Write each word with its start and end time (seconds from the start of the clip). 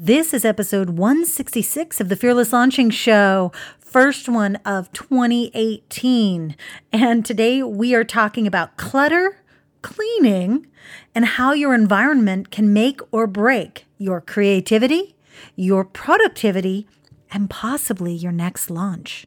This 0.00 0.32
is 0.32 0.44
episode 0.44 0.90
166 0.90 2.00
of 2.00 2.08
the 2.08 2.14
Fearless 2.14 2.52
Launching 2.52 2.88
Show, 2.88 3.50
first 3.80 4.28
one 4.28 4.54
of 4.64 4.92
2018. 4.92 6.54
And 6.92 7.26
today 7.26 7.64
we 7.64 7.96
are 7.96 8.04
talking 8.04 8.46
about 8.46 8.76
clutter, 8.76 9.42
cleaning, 9.82 10.68
and 11.16 11.24
how 11.24 11.52
your 11.52 11.74
environment 11.74 12.52
can 12.52 12.72
make 12.72 13.00
or 13.10 13.26
break 13.26 13.86
your 13.98 14.20
creativity, 14.20 15.16
your 15.56 15.84
productivity, 15.84 16.86
and 17.32 17.50
possibly 17.50 18.14
your 18.14 18.30
next 18.30 18.70
launch. 18.70 19.26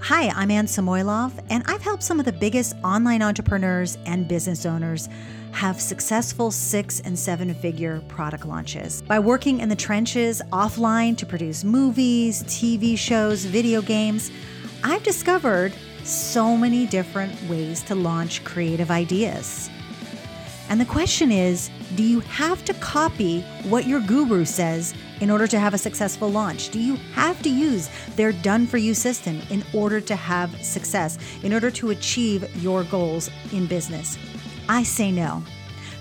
Hi, 0.00 0.30
I'm 0.30 0.50
Anne 0.50 0.66
Samoilov, 0.66 1.32
and 1.48 1.62
I've 1.68 1.80
helped 1.80 2.02
some 2.02 2.18
of 2.18 2.26
the 2.26 2.32
biggest 2.32 2.74
online 2.82 3.22
entrepreneurs 3.22 3.98
and 4.04 4.26
business 4.26 4.66
owners 4.66 5.08
have 5.54 5.80
successful 5.80 6.50
six 6.50 7.00
and 7.00 7.16
seven 7.16 7.54
figure 7.54 8.00
product 8.08 8.44
launches. 8.44 9.02
By 9.02 9.20
working 9.20 9.60
in 9.60 9.68
the 9.68 9.76
trenches 9.76 10.42
offline 10.52 11.16
to 11.18 11.24
produce 11.24 11.62
movies, 11.62 12.42
TV 12.44 12.98
shows, 12.98 13.44
video 13.44 13.80
games, 13.80 14.32
I've 14.82 15.04
discovered 15.04 15.72
so 16.02 16.56
many 16.56 16.86
different 16.86 17.40
ways 17.48 17.82
to 17.84 17.94
launch 17.94 18.42
creative 18.44 18.90
ideas. 18.90 19.70
And 20.68 20.80
the 20.80 20.84
question 20.86 21.30
is 21.30 21.70
do 21.94 22.02
you 22.02 22.20
have 22.20 22.64
to 22.64 22.74
copy 22.74 23.42
what 23.62 23.86
your 23.86 24.00
guru 24.00 24.44
says 24.44 24.92
in 25.20 25.30
order 25.30 25.46
to 25.46 25.58
have 25.60 25.72
a 25.72 25.78
successful 25.78 26.28
launch? 26.28 26.70
Do 26.70 26.80
you 26.80 26.96
have 27.12 27.40
to 27.42 27.48
use 27.48 27.88
their 28.16 28.32
done 28.32 28.66
for 28.66 28.78
you 28.78 28.92
system 28.92 29.40
in 29.50 29.62
order 29.72 30.00
to 30.00 30.16
have 30.16 30.50
success, 30.64 31.16
in 31.44 31.54
order 31.54 31.70
to 31.70 31.90
achieve 31.90 32.44
your 32.56 32.82
goals 32.84 33.30
in 33.52 33.66
business? 33.66 34.18
I 34.68 34.82
say 34.82 35.10
no. 35.10 35.42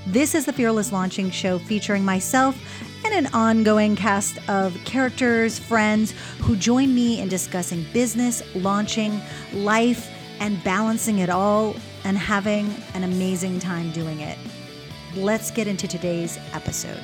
This 0.07 0.35
is 0.35 0.45
the 0.45 0.53
Fearless 0.53 0.91
Launching 0.91 1.29
Show 1.31 1.59
featuring 1.59 2.03
myself 2.03 2.57
and 3.05 3.13
an 3.13 3.33
ongoing 3.33 3.95
cast 3.95 4.37
of 4.49 4.77
characters, 4.85 5.59
friends 5.59 6.13
who 6.39 6.55
join 6.55 6.93
me 6.93 7.19
in 7.19 7.27
discussing 7.27 7.85
business, 7.93 8.41
launching, 8.55 9.21
life, 9.53 10.09
and 10.39 10.63
balancing 10.63 11.19
it 11.19 11.29
all 11.29 11.75
and 12.03 12.17
having 12.17 12.73
an 12.93 13.03
amazing 13.03 13.59
time 13.59 13.91
doing 13.91 14.21
it. 14.21 14.37
Let's 15.15 15.51
get 15.51 15.67
into 15.67 15.87
today's 15.87 16.37
episode. 16.53 17.01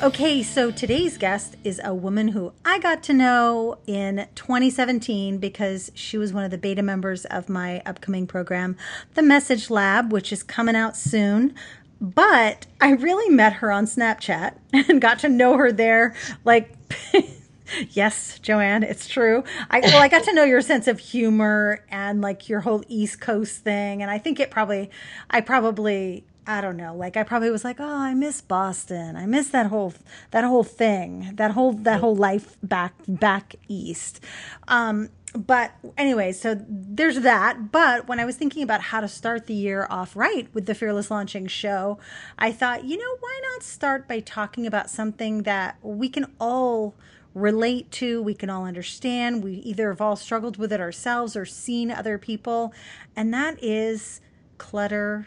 Okay, 0.00 0.44
so 0.44 0.70
today's 0.70 1.18
guest 1.18 1.56
is 1.64 1.80
a 1.82 1.92
woman 1.92 2.28
who 2.28 2.52
I 2.64 2.78
got 2.78 3.02
to 3.04 3.12
know 3.12 3.78
in 3.84 4.28
2017 4.36 5.38
because 5.38 5.90
she 5.92 6.16
was 6.16 6.32
one 6.32 6.44
of 6.44 6.52
the 6.52 6.56
beta 6.56 6.82
members 6.82 7.24
of 7.24 7.48
my 7.48 7.82
upcoming 7.84 8.28
program, 8.28 8.76
The 9.14 9.22
Message 9.22 9.70
Lab, 9.70 10.12
which 10.12 10.32
is 10.32 10.44
coming 10.44 10.76
out 10.76 10.96
soon. 10.96 11.52
But 12.00 12.66
I 12.80 12.92
really 12.92 13.28
met 13.28 13.54
her 13.54 13.72
on 13.72 13.86
Snapchat 13.86 14.54
and 14.88 15.00
got 15.00 15.18
to 15.20 15.28
know 15.28 15.56
her 15.56 15.72
there. 15.72 16.14
Like, 16.44 16.72
yes, 17.90 18.38
Joann, 18.38 18.84
it's 18.84 19.08
true. 19.08 19.42
I 19.68 19.80
well, 19.80 20.00
I 20.00 20.06
got 20.06 20.22
to 20.24 20.32
know 20.32 20.44
your 20.44 20.62
sense 20.62 20.86
of 20.86 21.00
humor 21.00 21.84
and 21.90 22.20
like 22.20 22.48
your 22.48 22.60
whole 22.60 22.84
East 22.86 23.20
Coast 23.20 23.64
thing, 23.64 24.00
and 24.00 24.12
I 24.12 24.18
think 24.18 24.38
it 24.38 24.52
probably, 24.52 24.90
I 25.28 25.40
probably 25.40 26.24
I 26.48 26.62
don't 26.62 26.78
know. 26.78 26.96
Like 26.96 27.18
I 27.18 27.24
probably 27.24 27.50
was 27.50 27.62
like, 27.62 27.78
"Oh, 27.78 27.98
I 27.98 28.14
miss 28.14 28.40
Boston. 28.40 29.16
I 29.16 29.26
miss 29.26 29.48
that 29.50 29.66
whole 29.66 29.92
that 30.30 30.44
whole 30.44 30.64
thing. 30.64 31.32
That 31.34 31.50
whole 31.50 31.72
that 31.74 32.00
whole 32.00 32.16
life 32.16 32.56
back 32.62 32.94
back 33.06 33.56
east." 33.68 34.24
Um 34.66 35.10
but 35.36 35.72
anyway, 35.98 36.32
so 36.32 36.58
there's 36.66 37.20
that. 37.20 37.70
But 37.70 38.08
when 38.08 38.18
I 38.18 38.24
was 38.24 38.36
thinking 38.36 38.62
about 38.62 38.80
how 38.80 39.02
to 39.02 39.08
start 39.08 39.46
the 39.46 39.52
year 39.52 39.86
off 39.90 40.16
right 40.16 40.48
with 40.54 40.64
the 40.64 40.74
Fearless 40.74 41.10
Launching 41.10 41.46
show, 41.46 41.98
I 42.38 42.50
thought, 42.50 42.84
you 42.84 42.96
know, 42.96 43.16
why 43.20 43.40
not 43.52 43.62
start 43.62 44.08
by 44.08 44.20
talking 44.20 44.66
about 44.66 44.88
something 44.88 45.42
that 45.42 45.76
we 45.82 46.08
can 46.08 46.32
all 46.40 46.94
relate 47.34 47.90
to, 47.90 48.22
we 48.22 48.32
can 48.32 48.48
all 48.48 48.64
understand. 48.64 49.44
We 49.44 49.56
either 49.56 49.90
have 49.90 50.00
all 50.00 50.16
struggled 50.16 50.56
with 50.56 50.72
it 50.72 50.80
ourselves 50.80 51.36
or 51.36 51.44
seen 51.44 51.90
other 51.90 52.16
people, 52.16 52.72
and 53.14 53.32
that 53.34 53.62
is 53.62 54.22
clutter 54.56 55.26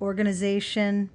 organization, 0.00 1.10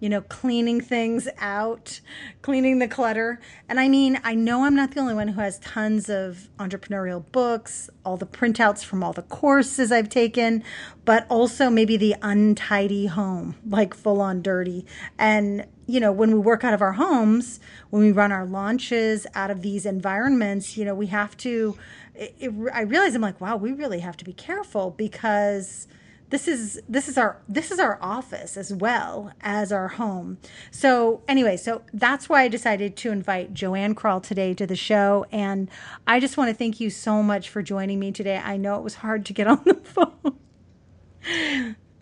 you 0.00 0.08
know, 0.10 0.20
cleaning 0.20 0.80
things 0.82 1.28
out, 1.38 2.00
cleaning 2.42 2.78
the 2.78 2.88
clutter. 2.88 3.40
And 3.68 3.80
I 3.80 3.88
mean, 3.88 4.20
I 4.22 4.34
know 4.34 4.64
I'm 4.64 4.74
not 4.74 4.90
the 4.90 5.00
only 5.00 5.14
one 5.14 5.28
who 5.28 5.40
has 5.40 5.58
tons 5.60 6.10
of 6.10 6.50
entrepreneurial 6.58 7.24
books, 7.32 7.88
all 8.04 8.16
the 8.16 8.26
printouts 8.26 8.84
from 8.84 9.02
all 9.02 9.14
the 9.14 9.22
courses 9.22 9.90
I've 9.90 10.10
taken, 10.10 10.62
but 11.06 11.26
also 11.30 11.70
maybe 11.70 11.96
the 11.96 12.16
untidy 12.20 13.06
home, 13.06 13.56
like 13.66 13.94
full 13.94 14.20
on 14.20 14.42
dirty. 14.42 14.84
And, 15.18 15.66
you 15.86 16.00
know, 16.00 16.12
when 16.12 16.32
we 16.32 16.38
work 16.38 16.64
out 16.64 16.74
of 16.74 16.82
our 16.82 16.92
homes, 16.92 17.60
when 17.88 18.02
we 18.02 18.12
run 18.12 18.32
our 18.32 18.44
launches 18.44 19.26
out 19.34 19.50
of 19.50 19.62
these 19.62 19.86
environments, 19.86 20.76
you 20.76 20.84
know, 20.84 20.94
we 20.94 21.06
have 21.06 21.36
to. 21.38 21.78
It, 22.14 22.34
it, 22.38 22.52
I 22.72 22.82
realize 22.82 23.14
I'm 23.14 23.22
like, 23.22 23.40
wow, 23.40 23.56
we 23.56 23.72
really 23.72 24.00
have 24.00 24.16
to 24.18 24.24
be 24.24 24.32
careful 24.32 24.90
because 24.90 25.88
this 26.30 26.48
is 26.48 26.80
this 26.88 27.08
is 27.08 27.18
our 27.18 27.40
this 27.48 27.70
is 27.70 27.78
our 27.78 27.98
office 28.00 28.56
as 28.56 28.72
well 28.72 29.32
as 29.40 29.72
our 29.72 29.88
home. 29.88 30.38
So 30.70 31.22
anyway, 31.28 31.56
so 31.56 31.82
that's 31.92 32.28
why 32.28 32.42
I 32.42 32.48
decided 32.48 32.96
to 32.96 33.12
invite 33.12 33.54
Joann 33.54 33.94
Krall 33.94 34.22
today 34.22 34.54
to 34.54 34.66
the 34.66 34.76
show, 34.76 35.26
and 35.30 35.70
I 36.06 36.20
just 36.20 36.36
want 36.36 36.50
to 36.50 36.54
thank 36.54 36.80
you 36.80 36.90
so 36.90 37.22
much 37.22 37.48
for 37.48 37.62
joining 37.62 38.00
me 38.00 38.10
today. 38.10 38.40
I 38.42 38.56
know 38.56 38.76
it 38.76 38.82
was 38.82 38.96
hard 38.96 39.26
to 39.26 39.32
get 39.32 39.46
on 39.46 39.62
the 39.64 39.74
phone. 39.74 40.36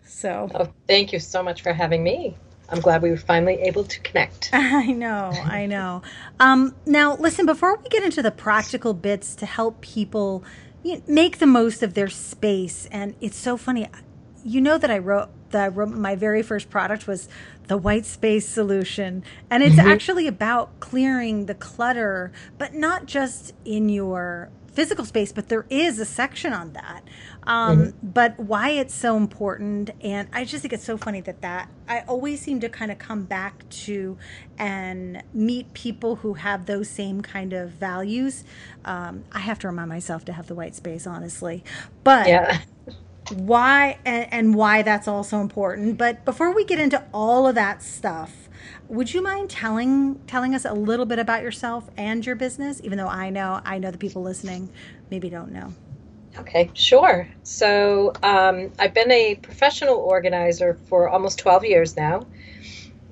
so 0.03 0.49
oh, 0.55 0.69
thank 0.87 1.13
you 1.13 1.19
so 1.19 1.43
much 1.43 1.61
for 1.61 1.73
having 1.73 2.03
me. 2.03 2.35
I'm 2.69 2.79
glad 2.79 3.01
we 3.01 3.11
were 3.11 3.17
finally 3.17 3.55
able 3.55 3.83
to 3.83 3.99
connect. 3.99 4.49
I 4.53 4.87
know, 4.87 5.31
I 5.43 5.65
know. 5.65 6.01
Um, 6.39 6.73
now, 6.85 7.17
listen, 7.17 7.45
before 7.45 7.77
we 7.77 7.89
get 7.89 8.03
into 8.03 8.23
the 8.23 8.31
practical 8.31 8.93
bits 8.93 9.35
to 9.35 9.45
help 9.45 9.81
people 9.81 10.43
make 11.07 11.37
the 11.37 11.45
most 11.45 11.83
of 11.83 11.93
their 11.93 12.09
space, 12.09 12.87
and 12.91 13.15
it's 13.21 13.37
so 13.37 13.57
funny 13.57 13.87
you 14.43 14.61
know 14.61 14.77
that 14.77 14.91
I 14.91 14.97
wrote 14.97 15.29
that 15.51 15.63
I 15.63 15.67
wrote 15.67 15.89
my 15.89 16.15
very 16.15 16.41
first 16.41 16.69
product 16.69 17.07
was 17.07 17.29
the 17.67 17.77
white 17.77 18.05
space 18.05 18.47
solution. 18.47 19.23
And 19.49 19.63
it's 19.63 19.75
mm-hmm. 19.75 19.87
actually 19.87 20.27
about 20.27 20.79
clearing 20.79 21.45
the 21.45 21.55
clutter 21.55 22.31
but 22.57 22.73
not 22.73 23.05
just 23.05 23.53
in 23.63 23.89
your 23.89 24.49
physical 24.73 25.05
space 25.05 25.31
but 25.31 25.49
there 25.49 25.67
is 25.69 25.99
a 25.99 26.05
section 26.05 26.51
on 26.51 26.73
that. 26.73 27.03
Um, 27.45 27.77
mm-hmm. 27.77 28.07
but 28.07 28.39
why 28.39 28.69
it's 28.69 28.93
so 28.93 29.17
important 29.17 29.91
and 30.01 30.29
i 30.33 30.45
just 30.45 30.61
think 30.61 30.73
it's 30.73 30.85
so 30.85 30.97
funny 30.97 31.19
that 31.19 31.41
that 31.41 31.69
i 31.89 31.99
always 32.07 32.39
seem 32.39 32.61
to 32.61 32.69
kind 32.69 32.89
of 32.89 32.99
come 32.99 33.25
back 33.25 33.67
to 33.69 34.17
and 34.57 35.21
meet 35.33 35.73
people 35.73 36.15
who 36.15 36.35
have 36.35 36.67
those 36.67 36.89
same 36.89 37.21
kind 37.21 37.51
of 37.51 37.71
values. 37.71 38.45
Um, 38.85 39.25
i 39.31 39.39
have 39.39 39.59
to 39.59 39.67
remind 39.67 39.89
myself 39.89 40.25
to 40.25 40.33
have 40.33 40.47
the 40.47 40.55
white 40.55 40.75
space 40.75 41.05
honestly. 41.05 41.63
But 42.03 42.27
yeah 42.27 42.61
why 43.33 43.97
and, 44.05 44.31
and 44.31 44.55
why 44.55 44.81
that's 44.81 45.07
also 45.07 45.39
important. 45.39 45.97
But 45.97 46.25
before 46.25 46.53
we 46.53 46.65
get 46.65 46.79
into 46.79 47.03
all 47.13 47.47
of 47.47 47.55
that 47.55 47.81
stuff, 47.81 48.49
would 48.87 49.13
you 49.13 49.21
mind 49.21 49.49
telling 49.49 50.19
telling 50.27 50.53
us 50.55 50.65
a 50.65 50.73
little 50.73 51.05
bit 51.05 51.19
about 51.19 51.43
yourself 51.43 51.89
and 51.97 52.25
your 52.25 52.35
business? 52.35 52.81
Even 52.83 52.97
though 52.97 53.07
I 53.07 53.29
know 53.29 53.61
I 53.65 53.79
know 53.79 53.91
the 53.91 53.97
people 53.97 54.21
listening 54.21 54.69
maybe 55.09 55.29
don't 55.29 55.51
know. 55.51 55.73
Okay, 56.39 56.71
sure. 56.73 57.27
So 57.43 58.13
um, 58.23 58.71
I've 58.79 58.93
been 58.93 59.11
a 59.11 59.35
professional 59.35 59.97
organizer 59.97 60.73
for 60.73 61.07
almost 61.07 61.37
12 61.39 61.65
years 61.65 61.95
now. 61.95 62.25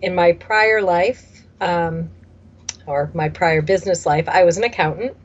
In 0.02 0.16
my 0.16 0.32
prior 0.34 0.82
life, 0.82 1.44
um, 1.60 2.10
or 2.88 3.12
my 3.14 3.30
prior 3.30 3.62
business 3.62 4.08
life, 4.08 4.28
I 4.28 4.44
was 4.44 4.58
an 4.58 4.64
accountant. 4.64 5.16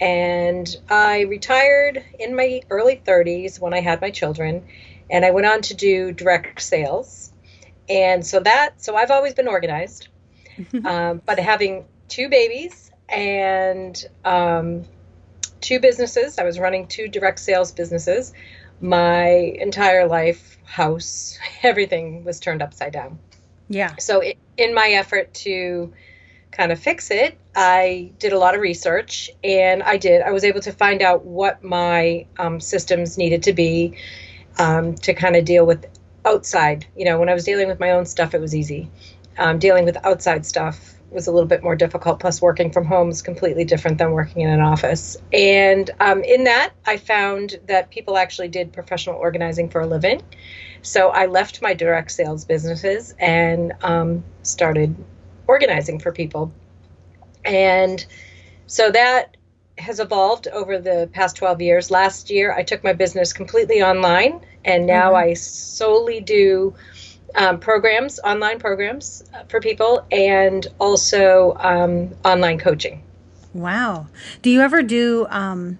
And 0.00 0.76
I 0.88 1.22
retired 1.22 2.04
in 2.18 2.36
my 2.36 2.62
early 2.70 3.02
30s 3.04 3.60
when 3.60 3.74
I 3.74 3.80
had 3.80 4.00
my 4.00 4.10
children, 4.10 4.64
and 5.10 5.24
I 5.24 5.30
went 5.32 5.46
on 5.46 5.62
to 5.62 5.74
do 5.74 6.12
direct 6.12 6.60
sales. 6.60 7.32
And 7.88 8.24
so 8.24 8.40
that, 8.40 8.80
so 8.80 8.96
I've 8.96 9.10
always 9.10 9.34
been 9.34 9.48
organized, 9.48 10.08
um, 10.84 11.22
but 11.24 11.38
having 11.38 11.86
two 12.08 12.28
babies 12.28 12.90
and 13.08 14.04
um, 14.24 14.84
two 15.60 15.80
businesses, 15.80 16.38
I 16.38 16.44
was 16.44 16.58
running 16.58 16.86
two 16.86 17.08
direct 17.08 17.38
sales 17.40 17.72
businesses. 17.72 18.32
My 18.80 19.28
entire 19.28 20.06
life, 20.06 20.58
house, 20.64 21.38
everything 21.62 22.24
was 22.24 22.38
turned 22.38 22.62
upside 22.62 22.92
down. 22.92 23.18
Yeah. 23.68 23.96
So, 23.96 24.22
in 24.56 24.74
my 24.74 24.90
effort 24.90 25.34
to 25.34 25.92
kind 26.58 26.72
of 26.72 26.78
fix 26.78 27.10
it, 27.10 27.38
I 27.54 28.10
did 28.18 28.32
a 28.32 28.38
lot 28.38 28.56
of 28.56 28.60
research 28.60 29.30
and 29.44 29.82
I 29.82 29.96
did. 29.96 30.22
I 30.22 30.32
was 30.32 30.42
able 30.42 30.60
to 30.62 30.72
find 30.72 31.00
out 31.00 31.24
what 31.24 31.62
my 31.62 32.26
um, 32.36 32.58
systems 32.60 33.16
needed 33.16 33.44
to 33.44 33.52
be 33.52 33.96
um, 34.58 34.96
to 34.96 35.14
kind 35.14 35.36
of 35.36 35.44
deal 35.44 35.64
with 35.64 35.86
outside. 36.24 36.84
You 36.96 37.04
know, 37.04 37.18
when 37.20 37.28
I 37.28 37.34
was 37.34 37.44
dealing 37.44 37.68
with 37.68 37.78
my 37.78 37.92
own 37.92 38.06
stuff, 38.06 38.34
it 38.34 38.40
was 38.40 38.56
easy. 38.56 38.90
Um, 39.38 39.60
dealing 39.60 39.84
with 39.84 39.96
outside 40.04 40.44
stuff 40.44 40.94
was 41.10 41.28
a 41.28 41.32
little 41.32 41.46
bit 41.46 41.62
more 41.62 41.76
difficult. 41.76 42.18
Plus, 42.18 42.42
working 42.42 42.72
from 42.72 42.84
home 42.84 43.08
is 43.08 43.22
completely 43.22 43.64
different 43.64 43.98
than 43.98 44.10
working 44.10 44.42
in 44.42 44.50
an 44.50 44.60
office. 44.60 45.16
And 45.32 45.88
um, 46.00 46.24
in 46.24 46.42
that, 46.44 46.72
I 46.86 46.96
found 46.96 47.60
that 47.66 47.90
people 47.90 48.18
actually 48.18 48.48
did 48.48 48.72
professional 48.72 49.14
organizing 49.14 49.70
for 49.70 49.80
a 49.80 49.86
living. 49.86 50.22
So 50.82 51.10
I 51.10 51.26
left 51.26 51.62
my 51.62 51.72
direct 51.72 52.10
sales 52.10 52.44
businesses 52.44 53.14
and 53.20 53.74
um, 53.82 54.24
started 54.42 54.96
organizing 55.48 55.98
for 55.98 56.12
people. 56.12 56.52
And 57.44 58.04
so 58.66 58.90
that 58.92 59.36
has 59.78 60.00
evolved 60.00 60.48
over 60.48 60.78
the 60.78 61.08
past 61.12 61.36
12 61.36 61.60
years. 61.60 61.90
Last 61.90 62.30
year, 62.30 62.52
I 62.52 62.62
took 62.62 62.84
my 62.84 62.92
business 62.92 63.32
completely 63.32 63.82
online, 63.82 64.40
and 64.64 64.86
now 64.86 65.12
mm-hmm. 65.12 65.30
I 65.30 65.34
solely 65.34 66.20
do 66.20 66.74
um, 67.34 67.58
programs, 67.58 68.18
online 68.20 68.58
programs 68.58 69.24
for 69.48 69.60
people, 69.60 70.06
and 70.10 70.66
also 70.78 71.56
um, 71.60 72.14
online 72.24 72.58
coaching. 72.58 73.02
Wow. 73.54 74.06
Do 74.42 74.50
you 74.50 74.60
ever 74.60 74.82
do 74.82 75.26
um, 75.30 75.78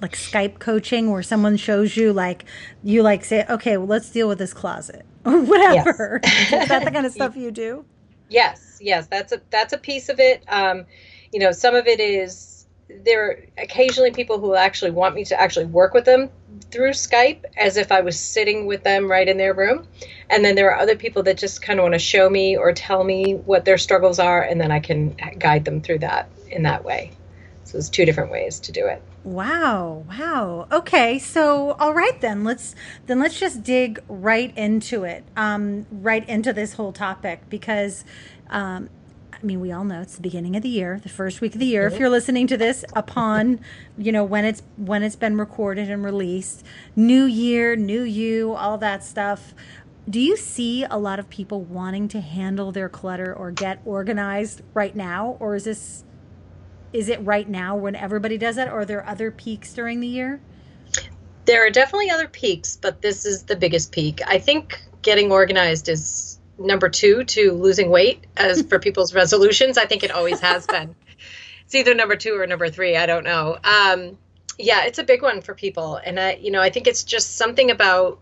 like 0.00 0.14
Skype 0.14 0.58
coaching 0.58 1.10
where 1.10 1.22
someone 1.22 1.56
shows 1.56 1.96
you, 1.96 2.12
like, 2.12 2.44
you 2.84 3.02
like 3.02 3.24
say, 3.24 3.44
okay, 3.48 3.76
well, 3.76 3.86
let's 3.86 4.10
deal 4.10 4.28
with 4.28 4.38
this 4.38 4.54
closet 4.54 5.04
or 5.24 5.40
whatever? 5.42 6.20
Yes. 6.22 6.62
Is 6.62 6.68
that 6.68 6.84
the 6.84 6.90
kind 6.90 7.06
of 7.06 7.12
stuff 7.18 7.36
you 7.36 7.50
do? 7.50 7.84
Yes, 8.28 8.78
yes, 8.80 9.06
that's 9.06 9.32
a 9.32 9.40
that's 9.50 9.72
a 9.72 9.78
piece 9.78 10.08
of 10.08 10.20
it. 10.20 10.42
Um, 10.48 10.86
you 11.32 11.40
know, 11.40 11.52
some 11.52 11.74
of 11.74 11.86
it 11.86 12.00
is 12.00 12.66
there 13.04 13.24
are 13.26 13.38
occasionally 13.58 14.10
people 14.10 14.38
who 14.38 14.54
actually 14.54 14.90
want 14.90 15.14
me 15.14 15.24
to 15.26 15.38
actually 15.38 15.66
work 15.66 15.92
with 15.92 16.04
them 16.04 16.30
through 16.70 16.90
Skype 16.90 17.44
as 17.56 17.76
if 17.76 17.92
I 17.92 18.00
was 18.00 18.18
sitting 18.18 18.66
with 18.66 18.82
them 18.82 19.10
right 19.10 19.28
in 19.28 19.36
their 19.36 19.52
room. 19.52 19.86
And 20.30 20.44
then 20.44 20.54
there 20.54 20.70
are 20.72 20.78
other 20.78 20.96
people 20.96 21.22
that 21.24 21.36
just 21.36 21.60
kind 21.60 21.78
of 21.78 21.84
want 21.84 21.94
to 21.94 21.98
show 21.98 22.28
me 22.30 22.56
or 22.56 22.72
tell 22.72 23.04
me 23.04 23.34
what 23.34 23.64
their 23.64 23.78
struggles 23.78 24.18
are, 24.18 24.42
and 24.42 24.60
then 24.60 24.70
I 24.70 24.80
can 24.80 25.16
guide 25.38 25.64
them 25.64 25.80
through 25.82 26.00
that 26.00 26.30
in 26.50 26.62
that 26.62 26.84
way. 26.84 27.12
So 27.64 27.72
there's 27.72 27.90
two 27.90 28.06
different 28.06 28.30
ways 28.30 28.60
to 28.60 28.72
do 28.72 28.86
it. 28.86 29.02
Wow, 29.24 30.04
wow. 30.08 30.68
Okay, 30.70 31.18
so 31.18 31.72
all 31.72 31.92
right 31.92 32.18
then. 32.20 32.44
Let's 32.44 32.74
then 33.06 33.18
let's 33.18 33.38
just 33.38 33.62
dig 33.62 34.02
right 34.08 34.56
into 34.56 35.04
it. 35.04 35.24
Um 35.36 35.86
right 35.90 36.26
into 36.28 36.52
this 36.52 36.74
whole 36.74 36.92
topic 36.92 37.42
because 37.48 38.04
um 38.48 38.88
I 39.40 39.46
mean, 39.46 39.60
we 39.60 39.70
all 39.70 39.84
know 39.84 40.00
it's 40.00 40.16
the 40.16 40.22
beginning 40.22 40.56
of 40.56 40.62
the 40.62 40.68
year, 40.68 40.98
the 41.00 41.08
first 41.08 41.40
week 41.40 41.54
of 41.54 41.60
the 41.60 41.66
year. 41.66 41.86
If 41.86 42.00
you're 42.00 42.08
listening 42.08 42.48
to 42.48 42.56
this 42.56 42.84
upon, 42.96 43.60
you 43.96 44.10
know, 44.10 44.24
when 44.24 44.44
it's 44.44 44.62
when 44.76 45.04
it's 45.04 45.14
been 45.14 45.38
recorded 45.38 45.88
and 45.90 46.04
released, 46.04 46.64
new 46.96 47.24
year, 47.24 47.76
new 47.76 48.02
you, 48.02 48.52
all 48.54 48.78
that 48.78 49.04
stuff. 49.04 49.54
Do 50.10 50.18
you 50.20 50.36
see 50.36 50.84
a 50.84 50.96
lot 50.98 51.18
of 51.18 51.28
people 51.28 51.60
wanting 51.62 52.08
to 52.08 52.20
handle 52.20 52.72
their 52.72 52.88
clutter 52.88 53.32
or 53.32 53.50
get 53.52 53.80
organized 53.84 54.62
right 54.72 54.96
now, 54.96 55.36
or 55.38 55.54
is 55.54 55.64
this 55.64 56.02
is 56.92 57.08
it 57.08 57.24
right 57.24 57.48
now 57.48 57.76
when 57.76 57.94
everybody 57.94 58.38
does 58.38 58.58
it, 58.58 58.68
or 58.68 58.80
are 58.80 58.84
there 58.84 59.06
other 59.06 59.30
peaks 59.30 59.74
during 59.74 60.00
the 60.00 60.06
year? 60.06 60.40
There 61.44 61.66
are 61.66 61.70
definitely 61.70 62.10
other 62.10 62.28
peaks, 62.28 62.76
but 62.76 63.00
this 63.02 63.24
is 63.24 63.44
the 63.44 63.56
biggest 63.56 63.92
peak. 63.92 64.20
I 64.26 64.38
think 64.38 64.80
getting 65.02 65.32
organized 65.32 65.88
is 65.88 66.38
number 66.58 66.88
two 66.88 67.24
to 67.24 67.52
losing 67.52 67.90
weight 67.90 68.26
as 68.36 68.62
for 68.62 68.78
people's 68.80 69.14
resolutions. 69.14 69.78
I 69.78 69.86
think 69.86 70.02
it 70.02 70.10
always 70.10 70.40
has 70.40 70.66
been. 70.66 70.94
It's 71.64 71.74
either 71.74 71.94
number 71.94 72.16
two 72.16 72.34
or 72.38 72.46
number 72.46 72.68
three. 72.68 72.96
I 72.96 73.06
don't 73.06 73.24
know. 73.24 73.58
Um, 73.62 74.18
yeah, 74.58 74.84
it's 74.84 74.98
a 74.98 75.04
big 75.04 75.22
one 75.22 75.40
for 75.40 75.54
people, 75.54 75.96
and 75.96 76.18
I, 76.18 76.34
you 76.34 76.50
know, 76.50 76.60
I 76.60 76.70
think 76.70 76.86
it's 76.86 77.04
just 77.04 77.36
something 77.36 77.70
about 77.70 78.20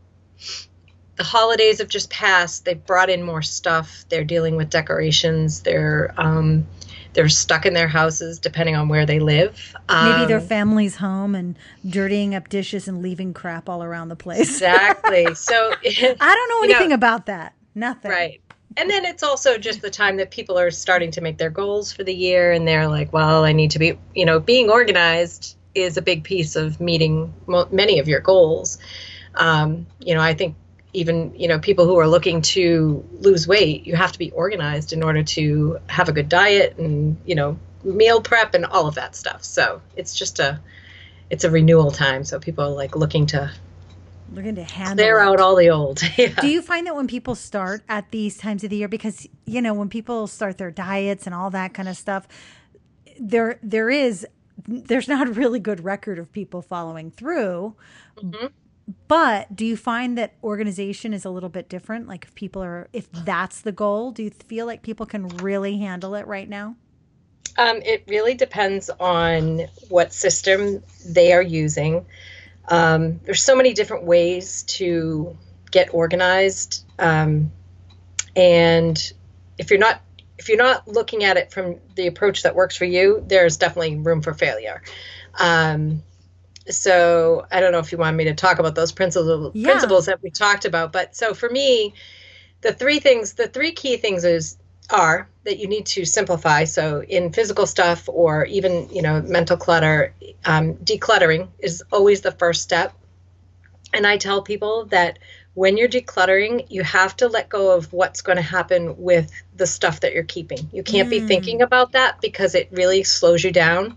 the 1.16 1.24
holidays 1.24 1.78
have 1.78 1.88
just 1.88 2.10
passed. 2.10 2.64
They've 2.64 2.84
brought 2.84 3.08
in 3.08 3.22
more 3.22 3.42
stuff. 3.42 4.04
They're 4.08 4.24
dealing 4.24 4.56
with 4.56 4.68
decorations. 4.68 5.60
They're 5.62 6.14
um, 6.18 6.66
they're 7.16 7.28
stuck 7.30 7.66
in 7.66 7.72
their 7.74 7.88
houses 7.88 8.38
depending 8.38 8.76
on 8.76 8.88
where 8.88 9.06
they 9.06 9.18
live. 9.18 9.74
Um, 9.88 10.12
Maybe 10.12 10.26
their 10.26 10.38
um, 10.38 10.46
family's 10.46 10.96
home 10.96 11.34
and 11.34 11.58
dirtying 11.88 12.34
up 12.34 12.48
dishes 12.48 12.86
and 12.86 13.02
leaving 13.02 13.34
crap 13.34 13.68
all 13.68 13.82
around 13.82 14.10
the 14.10 14.16
place. 14.16 14.40
Exactly. 14.40 15.26
So 15.34 15.72
I 15.84 16.14
don't 16.34 16.48
know 16.50 16.62
anything 16.64 16.88
know, 16.90 16.96
about 16.96 17.26
that. 17.26 17.54
Nothing. 17.74 18.10
Right. 18.10 18.40
And 18.76 18.90
then 18.90 19.04
it's 19.04 19.22
also 19.22 19.56
just 19.58 19.80
the 19.80 19.90
time 19.90 20.16
that 20.18 20.30
people 20.30 20.58
are 20.58 20.70
starting 20.70 21.10
to 21.12 21.20
make 21.20 21.38
their 21.38 21.50
goals 21.50 21.92
for 21.92 22.04
the 22.04 22.14
year 22.14 22.52
and 22.52 22.68
they're 22.68 22.88
like, 22.88 23.12
well, 23.12 23.44
I 23.44 23.52
need 23.52 23.70
to 23.72 23.78
be, 23.78 23.98
you 24.14 24.26
know, 24.26 24.38
being 24.40 24.68
organized 24.68 25.56
is 25.74 25.96
a 25.96 26.02
big 26.02 26.24
piece 26.24 26.56
of 26.56 26.80
meeting 26.80 27.32
mo- 27.46 27.68
many 27.70 27.98
of 27.98 28.08
your 28.08 28.20
goals. 28.20 28.78
Um, 29.36 29.86
you 30.00 30.14
know, 30.14 30.20
I 30.20 30.34
think 30.34 30.56
even, 30.92 31.34
you 31.38 31.48
know, 31.48 31.58
people 31.58 31.86
who 31.86 31.98
are 31.98 32.08
looking 32.08 32.42
to 32.42 33.04
lose 33.18 33.46
weight, 33.46 33.86
you 33.86 33.96
have 33.96 34.12
to 34.12 34.18
be 34.18 34.30
organized 34.30 34.92
in 34.92 35.02
order 35.02 35.22
to 35.22 35.78
have 35.88 36.08
a 36.08 36.12
good 36.12 36.28
diet 36.28 36.78
and, 36.78 37.16
you 37.26 37.34
know, 37.34 37.58
meal 37.84 38.20
prep 38.20 38.54
and 38.54 38.64
all 38.64 38.86
of 38.86 38.94
that 38.94 39.14
stuff. 39.14 39.44
So 39.44 39.82
it's 39.96 40.14
just 40.14 40.38
a, 40.38 40.60
it's 41.30 41.44
a 41.44 41.50
renewal 41.50 41.90
time. 41.90 42.24
So 42.24 42.38
people 42.38 42.64
are 42.64 42.70
like 42.70 42.96
looking 42.96 43.26
to 43.26 43.52
looking 44.32 44.56
to 44.56 44.64
handle 44.64 44.96
clear 44.96 45.20
out 45.20 45.40
all 45.40 45.56
the 45.56 45.70
old. 45.70 46.02
yeah. 46.16 46.40
Do 46.40 46.48
you 46.48 46.62
find 46.62 46.86
that 46.86 46.96
when 46.96 47.06
people 47.06 47.34
start 47.34 47.82
at 47.88 48.10
these 48.10 48.36
times 48.36 48.64
of 48.64 48.70
the 48.70 48.76
year, 48.76 48.88
because 48.88 49.28
you 49.44 49.62
know 49.62 49.74
when 49.74 49.88
people 49.88 50.26
start 50.26 50.58
their 50.58 50.70
diets 50.70 51.26
and 51.26 51.34
all 51.34 51.50
that 51.50 51.74
kind 51.74 51.88
of 51.88 51.96
stuff, 51.96 52.26
there 53.20 53.58
there 53.62 53.90
is 53.90 54.26
there's 54.66 55.08
not 55.08 55.28
a 55.28 55.32
really 55.32 55.60
good 55.60 55.84
record 55.84 56.18
of 56.18 56.32
people 56.32 56.62
following 56.62 57.10
through. 57.10 57.74
Mm-hmm. 58.16 58.46
But 59.08 59.56
do 59.56 59.66
you 59.66 59.76
find 59.76 60.16
that 60.16 60.34
organization 60.44 61.12
is 61.12 61.24
a 61.24 61.30
little 61.30 61.48
bit 61.48 61.68
different? 61.68 62.06
Like 62.06 62.24
if 62.24 62.34
people 62.34 62.62
are, 62.62 62.88
if 62.92 63.10
that's 63.10 63.60
the 63.60 63.72
goal, 63.72 64.12
do 64.12 64.22
you 64.22 64.30
feel 64.30 64.66
like 64.66 64.82
people 64.82 65.06
can 65.06 65.28
really 65.28 65.78
handle 65.78 66.14
it 66.14 66.26
right 66.26 66.48
now? 66.48 66.76
Um, 67.58 67.80
it 67.82 68.04
really 68.06 68.34
depends 68.34 68.90
on 69.00 69.62
what 69.88 70.12
system 70.12 70.82
they 71.08 71.32
are 71.32 71.42
using. 71.42 72.06
Um, 72.68 73.20
there's 73.24 73.42
so 73.42 73.56
many 73.56 73.72
different 73.72 74.04
ways 74.04 74.62
to 74.64 75.36
get 75.70 75.94
organized, 75.94 76.84
um, 76.98 77.52
and 78.34 79.12
if 79.56 79.70
you're 79.70 79.78
not 79.78 80.02
if 80.38 80.48
you're 80.48 80.58
not 80.58 80.86
looking 80.86 81.24
at 81.24 81.36
it 81.38 81.50
from 81.50 81.76
the 81.94 82.06
approach 82.06 82.42
that 82.42 82.54
works 82.54 82.76
for 82.76 82.84
you, 82.84 83.24
there's 83.26 83.56
definitely 83.56 83.96
room 83.96 84.20
for 84.20 84.34
failure. 84.34 84.82
Um, 85.38 86.02
so 86.68 87.46
I 87.50 87.60
don't 87.60 87.72
know 87.72 87.78
if 87.78 87.92
you 87.92 87.98
want 87.98 88.16
me 88.16 88.24
to 88.24 88.34
talk 88.34 88.58
about 88.58 88.74
those 88.74 88.92
principles 88.92 89.54
yeah. 89.54 89.70
principles 89.70 90.06
that 90.06 90.22
we 90.22 90.30
talked 90.30 90.64
about, 90.64 90.92
but 90.92 91.14
so 91.14 91.34
for 91.34 91.48
me, 91.48 91.94
the 92.60 92.72
three 92.72 92.98
things, 92.98 93.34
the 93.34 93.48
three 93.48 93.72
key 93.72 93.96
things 93.96 94.24
is 94.24 94.58
are 94.90 95.28
that 95.44 95.58
you 95.58 95.66
need 95.66 95.86
to 95.86 96.04
simplify. 96.04 96.64
So 96.64 97.02
in 97.02 97.32
physical 97.32 97.66
stuff 97.66 98.08
or 98.08 98.44
even 98.46 98.88
you 98.90 99.02
know 99.02 99.22
mental 99.22 99.56
clutter, 99.56 100.14
um, 100.44 100.74
decluttering 100.74 101.48
is 101.58 101.82
always 101.92 102.20
the 102.20 102.32
first 102.32 102.62
step. 102.62 102.92
And 103.92 104.06
I 104.06 104.16
tell 104.16 104.42
people 104.42 104.86
that 104.86 105.18
when 105.54 105.76
you're 105.78 105.88
decluttering, 105.88 106.66
you 106.68 106.82
have 106.82 107.16
to 107.16 107.28
let 107.28 107.48
go 107.48 107.74
of 107.74 107.92
what's 107.92 108.20
going 108.20 108.36
to 108.36 108.42
happen 108.42 108.98
with 108.98 109.32
the 109.56 109.66
stuff 109.66 110.00
that 110.00 110.12
you're 110.12 110.24
keeping. 110.24 110.68
You 110.70 110.82
can't 110.82 111.08
mm. 111.08 111.12
be 111.12 111.20
thinking 111.20 111.62
about 111.62 111.92
that 111.92 112.20
because 112.20 112.54
it 112.54 112.68
really 112.72 113.04
slows 113.04 113.42
you 113.42 113.52
down 113.52 113.96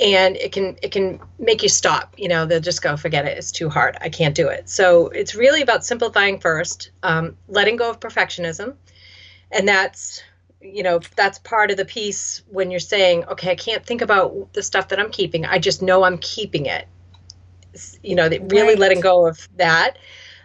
and 0.00 0.36
it 0.36 0.52
can 0.52 0.76
it 0.82 0.92
can 0.92 1.20
make 1.38 1.62
you 1.62 1.68
stop 1.68 2.14
you 2.16 2.28
know 2.28 2.46
they'll 2.46 2.60
just 2.60 2.82
go 2.82 2.96
forget 2.96 3.26
it 3.26 3.36
it's 3.36 3.52
too 3.52 3.68
hard 3.68 3.96
i 4.00 4.08
can't 4.08 4.34
do 4.34 4.48
it. 4.48 4.68
So 4.68 5.08
it's 5.08 5.34
really 5.34 5.62
about 5.62 5.84
simplifying 5.84 6.40
first 6.40 6.90
um, 7.02 7.36
letting 7.48 7.76
go 7.76 7.90
of 7.90 8.00
perfectionism. 8.00 8.74
And 9.52 9.68
that's 9.68 10.22
you 10.60 10.82
know 10.82 11.00
that's 11.16 11.38
part 11.38 11.70
of 11.70 11.76
the 11.76 11.84
piece 11.84 12.42
when 12.50 12.70
you're 12.70 12.80
saying 12.80 13.24
okay 13.24 13.50
i 13.50 13.54
can't 13.54 13.84
think 13.84 14.02
about 14.02 14.52
the 14.52 14.62
stuff 14.62 14.88
that 14.88 15.00
i'm 15.00 15.10
keeping 15.10 15.46
i 15.46 15.58
just 15.58 15.80
know 15.80 16.02
i'm 16.02 16.18
keeping 16.18 16.66
it. 16.66 16.86
You 18.02 18.14
know 18.14 18.28
really 18.28 18.60
right. 18.60 18.78
letting 18.78 19.00
go 19.00 19.26
of 19.26 19.48
that. 19.56 19.96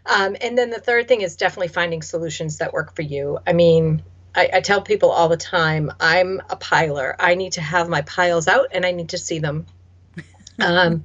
Um, 0.05 0.37
and 0.39 0.55
then 0.55 0.69
the 0.69 0.79
third 0.79 1.07
thing 1.07 1.21
is 1.21 1.35
definitely 1.35 1.69
finding 1.69 2.03
solutions 2.03 2.59
that 2.59 2.73
work 2.73 2.95
for 2.95 3.01
you. 3.01 3.39
I 3.47 3.53
mean 3.53 4.03
I, 4.35 4.49
I 4.53 4.61
tell 4.61 4.81
people 4.81 5.11
all 5.11 5.29
the 5.29 5.37
time 5.37 5.91
i'm 5.99 6.41
a 6.49 6.55
piler 6.55 7.15
i 7.19 7.35
need 7.35 7.53
to 7.53 7.61
have 7.61 7.89
my 7.89 8.01
piles 8.01 8.47
out 8.47 8.67
and 8.71 8.85
i 8.85 8.91
need 8.91 9.09
to 9.09 9.17
see 9.17 9.39
them 9.39 9.65
um, 10.59 11.03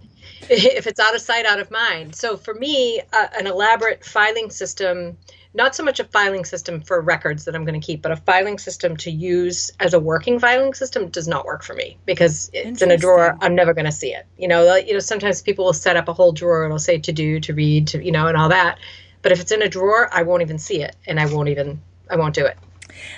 if 0.48 0.86
it's 0.86 1.00
out 1.00 1.14
of 1.14 1.20
sight 1.20 1.46
out 1.46 1.60
of 1.60 1.70
mind 1.70 2.14
so 2.14 2.36
for 2.36 2.54
me 2.54 3.00
uh, 3.12 3.26
an 3.38 3.46
elaborate 3.46 4.04
filing 4.04 4.50
system 4.50 5.16
not 5.52 5.74
so 5.74 5.82
much 5.82 5.98
a 5.98 6.04
filing 6.04 6.44
system 6.44 6.80
for 6.80 7.00
records 7.00 7.44
that 7.44 7.56
I'm 7.56 7.64
going 7.64 7.80
to 7.80 7.84
keep, 7.84 8.02
but 8.02 8.12
a 8.12 8.16
filing 8.16 8.58
system 8.58 8.96
to 8.98 9.10
use 9.10 9.70
as 9.80 9.94
a 9.94 10.00
working 10.00 10.38
filing 10.38 10.74
system 10.74 11.08
does 11.08 11.26
not 11.26 11.44
work 11.44 11.64
for 11.64 11.74
me 11.74 11.96
because 12.06 12.50
it's 12.52 12.82
in 12.82 12.90
a 12.90 12.96
drawer. 12.96 13.36
I'm 13.40 13.54
never 13.56 13.74
going 13.74 13.86
to 13.86 13.92
see 13.92 14.14
it. 14.14 14.26
You 14.38 14.46
know, 14.46 14.76
you 14.76 14.92
know, 14.92 15.00
sometimes 15.00 15.42
people 15.42 15.64
will 15.64 15.72
set 15.72 15.96
up 15.96 16.08
a 16.08 16.12
whole 16.12 16.32
drawer. 16.32 16.64
It'll 16.64 16.78
say 16.78 16.98
to 16.98 17.12
do, 17.12 17.40
to 17.40 17.54
read, 17.54 17.88
to 17.88 18.04
you 18.04 18.12
know, 18.12 18.28
and 18.28 18.36
all 18.36 18.50
that. 18.50 18.78
But 19.22 19.32
if 19.32 19.40
it's 19.40 19.50
in 19.50 19.60
a 19.60 19.68
drawer, 19.68 20.08
I 20.12 20.22
won't 20.22 20.42
even 20.42 20.58
see 20.58 20.82
it, 20.82 20.96
and 21.06 21.18
I 21.18 21.26
won't 21.26 21.48
even, 21.48 21.82
I 22.08 22.16
won't 22.16 22.34
do 22.34 22.46
it. 22.46 22.56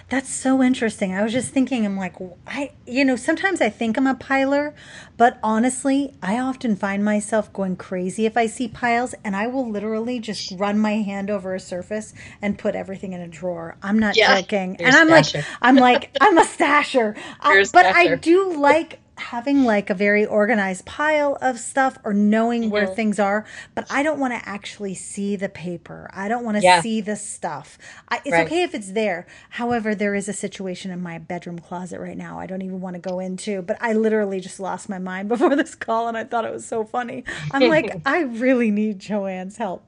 That's 0.09 0.33
so 0.33 0.63
interesting. 0.63 1.15
I 1.15 1.23
was 1.23 1.33
just 1.33 1.53
thinking, 1.53 1.85
I'm 1.85 1.97
like, 1.97 2.15
I, 2.47 2.73
you 2.87 3.05
know, 3.05 3.17
sometimes 3.17 3.61
I 3.61 3.69
think 3.69 3.97
I'm 3.97 4.07
a 4.07 4.15
piler, 4.15 4.75
but 5.17 5.39
honestly, 5.43 6.15
I 6.23 6.39
often 6.39 6.77
find 6.77 7.05
myself 7.05 7.53
going 7.53 7.77
crazy 7.77 8.27
if 8.27 8.37
I 8.37 8.47
see 8.47 8.69
piles, 8.69 9.15
and 9.25 9.37
I 9.37 9.47
will 9.47 9.69
literally 9.69 10.21
just 10.21 10.53
run 10.53 10.79
my 10.79 11.03
hand 11.03 11.31
over 11.31 11.55
a 11.55 11.61
surface 11.61 12.15
and 12.41 12.59
put 12.59 12.75
everything 12.75 13.13
in 13.13 13.21
a 13.21 13.29
drawer. 13.29 13.77
I'm 13.83 13.99
not 13.99 14.17
yeah, 14.17 14.41
joking, 14.41 14.77
and 14.81 14.95
I'm 14.95 15.09
like, 15.09 15.27
I'm 15.61 15.77
like, 15.77 16.17
I'm 16.21 16.39
a 16.39 16.45
stasher, 16.45 17.17
I, 17.41 17.65
but 17.73 17.87
I 17.87 18.17
do 18.17 18.55
like 18.57 19.02
having 19.17 19.65
like 19.65 19.91
a 19.91 19.95
very 19.95 20.25
organized 20.25 20.87
pile 20.87 21.37
of 21.41 21.59
stuff 21.59 21.99
or 22.05 22.13
knowing 22.13 22.63
mm-hmm. 22.63 22.71
where 22.71 22.87
things 22.87 23.19
are, 23.19 23.45
but 23.75 23.87
I 23.91 24.03
don't 24.03 24.19
want 24.19 24.33
to 24.35 24.49
actually 24.49 24.95
see 24.95 25.37
the 25.37 25.49
paper. 25.49 26.11
I 26.13 26.29
don't 26.29 26.45
want 26.45 26.57
to 26.59 26.63
yeah. 26.63 26.81
see 26.81 27.01
the 27.01 27.17
stuff. 27.17 27.79
I, 28.09 28.17
it's 28.25 28.33
right. 28.33 28.47
okay 28.47 28.63
if 28.63 28.75
it's 28.75 28.93
there. 28.93 29.27
However, 29.51 29.95
there 29.95 30.15
is 30.15 30.29
a 30.29 30.33
situation 30.33 30.91
in 30.91 31.01
my 31.01 31.19
bedroom 31.19 31.59
closet 31.59 32.01
right 32.01 32.17
now 32.17 32.39
I 32.39 32.47
don't 32.47 32.63
even 32.63 32.81
want 32.81 32.95
to 32.95 33.01
go 33.01 33.19
into, 33.19 33.63
but 33.63 33.77
I 33.81 33.93
literally 33.93 34.41
just 34.41 34.61
lost 34.61 34.89
my 34.89 34.99
mind 34.99 35.29
before 35.29 35.57
this 35.57 35.75
call 35.75 36.09
and 36.09 36.17
I 36.17 36.25
thought 36.25 36.45
it 36.45 36.53
was 36.53 36.67
so 36.67 36.85
funny. 36.85 37.25
I'm 37.53 37.69
like, 37.69 38.01
I 38.07 38.23
really 38.23 38.71
need 38.71 38.99
Joann's 38.99 39.57
help. 39.57 39.85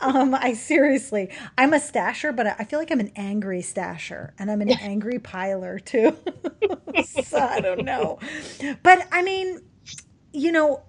um, 0.00 0.34
I 0.34 0.54
seriously, 0.54 1.30
I'm 1.56 1.72
a 1.72 1.78
stasher, 1.78 2.34
but 2.34 2.46
I 2.58 2.64
feel 2.64 2.78
like 2.78 2.90
I'm 2.90 3.00
an 3.00 3.12
angry 3.16 3.60
stasher 3.60 4.32
and 4.38 4.50
I'm 4.50 4.60
an 4.60 4.70
angry 4.70 5.18
piler 5.18 5.78
too. 5.78 6.16
so 7.02 7.38
I 7.50 7.60
don't 7.60 7.84
know. 7.84 8.18
But 8.82 9.06
I 9.10 9.22
mean, 9.22 9.60
you 10.32 10.52
know, 10.52 10.82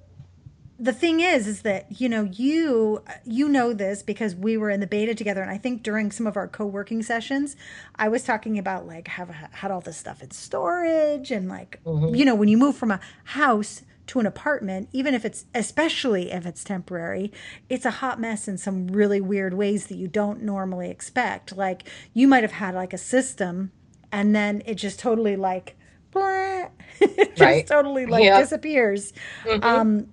the 0.77 0.93
thing 0.93 1.21
is 1.21 1.47
is 1.47 1.61
that 1.61 2.01
you 2.01 2.09
know 2.09 2.23
you 2.23 3.01
you 3.23 3.47
know 3.47 3.73
this 3.73 4.03
because 4.03 4.35
we 4.35 4.57
were 4.57 4.69
in 4.69 4.81
the 4.81 4.87
beta 4.87 5.15
together 5.15 5.41
and 5.41 5.49
i 5.49 5.57
think 5.57 5.83
during 5.83 6.11
some 6.11 6.27
of 6.27 6.35
our 6.35 6.47
co-working 6.47 7.01
sessions 7.01 7.55
i 7.95 8.09
was 8.09 8.23
talking 8.23 8.59
about 8.59 8.85
like 8.85 9.07
have 9.07 9.29
had 9.29 9.71
all 9.71 9.81
this 9.81 9.97
stuff 9.97 10.21
in 10.21 10.31
storage 10.31 11.31
and 11.31 11.47
like 11.47 11.79
mm-hmm. 11.85 12.13
you 12.13 12.25
know 12.25 12.35
when 12.35 12.49
you 12.49 12.57
move 12.57 12.75
from 12.75 12.91
a 12.91 12.99
house 13.23 13.83
to 14.05 14.19
an 14.19 14.25
apartment 14.25 14.89
even 14.91 15.13
if 15.13 15.23
it's 15.23 15.45
especially 15.55 16.31
if 16.31 16.45
it's 16.45 16.63
temporary 16.63 17.31
it's 17.69 17.85
a 17.85 17.91
hot 17.91 18.19
mess 18.19 18.47
in 18.47 18.57
some 18.57 18.87
really 18.87 19.21
weird 19.21 19.53
ways 19.53 19.87
that 19.87 19.95
you 19.95 20.09
don't 20.09 20.41
normally 20.41 20.89
expect 20.89 21.55
like 21.55 21.87
you 22.13 22.27
might 22.27 22.43
have 22.43 22.51
had 22.51 22.75
like 22.75 22.91
a 22.91 22.97
system 22.97 23.71
and 24.11 24.35
then 24.35 24.61
it 24.65 24.75
just 24.75 24.99
totally 24.99 25.37
like 25.37 25.77
it 26.15 26.71
just 27.29 27.41
right. 27.41 27.67
totally 27.67 28.05
like 28.05 28.23
disappears. 28.23 29.13
Mm-hmm. 29.43 29.63
Um, 29.63 30.07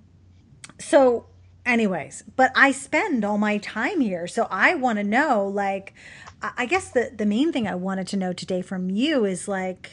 so, 0.79 1.27
anyways, 1.65 2.23
but 2.35 2.51
I 2.55 2.71
spend 2.71 3.23
all 3.23 3.37
my 3.37 3.57
time 3.57 3.99
here, 4.01 4.27
so 4.27 4.47
I 4.49 4.75
want 4.75 4.97
to 4.99 5.03
know. 5.03 5.47
Like, 5.47 5.93
I 6.41 6.65
guess 6.65 6.89
the 6.89 7.11
the 7.15 7.25
main 7.25 7.51
thing 7.51 7.67
I 7.67 7.75
wanted 7.75 8.07
to 8.07 8.17
know 8.17 8.33
today 8.33 8.61
from 8.61 8.89
you 8.89 9.25
is 9.25 9.47
like. 9.47 9.91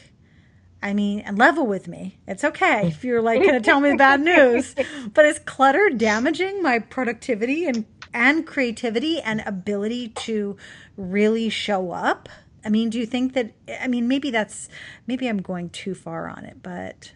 I 0.83 0.95
mean, 0.95 1.19
and 1.19 1.37
level 1.37 1.67
with 1.67 1.87
me. 1.87 2.17
It's 2.27 2.43
okay 2.43 2.87
if 2.87 3.03
you're 3.03 3.21
like 3.21 3.43
going 3.43 3.53
to 3.53 3.59
tell 3.61 3.79
me 3.79 3.95
bad 3.95 4.19
news, 4.19 4.73
but 5.13 5.25
is 5.25 5.37
clutter 5.37 5.91
damaging 5.91 6.63
my 6.63 6.79
productivity 6.79 7.67
and 7.67 7.85
and 8.15 8.45
creativity 8.45 9.21
and 9.21 9.43
ability 9.45 10.09
to 10.09 10.57
really 10.97 11.49
show 11.49 11.91
up? 11.91 12.29
I 12.63 12.69
mean, 12.69 12.89
do 12.89 12.99
you 12.99 13.05
think 13.05 13.33
that, 13.33 13.51
I 13.81 13.87
mean, 13.87 14.07
maybe 14.07 14.31
that's, 14.31 14.69
maybe 15.07 15.27
I'm 15.27 15.41
going 15.41 15.69
too 15.69 15.95
far 15.95 16.29
on 16.29 16.45
it, 16.45 16.61
but. 16.61 17.11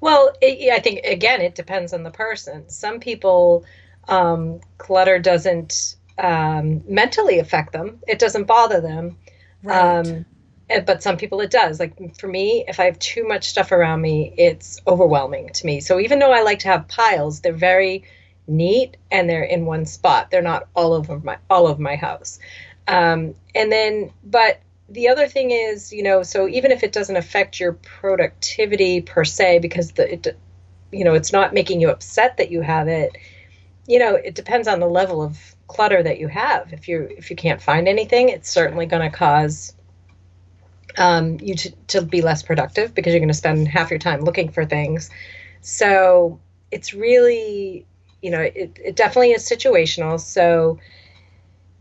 Well, 0.00 0.32
it, 0.40 0.72
I 0.72 0.80
think, 0.80 1.04
again, 1.04 1.40
it 1.40 1.54
depends 1.54 1.92
on 1.92 2.02
the 2.02 2.10
person. 2.10 2.68
Some 2.68 3.00
people, 3.00 3.64
um, 4.08 4.60
clutter 4.78 5.18
doesn't 5.18 5.96
um, 6.18 6.82
mentally 6.88 7.38
affect 7.38 7.72
them, 7.72 8.00
it 8.06 8.18
doesn't 8.18 8.44
bother 8.44 8.80
them. 8.80 9.18
Right. 9.62 9.78
Um, 9.78 10.24
eh, 10.70 10.80
but 10.80 11.02
some 11.02 11.16
people 11.16 11.40
it 11.40 11.50
does. 11.50 11.80
Like 11.80 12.18
for 12.18 12.28
me, 12.28 12.64
if 12.68 12.80
I 12.80 12.84
have 12.84 12.98
too 12.98 13.26
much 13.26 13.48
stuff 13.48 13.72
around 13.72 14.00
me, 14.00 14.34
it's 14.36 14.80
overwhelming 14.86 15.50
to 15.54 15.66
me. 15.66 15.80
So 15.80 16.00
even 16.00 16.18
though 16.18 16.32
I 16.32 16.42
like 16.42 16.60
to 16.60 16.68
have 16.68 16.88
piles, 16.88 17.40
they're 17.40 17.52
very 17.52 18.04
neat 18.46 18.96
and 19.10 19.28
they're 19.28 19.42
in 19.42 19.66
one 19.66 19.86
spot. 19.86 20.30
They're 20.30 20.42
not 20.42 20.68
all 20.74 20.92
over 20.92 21.18
my 21.18 21.38
all 21.50 21.66
over 21.66 21.80
my 21.80 21.96
house. 21.96 22.38
Um, 22.88 23.34
and 23.54 23.70
then, 23.72 24.12
but 24.24 24.60
the 24.88 25.08
other 25.08 25.26
thing 25.26 25.50
is, 25.50 25.92
you 25.92 26.02
know, 26.02 26.22
so 26.22 26.48
even 26.48 26.70
if 26.70 26.82
it 26.82 26.92
doesn't 26.92 27.16
affect 27.16 27.58
your 27.58 27.72
productivity 27.72 29.00
per 29.00 29.24
se, 29.24 29.58
because 29.58 29.92
the, 29.92 30.12
it, 30.12 30.38
you 30.92 31.04
know, 31.04 31.14
it's 31.14 31.32
not 31.32 31.54
making 31.54 31.80
you 31.80 31.90
upset 31.90 32.36
that 32.36 32.50
you 32.50 32.60
have 32.60 32.88
it. 32.88 33.16
You 33.86 33.98
know, 33.98 34.14
it 34.14 34.34
depends 34.34 34.68
on 34.68 34.80
the 34.80 34.86
level 34.86 35.22
of 35.22 35.38
clutter 35.68 36.02
that 36.02 36.18
you 36.18 36.28
have. 36.28 36.72
If 36.72 36.88
you 36.88 37.08
if 37.16 37.30
you 37.30 37.36
can't 37.36 37.60
find 37.60 37.88
anything, 37.88 38.28
it's 38.28 38.50
certainly 38.50 38.86
going 38.86 39.08
to 39.08 39.16
cause 39.16 39.74
um, 40.98 41.38
you 41.40 41.54
to, 41.54 41.70
to 41.88 42.02
be 42.02 42.22
less 42.22 42.42
productive 42.42 42.94
because 42.94 43.12
you're 43.12 43.20
going 43.20 43.28
to 43.28 43.34
spend 43.34 43.68
half 43.68 43.90
your 43.90 43.98
time 43.98 44.20
looking 44.20 44.50
for 44.50 44.64
things. 44.64 45.10
So 45.60 46.40
it's 46.70 46.94
really, 46.94 47.86
you 48.22 48.30
know, 48.30 48.40
it, 48.40 48.78
it 48.82 48.96
definitely 48.96 49.32
is 49.32 49.48
situational. 49.48 50.20
So 50.20 50.78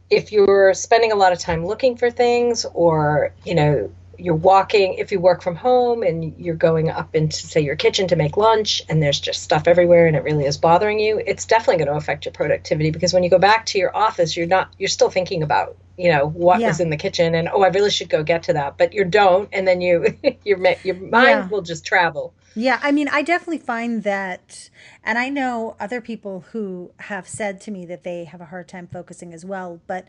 if 0.09 0.31
you're 0.31 0.74
spending 0.74 1.12
a 1.12 1.15
lot 1.15 1.33
of 1.33 1.39
time 1.39 1.65
looking 1.65 1.97
for 1.97 2.12
things 2.12 2.65
or 2.74 3.33
you 3.43 3.55
know 3.55 3.89
you're 4.17 4.35
walking 4.35 4.93
if 4.95 5.12
you 5.12 5.19
work 5.19 5.41
from 5.41 5.55
home 5.55 6.03
and 6.03 6.35
you're 6.38 6.55
going 6.55 6.89
up 6.89 7.15
into 7.15 7.35
say 7.35 7.59
your 7.59 7.75
kitchen 7.75 8.07
to 8.07 8.15
make 8.15 8.38
lunch 8.38 8.81
and 8.88 9.01
there's 9.01 9.19
just 9.19 9.41
stuff 9.41 9.67
everywhere 9.67 10.07
and 10.07 10.15
it 10.15 10.24
really 10.24 10.45
is 10.45 10.57
bothering 10.57 11.00
you 11.00 11.21
it's 11.25 11.45
definitely 11.45 11.83
going 11.83 11.88
to 11.88 11.97
affect 11.97 12.25
your 12.25 12.31
productivity 12.31 12.91
because 12.91 13.13
when 13.13 13.24
you 13.24 13.29
go 13.29 13.39
back 13.39 13.65
to 13.65 13.77
your 13.77 13.95
office 13.95 14.38
you're 14.38 14.47
not 14.47 14.74
you're 14.77 14.88
still 14.88 15.09
thinking 15.09 15.43
about 15.43 15.75
you 15.97 16.12
know 16.12 16.27
what 16.27 16.59
yeah. 16.59 16.69
is 16.69 16.79
in 16.79 16.89
the 16.89 16.97
kitchen 16.97 17.35
and 17.35 17.50
oh 17.50 17.63
i 17.63 17.67
really 17.67 17.91
should 17.91 18.09
go 18.09 18.24
get 18.24 18.43
to 18.43 18.53
that 18.53 18.77
but 18.77 18.93
you 18.93 19.03
don't 19.03 19.50
and 19.51 19.67
then 19.67 19.81
you 19.81 20.17
your 20.43 20.59
your 20.83 20.95
mind 20.95 21.29
yeah. 21.29 21.47
will 21.47 21.62
just 21.62 21.85
travel 21.85 22.33
yeah, 22.55 22.79
I 22.81 22.91
mean, 22.91 23.09
I 23.09 23.21
definitely 23.21 23.57
find 23.57 24.03
that, 24.03 24.69
and 25.03 25.17
I 25.17 25.29
know 25.29 25.75
other 25.79 26.00
people 26.00 26.45
who 26.51 26.91
have 27.00 27.27
said 27.27 27.59
to 27.62 27.71
me 27.71 27.85
that 27.85 28.03
they 28.03 28.24
have 28.24 28.39
a 28.39 28.45
hard 28.45 28.69
time 28.69 28.88
focusing 28.88 29.33
as 29.33 29.43
well. 29.43 29.81
But 29.88 30.07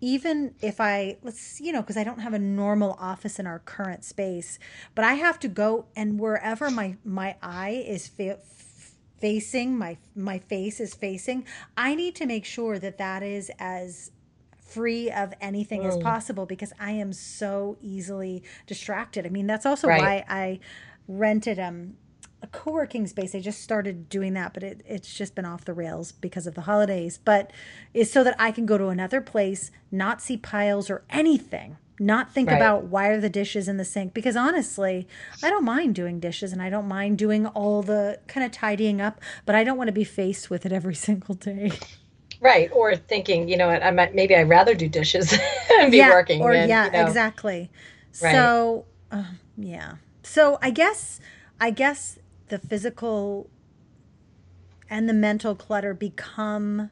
even 0.00 0.54
if 0.60 0.80
I, 0.80 1.16
let's, 1.22 1.60
you 1.60 1.72
know, 1.72 1.82
because 1.82 1.96
I 1.96 2.04
don't 2.04 2.20
have 2.20 2.34
a 2.34 2.38
normal 2.38 2.96
office 3.00 3.40
in 3.40 3.48
our 3.48 3.58
current 3.58 4.04
space, 4.04 4.60
but 4.94 5.04
I 5.04 5.14
have 5.14 5.40
to 5.40 5.48
go 5.48 5.86
and 5.96 6.20
wherever 6.20 6.70
my 6.70 6.96
my 7.04 7.34
eye 7.42 7.84
is 7.86 8.06
fa- 8.06 8.38
facing, 9.18 9.76
my 9.76 9.98
my 10.14 10.38
face 10.38 10.78
is 10.78 10.94
facing, 10.94 11.44
I 11.76 11.96
need 11.96 12.14
to 12.16 12.26
make 12.26 12.44
sure 12.44 12.78
that 12.78 12.98
that 12.98 13.24
is 13.24 13.50
as 13.58 14.12
free 14.68 15.10
of 15.10 15.32
anything 15.40 15.82
mm. 15.82 15.88
as 15.88 15.96
possible 15.96 16.46
because 16.46 16.72
I 16.78 16.92
am 16.92 17.12
so 17.12 17.76
easily 17.80 18.42
distracted. 18.66 19.26
I 19.26 19.30
mean, 19.30 19.46
that's 19.46 19.66
also 19.66 19.88
right. 19.88 20.00
why 20.00 20.24
I 20.28 20.60
rented 21.08 21.58
um 21.58 21.94
a 22.42 22.46
co-working 22.46 23.06
space. 23.06 23.34
I 23.34 23.40
just 23.40 23.60
started 23.60 24.08
doing 24.08 24.34
that, 24.34 24.54
but 24.54 24.62
it, 24.62 24.82
it's 24.86 25.12
just 25.12 25.34
been 25.34 25.44
off 25.44 25.64
the 25.64 25.74
rails 25.74 26.12
because 26.12 26.46
of 26.46 26.54
the 26.54 26.62
holidays. 26.62 27.18
But 27.18 27.52
is 27.92 28.12
so 28.12 28.22
that 28.24 28.36
I 28.38 28.52
can 28.52 28.66
go 28.66 28.78
to 28.78 28.88
another 28.88 29.20
place, 29.20 29.70
not 29.90 30.22
see 30.22 30.36
piles 30.36 30.88
or 30.88 31.02
anything, 31.10 31.78
not 31.98 32.32
think 32.32 32.48
right. 32.48 32.56
about 32.56 32.84
why 32.84 33.08
are 33.08 33.20
the 33.20 33.28
dishes 33.28 33.66
in 33.66 33.76
the 33.76 33.84
sink. 33.84 34.14
Because 34.14 34.36
honestly, 34.36 35.08
I 35.42 35.50
don't 35.50 35.64
mind 35.64 35.94
doing 35.94 36.20
dishes 36.20 36.52
and 36.52 36.62
I 36.62 36.70
don't 36.70 36.86
mind 36.86 37.18
doing 37.18 37.46
all 37.46 37.82
the 37.82 38.20
kind 38.28 38.46
of 38.46 38.52
tidying 38.52 39.00
up, 39.00 39.20
but 39.44 39.54
I 39.54 39.64
don't 39.64 39.76
want 39.76 39.88
to 39.88 39.92
be 39.92 40.04
faced 40.04 40.48
with 40.48 40.64
it 40.64 40.72
every 40.72 40.94
single 41.08 41.34
day. 41.34 41.72
Right, 42.40 42.70
or 42.72 42.94
thinking, 42.94 43.48
you 43.48 43.56
know, 43.56 43.68
I 43.68 43.90
might 43.90 44.14
maybe 44.14 44.36
I'd 44.36 44.48
rather 44.48 44.76
do 44.76 44.88
dishes 44.88 45.36
and 45.80 45.90
be 45.90 45.96
yeah, 45.96 46.10
working. 46.10 46.40
Or 46.40 46.54
yeah, 46.54 46.86
you 46.86 46.92
know. 46.92 47.06
exactly. 47.06 47.68
Right. 48.22 48.32
So, 48.32 48.84
uh, 49.10 49.24
yeah. 49.56 49.94
So 50.28 50.58
I 50.60 50.68
guess 50.68 51.20
I 51.58 51.70
guess 51.70 52.18
the 52.48 52.58
physical 52.58 53.48
and 54.90 55.08
the 55.08 55.14
mental 55.14 55.54
clutter 55.54 55.94
become 55.94 56.90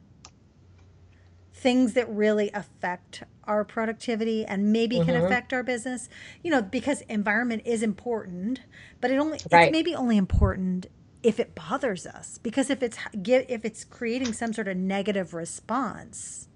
things 1.52 1.92
that 1.92 2.08
really 2.08 2.50
affect 2.54 3.24
our 3.44 3.62
productivity 3.62 4.46
and 4.46 4.72
maybe 4.72 4.96
mm-hmm. 4.96 5.06
can 5.06 5.24
affect 5.24 5.52
our 5.52 5.62
business 5.62 6.08
you 6.42 6.50
know 6.50 6.60
because 6.60 7.02
environment 7.02 7.62
is 7.64 7.82
important 7.82 8.60
but 9.00 9.10
it 9.10 9.16
only 9.16 9.38
right. 9.50 9.64
it's 9.64 9.72
maybe 9.72 9.94
only 9.94 10.16
important 10.16 10.86
if 11.22 11.38
it 11.40 11.54
bothers 11.54 12.06
us 12.06 12.38
because 12.42 12.68
if 12.68 12.82
it's 12.82 12.98
if 13.14 13.64
it's 13.64 13.84
creating 13.84 14.32
some 14.32 14.52
sort 14.52 14.68
of 14.68 14.76
negative 14.76 15.32
response 15.32 16.48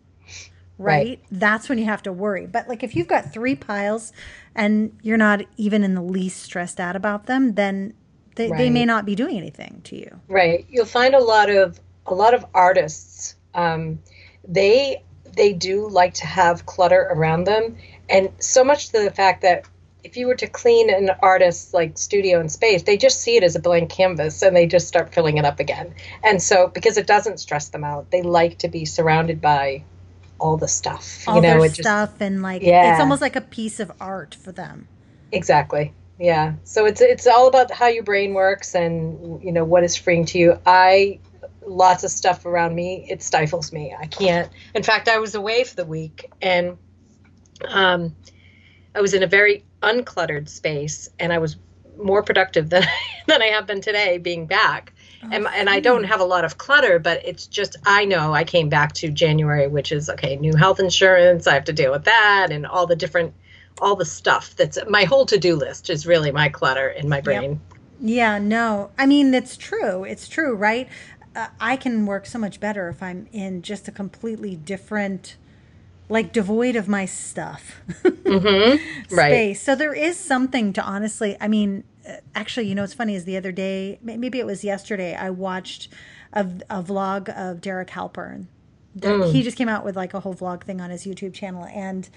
right? 0.81 1.09
right? 1.09 1.21
That's 1.31 1.69
when 1.69 1.79
you 1.79 1.85
have 1.85 2.03
to 2.05 2.13
worry. 2.13 2.47
But 2.47 2.69
like 2.69 2.83
if 2.83 2.97
you've 2.97 3.09
got 3.09 3.33
three 3.33 3.55
piles 3.55 4.13
and 4.55 4.97
you're 5.03 5.19
not 5.19 5.43
even 5.57 5.85
in 5.85 5.95
the 5.95 6.03
least 6.03 6.43
stressed 6.43 6.81
out 6.81 6.97
about 6.97 7.27
them, 7.27 7.55
then 7.55 7.95
they, 8.37 8.49
right. 8.49 8.59
they 8.59 8.71
may 8.71 8.85
not 8.85 9.05
be 9.05 9.15
doing 9.15 9.37
anything 9.37 9.81
to 9.85 9.97
you. 9.97 10.21
Right. 10.29 10.67
You'll 10.69 10.87
find 10.87 11.15
a 11.15 11.23
lot 11.23 11.51
of 11.51 11.79
a 12.07 12.15
lot 12.15 12.35
of 12.35 12.45
artists. 12.55 13.37
Um, 13.55 14.01
they 14.47 15.05
they 15.37 15.53
do 15.53 15.89
like 15.89 16.15
to 16.15 16.27
have 16.27 16.67
clutter 16.67 17.09
around 17.11 17.45
them, 17.45 17.77
and 18.09 18.31
so 18.39 18.65
much 18.65 18.89
to 18.89 19.03
the 19.05 19.11
fact 19.11 19.43
that 19.43 19.67
if 20.03 20.17
you 20.17 20.27
were 20.27 20.35
to 20.35 20.47
clean 20.47 20.89
an 20.89 21.11
artist's 21.21 21.75
like 21.75 21.99
studio 21.99 22.41
and 22.41 22.51
space, 22.51 22.83
they 22.85 22.97
just 22.97 23.21
see 23.21 23.37
it 23.37 23.43
as 23.43 23.55
a 23.55 23.61
blank 23.61 23.91
canvas 23.91 24.43
and 24.43 24.57
they 24.57 24.67
just 24.67 24.89
start 24.89 25.13
filling 25.13 25.37
it 25.37 25.45
up 25.45 25.61
again. 25.61 25.95
And 26.25 26.43
so 26.43 26.69
because 26.69 26.97
it 26.97 27.07
doesn't 27.07 27.39
stress 27.39 27.69
them 27.69 27.85
out, 27.85 28.11
they 28.11 28.23
like 28.23 28.59
to 28.59 28.69
be 28.69 28.87
surrounded 28.87 29.41
by 29.41 29.85
all 30.41 30.57
the 30.57 30.69
stuff. 30.69 31.25
All 31.29 31.37
you 31.37 31.43
know, 31.43 31.59
their 31.59 31.67
it 31.67 31.69
just 31.69 31.83
stuff 31.83 32.21
and 32.21 32.43
like 32.43 32.63
Yeah. 32.63 32.93
it's 32.93 33.01
almost 33.01 33.23
like 33.23 33.37
a 33.37 33.41
piece 33.41 33.79
of 33.79 33.93
art 34.01 34.35
for 34.35 34.53
them. 34.53 34.89
Exactly. 35.33 35.93
Yeah. 36.19 36.55
So 36.65 36.87
it's 36.87 37.01
it's 37.01 37.27
all 37.27 37.47
about 37.47 37.71
how 37.71 37.87
your 37.87 38.03
brain 38.03 38.35
works 38.35 38.75
and 38.75 39.43
you 39.43 39.53
know 39.53 39.65
what 39.65 39.85
is 39.85 39.97
freeing 39.97 40.25
to 40.27 40.39
you. 40.39 40.59
I 40.67 41.21
lots 41.67 42.05
of 42.05 42.11
stuff 42.11 42.47
around 42.47 42.75
me 42.75 43.07
it 43.09 43.23
stifles 43.23 43.73
me. 43.73 43.95
I 43.99 44.07
can't. 44.07 44.51
In 44.75 44.83
fact, 44.83 45.09
I 45.09 45.19
was 45.19 45.35
away 45.35 45.65
for 45.65 45.77
the 45.77 45.85
week 45.85 46.31
and 46.43 46.77
um 47.69 48.17
I 48.95 49.01
was 49.01 49.15
in 49.15 49.23
a 49.23 49.27
very 49.29 49.65
uncluttered 49.83 50.49
space 50.49 51.09
and 51.19 51.33
I 51.33 51.39
was 51.39 51.57
more 51.97 52.23
productive 52.23 52.71
than 52.71 52.85
than 53.27 53.43
I 53.43 53.47
have 53.47 53.67
been 53.67 53.81
today 53.81 54.19
being 54.19 54.47
back. 54.47 54.93
And, 55.23 55.47
and 55.47 55.69
I 55.69 55.81
don't 55.81 56.05
have 56.05 56.21
a 56.21 56.25
lot 56.25 56.45
of 56.45 56.59
clutter, 56.59 56.99
but 56.99 57.25
it's 57.25 57.47
just 57.47 57.77
I 57.85 58.05
know 58.05 58.33
I 58.33 58.45
came 58.45 58.69
back 58.69 58.93
to 58.95 59.11
January, 59.11 59.69
which 59.69 59.93
is 59.93 60.09
okay, 60.09 60.37
new 60.37 60.55
health 60.57 60.81
insurance. 60.81 61.47
I 61.47 61.55
have 61.55 61.65
to 61.65 61.73
deal 61.73 61.93
with 61.93 62.05
that 62.05 62.49
and 62.51 62.67
all 62.67 62.87
the 62.87 62.97
different, 62.97 63.35
all 63.81 63.97
the 63.97 64.05
stuff 64.05 64.55
that's 64.57 64.79
my 64.89 65.05
whole 65.05 65.27
to 65.27 65.39
do 65.39 65.57
list 65.57 65.91
is 65.91 66.07
really 66.07 66.33
my 66.33 66.49
clutter 66.49 66.89
in 66.89 67.09
my 67.09 67.21
brain. 67.21 67.61
Yeah, 68.01 68.39
no. 68.39 68.91
I 68.99 69.07
mean, 69.07 69.35
it's 69.35 69.57
true. 69.57 70.05
It's 70.05 70.27
true, 70.27 70.55
right? 70.55 70.89
Uh, 71.37 71.49
I 71.61 71.77
can 71.77 72.07
work 72.07 72.27
so 72.27 72.39
much 72.39 72.59
better 72.59 72.89
if 72.89 73.03
I'm 73.03 73.29
in 73.33 73.63
just 73.63 73.89
a 73.89 73.93
completely 73.93 74.57
different, 74.57 75.37
like 76.09 76.33
devoid 76.33 76.77
of 76.77 76.89
my 76.89 77.05
stuff 77.05 77.83
Mm-hmm. 78.31 79.15
Right. 79.15 79.31
space. 79.31 79.63
So 79.63 79.75
there 79.75 79.93
is 79.93 80.17
something 80.17 80.73
to 80.75 80.83
honestly, 80.83 81.37
I 81.41 81.49
mean, 81.49 81.85
actually, 82.35 82.67
you 82.67 82.75
know, 82.75 82.83
what's 82.83 82.95
funny 82.95 83.15
is 83.15 83.25
the 83.25 83.37
other 83.37 83.53
day, 83.53 83.99
maybe 84.03 84.39
it 84.39 84.47
was 84.47 84.65
yesterday, 84.65 85.15
I 85.15 85.31
watched 85.31 85.89
a, 86.33 86.47
a 86.69 86.83
vlog 86.83 87.29
of 87.37 87.61
Derek 87.61 87.89
Halpern. 87.89 88.47
Der- 88.97 89.25
He 89.27 89.41
mm. 89.41 89.45
just 89.45 89.57
came 89.57 89.69
out 89.69 89.85
with 89.85 89.97
like 89.97 90.15
a 90.15 90.21
whole 90.21 90.35
vlog 90.35 90.65
thing 90.65 90.81
on 90.81 90.91
his 90.91 91.05
YouTube 91.05 91.35
channel. 91.35 91.65
And 91.67 92.09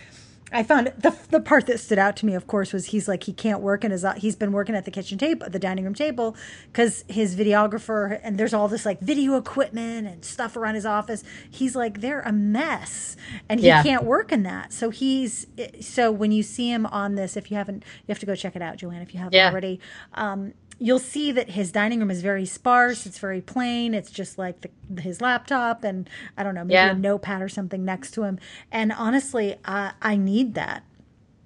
I 0.53 0.63
found 0.63 0.93
the, 0.97 1.15
the 1.29 1.39
part 1.39 1.65
that 1.67 1.79
stood 1.79 1.97
out 1.97 2.15
to 2.17 2.25
me, 2.25 2.35
of 2.35 2.47
course, 2.47 2.71
was 2.71 2.87
he's 2.87 3.07
like, 3.07 3.23
he 3.23 3.33
can't 3.33 3.59
work 3.61 3.83
in 3.83 3.91
his, 3.91 4.05
he's 4.17 4.35
been 4.35 4.51
working 4.51 4.75
at 4.75 4.85
the 4.85 4.91
kitchen 4.91 5.17
table, 5.17 5.49
the 5.49 5.59
dining 5.59 5.83
room 5.83 5.95
table, 5.95 6.35
because 6.71 7.03
his 7.07 7.35
videographer, 7.35 8.19
and 8.23 8.37
there's 8.37 8.53
all 8.53 8.67
this 8.67 8.85
like 8.85 8.99
video 8.99 9.35
equipment 9.35 10.07
and 10.07 10.23
stuff 10.23 10.55
around 10.55 10.75
his 10.75 10.85
office. 10.85 11.23
He's 11.49 11.75
like, 11.75 12.01
they're 12.01 12.21
a 12.21 12.31
mess. 12.31 13.15
And 13.49 13.59
he 13.59 13.67
Yeah. 13.67 13.81
can't 13.83 14.03
work 14.03 14.31
in 14.31 14.43
that. 14.43 14.71
So 14.71 14.89
he's, 14.91 15.47
so 15.81 16.11
when 16.11 16.31
you 16.31 16.43
see 16.43 16.69
him 16.69 16.85
on 16.85 17.15
this, 17.15 17.35
if 17.35 17.49
you 17.49 17.57
haven't, 17.57 17.83
you 17.83 18.05
have 18.09 18.19
to 18.19 18.25
go 18.25 18.35
check 18.35 18.55
it 18.55 18.61
out, 18.61 18.77
Joann, 18.77 19.01
if 19.01 19.13
you 19.13 19.19
haven't 19.19 19.33
Yeah. 19.33 19.49
already. 19.49 19.79
Um, 20.13 20.53
you'll 20.85 20.99
see 20.99 21.31
that 21.31 21.51
his 21.51 21.71
dining 21.71 21.99
room 21.99 22.11
is 22.11 22.21
very 22.21 22.45
sparse. 22.45 23.05
It's 23.05 23.17
very 23.17 23.39
plain. 23.39 23.93
It's 23.93 24.11
just 24.11 24.37
like 24.37 24.61
the, 24.61 25.01
his 25.01 25.21
laptop 25.21 25.83
and 25.85 26.09
I 26.37 26.43
don't 26.43 26.53
know, 26.55 26.63
maybe 26.65 26.73
Yeah. 26.73 26.91
a 26.91 26.95
notepad 26.95 27.41
or 27.41 27.47
something 27.47 27.85
next 27.85 28.11
to 28.15 28.23
him. 28.23 28.37
And 28.71 28.91
honestly, 28.91 29.55
I, 29.63 29.93
I 30.01 30.17
need 30.17 30.55
that. 30.55 30.83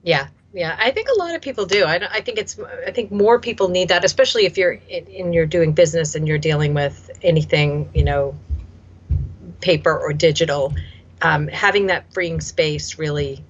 Yeah. 0.03 0.27
Yeah, 0.53 0.75
I 0.79 0.89
think 0.89 1.07
a 1.09 1.19
lot 1.19 1.35
of 1.35 1.41
people 1.41 1.65
do. 1.67 1.83
I, 1.83 1.95
I 2.09 2.21
think 2.21 2.39
it's. 2.39 2.57
I 2.87 2.89
think 2.91 3.11
more 3.11 3.37
people 3.37 3.67
need 3.67 3.89
that, 3.89 4.03
especially 4.03 4.45
if 4.45 4.57
you're 4.57 4.71
in, 4.89 5.05
in 5.05 5.33
you're 5.33 5.45
doing 5.45 5.73
business 5.73 6.15
and 6.15 6.27
you're 6.27 6.39
dealing 6.39 6.73
with 6.73 7.11
anything, 7.21 7.89
you 7.93 8.03
know, 8.03 8.33
paper 9.61 9.95
or 9.95 10.13
digital. 10.13 10.73
Um, 11.21 11.47
having 11.47 11.87
that 11.87 12.11
freeing 12.13 12.39
space 12.41 12.97
really, 12.97 13.43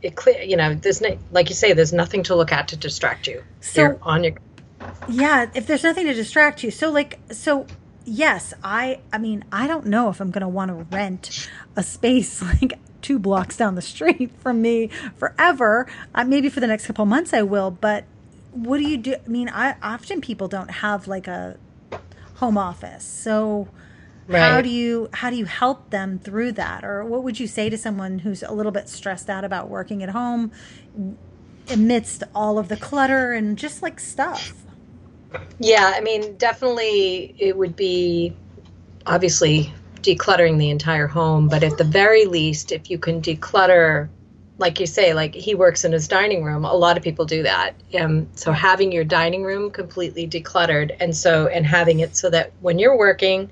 it 0.00 0.14
clear. 0.14 0.40
You 0.42 0.56
know, 0.56 0.74
there's 0.74 1.00
no, 1.00 1.18
like 1.32 1.48
you 1.48 1.54
say, 1.54 1.72
there's 1.72 1.92
nothing 1.92 2.22
to 2.24 2.36
look 2.36 2.52
at 2.52 2.68
to 2.68 2.76
distract 2.76 3.26
you. 3.26 3.42
So- 3.60 3.80
you're 3.82 3.98
on 4.02 4.24
your. 4.24 4.34
Yeah, 5.08 5.50
if 5.54 5.66
there's 5.66 5.82
nothing 5.82 6.06
to 6.06 6.14
distract 6.14 6.62
you. 6.62 6.70
So 6.70 6.90
like 6.90 7.18
so 7.30 7.66
yes, 8.04 8.54
I 8.62 9.00
I 9.12 9.18
mean, 9.18 9.44
I 9.52 9.66
don't 9.66 9.86
know 9.86 10.08
if 10.08 10.20
I'm 10.20 10.30
going 10.30 10.42
to 10.42 10.48
want 10.48 10.70
to 10.70 10.96
rent 10.96 11.48
a 11.76 11.82
space 11.82 12.42
like 12.62 12.78
two 13.02 13.18
blocks 13.18 13.56
down 13.56 13.74
the 13.74 13.82
street 13.82 14.30
from 14.38 14.62
me 14.62 14.88
forever. 15.16 15.86
Uh, 16.14 16.24
maybe 16.24 16.48
for 16.48 16.60
the 16.60 16.66
next 16.66 16.86
couple 16.86 17.04
months 17.06 17.32
I 17.32 17.42
will, 17.42 17.70
but 17.70 18.04
what 18.52 18.78
do 18.78 18.88
you 18.88 18.96
do? 18.96 19.14
I 19.14 19.28
mean, 19.28 19.48
I 19.48 19.76
often 19.82 20.20
people 20.20 20.48
don't 20.48 20.70
have 20.70 21.06
like 21.06 21.26
a 21.26 21.58
home 22.36 22.56
office. 22.56 23.04
So 23.04 23.68
how 24.30 24.62
do 24.62 24.70
you 24.70 25.10
how 25.12 25.28
do 25.28 25.36
you 25.36 25.44
help 25.44 25.90
them 25.90 26.18
through 26.18 26.52
that 26.52 26.82
or 26.82 27.04
what 27.04 27.22
would 27.22 27.38
you 27.38 27.46
say 27.46 27.68
to 27.68 27.76
someone 27.76 28.20
who's 28.20 28.42
a 28.42 28.52
little 28.52 28.72
bit 28.72 28.88
stressed 28.88 29.28
out 29.28 29.44
about 29.44 29.68
working 29.68 30.02
at 30.02 30.08
home 30.10 30.50
amidst 31.68 32.22
all 32.34 32.58
of 32.58 32.68
the 32.68 32.76
clutter 32.76 33.32
and 33.32 33.58
just 33.58 33.82
like 33.82 34.00
stuff? 34.00 34.63
Yeah, 35.58 35.92
I 35.94 36.00
mean, 36.00 36.36
definitely 36.36 37.34
it 37.38 37.56
would 37.56 37.76
be 37.76 38.34
obviously 39.06 39.72
decluttering 40.00 40.58
the 40.58 40.70
entire 40.70 41.06
home, 41.06 41.48
but 41.48 41.62
at 41.62 41.78
the 41.78 41.84
very 41.84 42.26
least, 42.26 42.72
if 42.72 42.90
you 42.90 42.98
can 42.98 43.20
declutter, 43.22 44.08
like 44.58 44.78
you 44.78 44.86
say, 44.86 45.14
like 45.14 45.34
he 45.34 45.54
works 45.54 45.84
in 45.84 45.92
his 45.92 46.06
dining 46.06 46.44
room, 46.44 46.64
a 46.64 46.74
lot 46.74 46.96
of 46.96 47.02
people 47.02 47.24
do 47.24 47.42
that. 47.42 47.74
Um, 47.98 48.28
so 48.34 48.52
having 48.52 48.92
your 48.92 49.04
dining 49.04 49.42
room 49.42 49.70
completely 49.70 50.28
decluttered, 50.28 50.96
and 51.00 51.16
so 51.16 51.46
and 51.48 51.66
having 51.66 52.00
it 52.00 52.16
so 52.16 52.30
that 52.30 52.52
when 52.60 52.78
you're 52.78 52.96
working, 52.96 53.50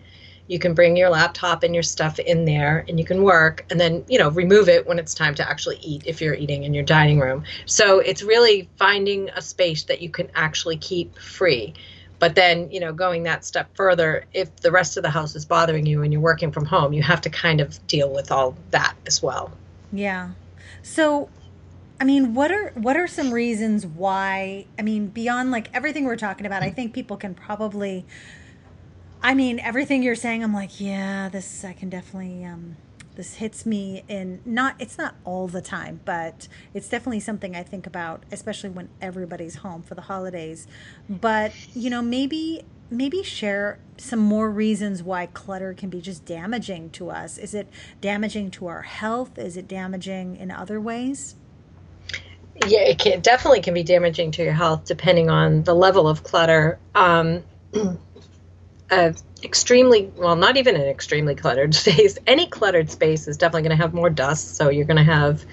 you 0.49 0.59
can 0.59 0.75
bring 0.75 0.97
your 0.97 1.09
laptop 1.09 1.63
and 1.63 1.75
your 1.75 1.83
stuff 1.83 2.19
in 2.19 2.45
there 2.45 2.85
and 2.89 2.99
you 2.99 3.05
can 3.05 3.23
work 3.23 3.65
and 3.71 3.81
then 3.81 4.05
you 4.09 4.19
know 4.19 4.31
remove 4.31 4.69
it 4.69 4.87
when 4.87 4.99
it's 4.99 5.15
time 5.15 5.35
to 5.35 5.49
actually 5.49 5.79
eat 5.83 6.03
if 6.07 6.21
you're 6.21 6.35
eating 6.35 6.65
in 6.65 6.75
your 6.75 6.85
dining 6.85 7.21
room 7.21 7.43
so 7.67 8.01
it's 8.01 8.23
really 8.23 8.69
finding 8.77 9.29
a 9.31 9.43
space 9.43 9.85
that 9.85 10.03
you 10.03 10.11
can 10.11 10.29
actually 10.35 10.77
keep 10.77 11.17
free 11.19 11.73
but 12.19 12.35
then 12.35 12.71
you 12.71 12.81
know 12.81 12.93
going 12.93 13.23
that 13.23 13.45
step 13.45 13.69
further 13.75 14.25
if 14.33 14.55
the 14.57 14.71
rest 14.71 14.97
of 14.97 15.03
the 15.03 15.11
house 15.11 15.35
is 15.35 15.45
bothering 15.45 15.87
you 15.87 16.03
and 16.03 16.13
you're 16.13 16.23
working 16.23 16.53
from 16.53 16.65
home 16.65 16.93
you 16.93 17.03
have 17.03 17.21
to 17.21 17.31
kind 17.31 17.61
of 17.61 17.85
deal 17.87 18.13
with 18.13 18.31
all 18.31 18.57
that 18.71 18.95
as 19.07 19.23
well 19.23 19.53
Yeah. 19.93 20.31
So, 20.83 21.29
I 22.01 22.05
mean, 22.05 22.35
what 22.35 22.51
are 22.51 22.71
what 22.75 22.97
are 22.97 23.07
some 23.07 23.33
reasons 23.33 23.87
why? 23.87 24.67
I 24.79 24.83
mean, 24.83 25.09
beyond 25.09 25.51
like 25.51 25.69
everything 25.75 26.05
we're 26.05 26.17
talking 26.17 26.47
about, 26.47 26.63
I 26.63 26.71
think 26.71 26.93
people 26.93 27.17
can 27.17 27.35
probably. 27.35 28.05
I 29.23 29.35
mean, 29.35 29.61
everything 29.61 30.03
you're 30.03 30.17
saying, 30.17 30.45
I'm 30.45 30.55
like, 30.55 30.81
yeah, 30.81 31.29
this 31.31 31.65
I 31.65 31.75
can 31.75 31.91
definitely. 31.91 32.45
um 32.45 32.77
This 33.17 33.35
hits 33.37 33.67
me 33.67 34.05
in 34.09 34.41
not. 34.47 34.77
It's 34.81 34.99
not 34.99 35.17
all 35.25 35.49
the 35.49 35.63
time, 35.63 36.01
but 36.05 36.49
it's 36.75 36.89
definitely 36.89 37.21
something 37.21 37.57
I 37.57 37.63
think 37.65 37.87
about, 37.87 38.25
especially 38.33 38.71
when 38.71 38.89
everybody's 39.03 39.57
home 39.57 39.83
for 39.83 39.95
the 39.97 40.03
holidays. 40.03 40.67
But 41.09 41.55
you 41.75 41.91
know, 41.91 42.03
maybe 42.03 42.65
maybe 42.91 43.23
share 43.23 43.79
some 43.99 44.21
more 44.21 44.51
reasons 44.51 45.03
why 45.03 45.27
clutter 45.27 45.75
can 45.75 45.91
be 45.91 46.01
just 46.01 46.25
damaging 46.27 46.91
to 46.93 47.11
us. 47.11 47.39
Is 47.39 47.55
it 47.55 47.69
damaging 48.01 48.51
to 48.53 48.67
our 48.69 48.83
health? 48.83 49.39
Is 49.39 49.57
it 49.57 49.69
damaging 49.69 50.37
in 50.37 50.51
other 50.51 50.81
ways? 50.81 51.37
yeah 52.69 52.81
it 52.81 52.99
can 52.99 53.21
definitely 53.21 53.61
can 53.61 53.75
be 53.75 53.83
damaging 53.85 54.31
to 54.33 54.43
your 54.43 54.53
health 54.55 54.85
depending 54.87 55.31
on 55.31 55.65
the 55.65 55.75
level 55.75 56.09
of 56.09 56.23
clutter 56.25 56.79
um 56.95 57.45
uh, 58.93 59.13
extremely 59.43 60.13
well 60.17 60.37
not 60.37 60.57
even 60.57 60.77
an 60.77 60.83
extremely 60.83 61.35
cluttered 61.35 61.75
space. 61.83 62.19
Any 62.27 62.47
cluttered 62.47 62.91
space 62.91 63.27
is 63.27 63.37
definitely 63.39 63.63
going 63.69 63.79
to 63.79 63.83
have 63.83 63.95
more 63.95 64.11
dust 64.11 64.57
so 64.57 64.69
you're 64.69 64.85
going 64.87 65.05
to 65.05 65.13
have 65.13 65.45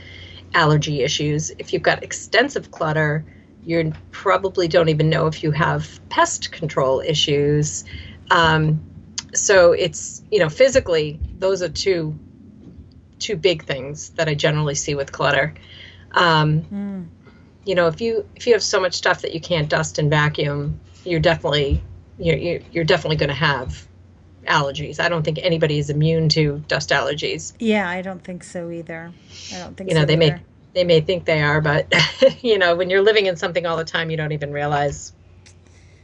allergy 0.54 1.02
issues. 1.02 1.52
If 1.58 1.73
you've 1.73 1.84
got 1.84 2.04
extensive 2.04 2.71
clutter 2.71 3.25
you 3.63 3.93
probably 4.12 4.67
don't 4.67 4.89
even 4.89 5.10
know 5.10 5.28
if 5.28 5.43
you 5.43 5.52
have 5.52 5.99
pest 6.10 6.52
control 6.52 7.02
issues. 7.02 7.84
Um, 8.32 8.82
so 9.34 9.73
it's 9.73 10.23
you 10.32 10.39
know 10.39 10.49
physically 10.49 11.19
those 11.38 11.62
are 11.62 11.69
two 11.69 12.17
two 13.19 13.36
big 13.36 13.63
things 13.63 14.10
that 14.12 14.28
i 14.30 14.34
generally 14.34 14.75
see 14.75 14.95
with 14.95 15.12
clutter. 15.12 15.54
Um, 16.13 16.63
Mm. 16.63 17.08
you 17.65 17.75
know 17.75 17.88
if 17.88 18.02
you 18.02 18.28
if 18.36 18.47
you 18.47 18.54
have 18.54 18.63
so 18.63 18.80
much 18.80 18.95
stuff 18.95 19.21
that 19.21 19.34
you 19.34 19.39
can't 19.41 19.69
dust 19.69 19.99
and 19.99 20.10
vacuum 20.10 20.80
you're 21.06 21.19
definitely 21.19 21.82
you're, 22.19 22.38
you're, 22.38 22.60
you're 22.71 22.84
definitely 22.84 23.15
going 23.15 23.29
to 23.29 23.36
have 23.36 23.88
allergies. 24.45 24.99
I 24.99 25.10
don't 25.10 25.23
think 25.23 25.39
anybody 25.41 25.79
is 25.79 25.89
immune 25.89 26.29
to 26.29 26.63
dust 26.67 26.89
allergies. 26.89 27.53
Yeah, 27.60 27.89
I 27.89 28.01
don't 28.01 28.23
think 28.23 28.43
so 28.43 28.69
either. 28.69 29.12
I 29.53 29.60
don't 29.60 29.75
think 29.75 29.89
so. 29.89 29.93
you 29.93 29.95
know 29.95 30.01
so 30.01 30.05
they 30.05 30.15
may 30.15 30.36
they 30.73 30.84
may 30.84 31.01
think 31.01 31.25
they 31.25 31.41
are 31.41 31.62
but 31.62 31.91
you 32.41 32.58
know 32.58 32.75
when 32.75 32.89
you're 32.89 33.01
living 33.01 33.25
in 33.25 33.36
something 33.36 33.65
all 33.65 33.75
the 33.75 33.84
time 33.84 34.12
you 34.12 34.17
don't 34.17 34.34
even 34.34 34.51
realize 34.51 35.13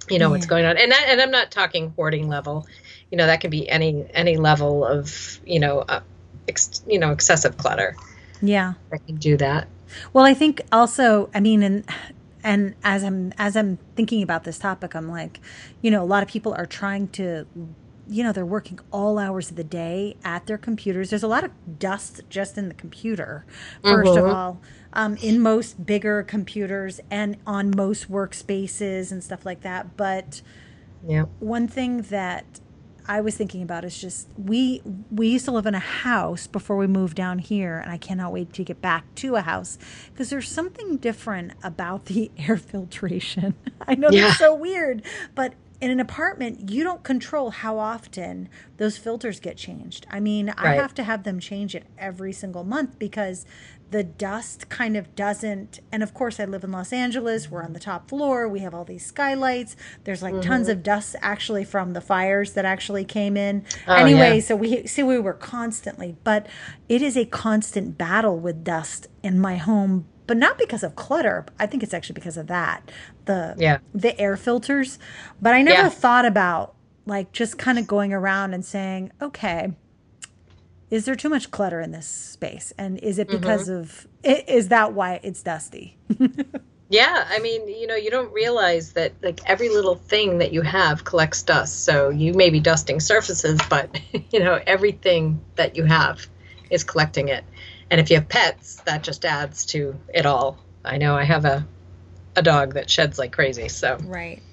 you 0.09 0.19
know 0.19 0.29
what's 0.29 0.45
going 0.45 0.65
on. 0.65 0.77
And 0.77 0.93
I, 0.93 1.01
and 1.07 1.21
i'm 1.21 1.31
not 1.31 1.51
talking 1.51 1.93
hoarding 1.95 2.27
level. 2.27 2.67
You 3.11 3.17
know 3.17 3.27
that 3.27 3.41
can 3.41 3.51
be 3.51 3.69
any 3.69 4.05
any 4.13 4.37
level 4.37 4.85
of 4.85 5.39
you 5.45 5.59
know 5.59 5.79
uh, 5.79 6.01
ex, 6.47 6.83
you 6.87 6.99
know 6.99 7.11
excessive 7.11 7.57
clutter. 7.57 7.95
Yeah. 8.41 8.73
that 8.91 9.05
can 9.05 9.15
do 9.15 9.37
that. 9.37 9.67
Well, 10.13 10.25
I 10.25 10.33
think 10.33 10.61
also, 10.71 11.29
I 11.33 11.39
mean, 11.39 11.63
and 11.63 11.85
and 12.45 12.75
as 12.83 13.03
I'm 13.03 13.33
as 13.37 13.57
I'm 13.57 13.77
thinking 13.95 14.23
about 14.23 14.43
this 14.45 14.57
topic, 14.59 14.95
I'm 14.95 15.09
like, 15.09 15.41
you 15.81 15.91
know, 15.91 16.01
a 16.03 16.05
lot 16.05 16.23
of 16.23 16.29
people 16.29 16.53
are 16.53 16.67
trying 16.67 17.07
to, 17.09 17.47
you 18.07 18.23
know, 18.23 18.31
they're 18.31 18.45
working 18.45 18.79
all 18.91 19.17
hours 19.17 19.49
of 19.49 19.55
the 19.57 19.63
day 19.63 20.15
at 20.23 20.45
their 20.45 20.57
computers. 20.59 21.09
There's 21.09 21.23
a 21.23 21.27
lot 21.27 21.43
of 21.43 21.51
dust 21.79 22.21
just 22.29 22.57
in 22.57 22.69
the 22.69 22.75
computer, 22.75 23.45
1st 23.83 24.15
of 24.15 24.25
Mhm. 24.25 24.31
all, 24.31 24.61
um, 24.93 25.17
in 25.17 25.41
most 25.41 25.85
bigger 25.85 26.23
computers 26.23 27.01
and 27.09 27.37
on 27.47 27.71
most 27.75 28.09
workspaces 28.11 29.11
and 29.11 29.23
stuff 29.23 29.45
like 29.45 29.61
that. 29.61 29.97
But 29.97 30.41
yeah 31.07 31.25
one 31.39 31.67
thing 31.67 32.01
that 32.03 32.59
I 33.07 33.21
was 33.21 33.35
thinking 33.37 33.61
about 33.61 33.85
is 33.85 33.99
just 33.99 34.27
we 34.37 34.81
we 35.11 35.27
used 35.27 35.45
to 35.45 35.51
live 35.51 35.65
in 35.65 35.75
a 35.75 35.79
house 35.79 36.47
before 36.47 36.77
we 36.77 36.87
moved 36.87 37.15
down 37.15 37.39
here, 37.39 37.77
and 37.79 37.91
I 37.91 37.97
cannot 37.97 38.31
wait 38.31 38.53
to 38.53 38.63
get 38.63 38.81
back 38.81 39.03
to 39.15 39.35
a 39.35 39.41
house 39.41 39.77
because 40.11 40.29
there's 40.29 40.49
something 40.49 40.97
different 40.97 41.53
about 41.63 42.05
the 42.05 42.31
air 42.37 42.57
filtration. 42.57 43.53
I 43.87 43.95
know 43.95 44.09
Yeah. 44.11 44.27
that's 44.27 44.39
so 44.39 44.55
weird, 44.55 45.03
but 45.35 45.53
in 45.85 45.91
an 45.91 45.99
apartment, 45.99 46.71
you 46.71 46.83
don't 46.83 47.03
control 47.03 47.51
how 47.51 47.77
often 47.77 48.49
those 48.77 48.97
filters 48.97 49.39
get 49.39 49.55
changed. 49.55 50.07
I 50.09 50.19
mean, 50.19 50.49
I 50.57 50.73
have 50.73 50.95
to 50.95 51.03
have 51.03 51.23
them 51.23 51.39
change 51.39 51.75
it 51.75 51.85
every 51.95 52.33
single 52.33 52.63
month 52.63 52.97
because 52.97 53.45
the 53.91 54.03
dust 54.03 54.67
kind 54.67 54.97
of 54.97 55.13
doesn't. 55.15 55.79
And 55.91 56.01
of 56.01 56.11
course, 56.15 56.39
I 56.39 56.45
live 56.45 56.63
in 56.63 56.71
Los 56.71 56.91
Angeles. 56.91 57.51
We're 57.51 57.61
on 57.63 57.73
the 57.73 57.79
top 57.79 58.09
floor. 58.09 58.49
We 58.49 58.61
have 58.61 58.73
all 58.73 58.83
these 58.83 59.05
skylights. 59.05 59.75
There's 60.05 60.23
like 60.23 60.33
Mm-hmm. 60.33 60.49
tons 60.49 60.69
of 60.69 60.81
dust 60.81 61.15
actually 61.21 61.63
from 61.63 61.93
the 61.93 62.01
fires 62.01 62.53
that 62.53 62.65
actually 62.65 63.05
came 63.05 63.37
in. 63.37 63.63
Oh, 63.87 63.93
anyway, 63.93 64.35
yeah. 64.37 64.41
so 64.41 64.55
we 64.55 64.87
see 64.87 65.03
we 65.03 65.19
were 65.19 65.33
constantly, 65.33 66.15
but 66.23 66.47
it 66.89 67.03
is 67.03 67.15
a 67.15 67.25
constant 67.25 67.95
battle 67.95 68.39
with 68.39 68.63
dust 68.63 69.05
in 69.21 69.39
my 69.39 69.57
home. 69.57 70.07
But 70.27 70.37
not 70.37 70.57
because 70.57 70.83
of 70.83 70.95
clutter. 70.95 71.45
I 71.59 71.67
think 71.67 71.83
it's 71.83 71.93
actually 71.93 72.15
because 72.15 72.37
of 72.37 72.47
that. 72.47 72.91
The 73.25 73.55
Yeah. 73.57 73.77
the 73.93 74.19
air 74.19 74.37
filters. 74.37 74.97
But 75.41 75.53
I 75.53 75.61
never 75.61 75.83
Yeah. 75.83 75.89
thought 75.89 76.25
about 76.25 76.75
like 77.05 77.31
just 77.31 77.57
kind 77.57 77.77
of 77.77 77.87
going 77.87 78.13
around 78.13 78.53
and 78.53 78.65
saying, 78.65 79.11
okay, 79.21 79.73
is 80.89 81.05
there 81.05 81.15
too 81.15 81.29
much 81.29 81.51
clutter 81.51 81.81
in 81.81 81.91
this 81.91 82.07
space? 82.07 82.73
And 82.77 82.97
is 82.99 83.19
it 83.19 83.27
mm-hmm. 83.27 83.37
because 83.37 83.69
of 83.69 84.07
is 84.23 84.69
that 84.69 84.93
why 84.93 85.19
it's 85.23 85.41
dusty? 85.43 85.97
Yeah, 86.89 87.25
I 87.29 87.39
mean, 87.39 87.67
you 87.67 87.87
know, 87.87 87.95
you 87.95 88.11
don't 88.11 88.31
realize 88.31 88.93
that 88.93 89.13
like 89.23 89.39
every 89.47 89.69
little 89.69 89.95
thing 89.95 90.37
that 90.37 90.53
you 90.53 90.61
have 90.61 91.03
collects 91.03 91.41
dust. 91.41 91.83
So 91.83 92.09
you 92.09 92.33
may 92.33 92.49
be 92.51 92.59
dusting 92.59 92.99
surfaces, 92.99 93.59
but 93.69 93.99
you 94.31 94.39
know, 94.39 94.59
everything 94.67 95.41
that 95.55 95.75
you 95.75 95.83
have 95.85 96.27
is 96.69 96.83
collecting 96.83 97.27
it. 97.29 97.43
And 97.95 98.01
if 98.01 98.09
you 98.09 98.17
have 98.17 98.27
pets, 98.27 98.81
that 98.85 99.03
just 99.03 99.23
adds 99.23 99.65
to 99.67 99.97
it 100.13 100.25
all. 100.25 100.57
I 100.83 100.97
know 100.97 101.15
I 101.15 101.23
have 101.23 101.45
a 101.45 101.65
a 102.35 102.41
dog 102.41 102.73
that 102.73 102.89
sheds 102.89 103.17
like 103.17 103.31
crazy, 103.31 103.69
so 103.69 103.97
Right. 104.03 104.43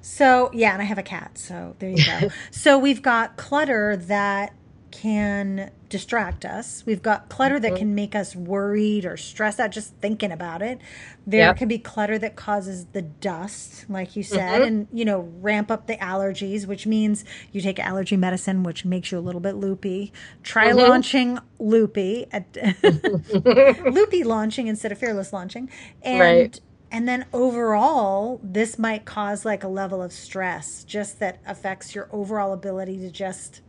So, 0.00 0.48
yeah, 0.52 0.72
and 0.72 0.80
I 0.80 0.84
have 0.84 0.98
a 0.98 1.02
cat. 1.02 1.38
So, 1.38 1.74
there 1.80 1.90
you 1.90 2.04
go. 2.04 2.28
so, 2.52 2.78
we've 2.78 3.02
got 3.02 3.36
clutter 3.36 3.96
that 3.96 4.54
can 4.92 5.70
distract 5.88 6.44
us. 6.44 6.84
We've 6.86 7.02
got 7.02 7.28
clutter 7.28 7.58
that 7.58 7.68
mm-hmm. 7.68 7.76
can 7.76 7.94
make 7.94 8.14
us 8.14 8.36
worried 8.36 9.04
or 9.04 9.16
stressed 9.16 9.58
out 9.58 9.72
just 9.72 9.94
thinking 9.96 10.30
about 10.30 10.62
it. 10.62 10.80
There 11.26 11.52
can 11.54 11.68
be 11.68 11.78
clutter 11.78 12.18
that 12.18 12.36
causes 12.36 12.86
the 12.92 13.02
dust, 13.02 13.86
like 13.88 14.14
you 14.14 14.22
said, 14.22 14.60
mm-hmm. 14.60 14.62
and, 14.62 14.88
you 14.92 15.04
know, 15.04 15.30
ramp 15.40 15.70
up 15.70 15.86
the 15.86 15.96
allergies, 15.96 16.66
which 16.66 16.86
means 16.86 17.24
you 17.50 17.60
take 17.60 17.78
allergy 17.78 18.16
medicine, 18.16 18.62
which 18.62 18.84
makes 18.84 19.10
you 19.10 19.18
a 19.18 19.20
little 19.20 19.40
bit 19.40 19.56
loopy. 19.56 20.12
Try 20.42 20.68
mm-hmm. 20.68 20.78
launching 20.78 21.38
loopy 21.58 22.26
at 22.32 22.56
loopy 23.92 24.24
launching 24.24 24.66
instead 24.68 24.92
of 24.92 24.98
fearless 24.98 25.32
launching. 25.32 25.70
And 26.02 26.20
Right. 26.20 26.60
and 26.90 27.08
then 27.08 27.26
overall, 27.32 28.40
this 28.42 28.78
might 28.78 29.04
cause 29.04 29.44
like 29.44 29.64
a 29.64 29.68
level 29.68 30.02
of 30.02 30.12
stress 30.12 30.84
just 30.84 31.18
that 31.20 31.40
affects 31.46 31.94
your 31.94 32.08
overall 32.12 32.52
ability 32.52 32.98
to 32.98 33.10
just 33.10 33.62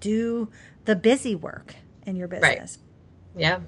do 0.00 0.48
the 0.84 0.96
busy 0.96 1.34
work 1.34 1.76
in 2.06 2.16
your 2.16 2.28
business. 2.28 2.78
yeah. 3.36 3.60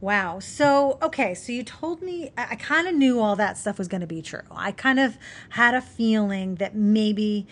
Wow. 0.00 0.38
So, 0.38 0.98
okay. 1.00 1.34
So 1.34 1.50
you 1.52 1.62
told 1.62 2.02
me, 2.02 2.30
I, 2.36 2.48
I 2.50 2.56
kind 2.56 2.86
of 2.86 2.94
knew 2.94 3.20
all 3.20 3.36
that 3.36 3.56
stuff 3.56 3.78
was 3.78 3.88
going 3.88 4.02
to 4.02 4.06
be 4.06 4.20
true. 4.20 4.42
I 4.50 4.70
kind 4.72 5.00
of 5.00 5.16
had 5.50 5.72
a 5.74 5.80
feeling 5.80 6.56
that 6.56 6.74
maybe, 6.74 7.46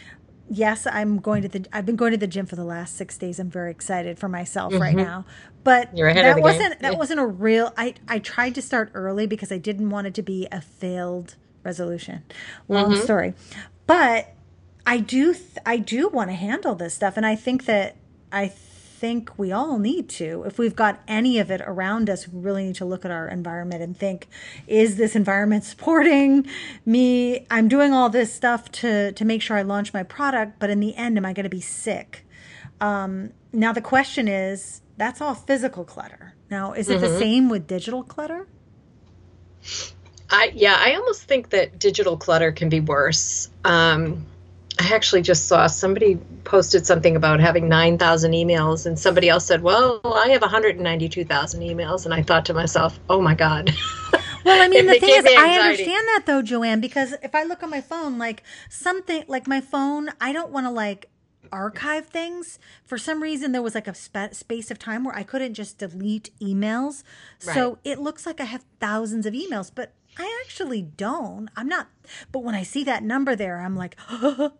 yes, 0.50 0.86
I'm 0.86 1.18
going 1.18 1.42
to 1.42 1.48
the, 1.48 1.64
I've 1.72 1.86
been 1.86 1.96
going 1.96 2.10
to 2.12 2.18
the 2.18 2.26
gym 2.26 2.44
for 2.44 2.56
the 2.56 2.64
last 2.64 2.94
six 2.96 3.16
days. 3.16 3.38
I'm 3.38 3.48
very 3.48 3.70
excited 3.70 4.18
for 4.18 4.28
myself 4.28 4.74
right 4.74 4.94
now. 4.94 5.24
But 5.64 5.94
Mm-hmm. 5.94 6.14
That 6.14 6.22
the 6.24 6.34
game. 6.34 6.42
wasn't, 6.42 6.80
that 6.80 6.92
Yeah. 6.92 6.98
wasn't 6.98 7.20
a 7.20 7.26
real, 7.26 7.72
I, 7.78 7.94
I 8.06 8.18
tried 8.18 8.54
to 8.56 8.62
start 8.62 8.90
early 8.92 9.26
because 9.26 9.50
I 9.50 9.56
didn't 9.58 9.88
want 9.88 10.06
it 10.08 10.14
to 10.14 10.22
be 10.22 10.46
a 10.52 10.60
failed 10.60 11.36
resolution. 11.62 12.22
Long 12.68 12.92
Mm-hmm. 12.92 13.02
story. 13.02 13.34
But 13.86 14.34
I 14.86 14.98
do, 14.98 15.32
th- 15.32 15.58
I 15.64 15.76
do 15.76 16.08
want 16.08 16.30
to 16.30 16.34
handle 16.34 16.74
this 16.74 16.94
stuff. 16.94 17.16
And 17.16 17.24
I 17.24 17.36
think 17.36 17.66
that, 17.66 17.96
I 18.32 18.52
think 19.02 19.36
we 19.36 19.50
all 19.50 19.80
need 19.80 20.08
to. 20.08 20.44
If 20.44 20.60
we've 20.60 20.76
got 20.76 21.00
any 21.08 21.40
of 21.40 21.50
it 21.50 21.60
around 21.62 22.08
us, 22.08 22.28
we 22.28 22.40
really 22.40 22.66
need 22.66 22.76
to 22.76 22.84
look 22.84 23.04
at 23.04 23.10
our 23.10 23.26
environment 23.26 23.82
and 23.82 23.96
think, 23.98 24.28
is 24.68 24.96
this 24.96 25.16
environment 25.16 25.64
supporting 25.72 26.46
me? 26.86 27.44
I'm 27.50 27.66
doing 27.66 27.92
all 27.92 28.08
this 28.10 28.32
stuff 28.32 28.70
to 28.72 29.10
to 29.10 29.24
make 29.24 29.42
sure 29.42 29.56
I 29.56 29.62
launch 29.62 29.92
my 29.92 30.04
product, 30.04 30.60
but 30.60 30.70
in 30.70 30.78
the 30.78 30.94
end, 30.94 31.18
am 31.18 31.26
I 31.26 31.32
going 31.32 31.42
to 31.42 31.50
be 31.50 31.60
sick? 31.60 32.24
Um, 32.80 33.32
now 33.52 33.72
the 33.72 33.80
question 33.80 34.28
is, 34.28 34.82
that's 34.96 35.20
all 35.20 35.34
physical 35.34 35.84
clutter. 35.84 36.34
Now, 36.48 36.72
is 36.72 36.88
it 36.88 37.00
the 37.00 37.18
same 37.18 37.48
with 37.48 37.66
digital 37.66 38.04
clutter? 38.04 38.46
I 40.30 40.52
yeah, 40.54 40.76
I 40.78 40.94
almost 40.94 41.24
think 41.24 41.50
that 41.50 41.76
digital 41.80 42.16
clutter 42.16 42.52
can 42.52 42.68
be 42.68 42.78
worse. 42.78 43.50
Um, 43.64 44.24
I 44.82 44.94
actually 44.94 45.22
just 45.22 45.46
saw 45.46 45.68
somebody 45.68 46.16
posted 46.44 46.86
something 46.86 47.14
about 47.14 47.38
having 47.38 47.68
9,000 47.68 48.32
emails, 48.32 48.84
and 48.84 48.98
somebody 48.98 49.28
else 49.28 49.46
said, 49.46 49.62
Well, 49.62 50.00
I 50.04 50.30
have 50.30 50.42
192,000 50.42 51.60
emails. 51.60 52.04
And 52.04 52.12
I 52.12 52.22
thought 52.22 52.44
to 52.46 52.54
myself, 52.54 52.98
Oh 53.08 53.20
my 53.20 53.34
God. 53.34 53.72
Well, 54.44 54.60
I 54.60 54.66
mean, 54.66 54.86
the 54.88 54.98
thing 54.98 55.08
is, 55.10 55.24
I 55.24 55.60
understand 55.60 56.08
that 56.08 56.24
though, 56.26 56.42
Joann, 56.42 56.80
because 56.80 57.14
if 57.22 57.32
I 57.32 57.44
look 57.44 57.62
on 57.62 57.70
my 57.70 57.80
phone, 57.80 58.18
like 58.18 58.42
something, 58.68 59.22
like 59.28 59.46
my 59.46 59.60
phone, 59.60 60.10
I 60.20 60.32
don't 60.32 60.50
want 60.50 60.66
to 60.66 60.70
like 60.72 61.08
archive 61.52 62.06
things. 62.06 62.58
For 62.84 62.98
some 62.98 63.22
reason, 63.22 63.52
there 63.52 63.62
was 63.62 63.76
like 63.76 63.86
a 63.86 63.94
spa- 63.94 64.30
space 64.32 64.72
of 64.72 64.80
time 64.80 65.04
where 65.04 65.14
I 65.14 65.22
couldn't 65.22 65.54
just 65.54 65.78
delete 65.78 66.30
emails. 66.40 67.04
So 67.38 67.78
it 67.84 68.00
looks 68.00 68.26
like 68.26 68.40
I 68.40 68.44
have 68.44 68.64
thousands 68.80 69.26
of 69.26 69.32
emails, 69.34 69.70
but 69.72 69.92
I 70.18 70.42
actually 70.44 70.82
don't. 70.82 71.48
I'm 71.56 71.68
not. 71.68 71.88
But 72.32 72.40
when 72.40 72.54
I 72.54 72.62
see 72.62 72.84
that 72.84 73.02
number 73.02 73.34
there, 73.34 73.60
I'm 73.60 73.76
like, 73.76 73.96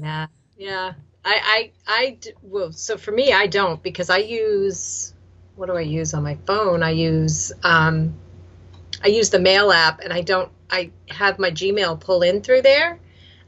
Yeah. 0.00 0.26
Yeah. 0.56 0.94
I, 1.24 1.72
I, 1.86 2.18
well, 2.42 2.72
so 2.72 2.96
for 2.96 3.12
me, 3.12 3.32
I 3.32 3.46
don't 3.46 3.82
because 3.82 4.08
I 4.08 4.18
use, 4.18 5.12
what 5.56 5.66
do 5.66 5.76
I 5.76 5.82
use 5.82 6.14
on 6.14 6.22
my 6.22 6.36
phone? 6.46 6.82
I 6.82 6.90
use, 6.90 7.52
um, 7.62 8.14
I 9.04 9.08
use 9.08 9.30
the 9.30 9.38
mail 9.38 9.72
app 9.72 10.00
and 10.00 10.12
I 10.12 10.22
don't, 10.22 10.50
I 10.70 10.90
have 11.10 11.38
my 11.38 11.50
Gmail 11.50 12.00
pull 12.00 12.22
in 12.22 12.42
through 12.42 12.62
there. 12.62 12.98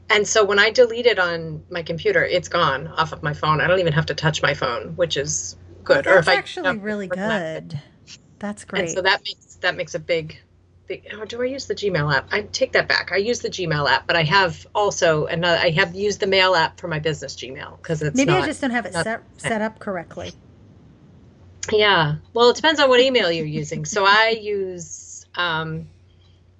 And 0.09 0.27
so 0.27 0.45
when 0.45 0.59
I 0.59 0.71
delete 0.71 1.07
it 1.07 1.19
on 1.19 1.63
my 1.69 1.83
computer, 1.83 2.25
it's 2.25 2.49
gone 2.49 2.87
off 2.87 3.13
of 3.13 3.23
my 3.23 3.33
phone. 3.33 3.61
I 3.61 3.67
don't 3.67 3.79
even 3.79 3.93
have 3.93 4.07
to 4.07 4.15
touch 4.15 4.41
my 4.43 4.53
phone, 4.53 4.95
which 4.95 5.17
is 5.17 5.57
good. 5.83 6.05
that's 6.05 6.07
or 6.07 6.19
if 6.19 6.27
I 6.29 6.33
actually 6.33 6.77
really 6.77 7.07
good. 7.07 7.79
That's 8.39 8.65
And 8.75 8.87
great. 8.87 8.89
so 8.89 9.01
that 9.01 9.21
makes 9.25 9.55
that 9.61 9.75
makes 9.75 9.95
a 9.95 9.99
big, 9.99 10.37
Oh, 11.13 11.25
do 11.25 11.41
I 11.41 11.45
use 11.45 11.65
the 11.65 11.75
Gmail 11.75 12.13
app? 12.13 12.27
I 12.31 12.41
take 12.41 12.73
that 12.73 12.87
back. 12.89 13.11
I 13.13 13.17
use 13.17 13.39
the 13.39 13.49
Gmail 13.49 13.89
app, 13.89 14.05
but 14.05 14.15
I 14.15 14.23
have 14.23 14.67
also 14.75 15.25
another. 15.25 15.57
I 15.57 15.69
have 15.71 15.95
used 15.95 16.19
the 16.19 16.27
mail 16.27 16.55
app 16.55 16.79
for 16.79 16.87
my 16.87 16.99
business 16.99 17.35
Gmail 17.35 17.77
because 17.77 18.01
it's 18.01 18.17
Maybe 18.17 18.33
I 18.33 18.45
just 18.45 18.59
don't 18.61 18.71
have 18.71 18.85
it 18.85 18.93
not- 18.93 19.05
set, 19.05 19.23
set 19.37 19.61
up 19.61 19.79
correctly. 19.79 20.33
Yeah. 21.71 22.15
Well, 22.33 22.49
it 22.49 22.55
depends 22.57 22.79
on 22.81 22.89
what 22.89 22.99
email 22.99 23.31
you're 23.31 23.45
using. 23.45 23.85
So 23.85 24.03
I 24.05 24.37
use 24.41 25.25
um, 25.35 25.87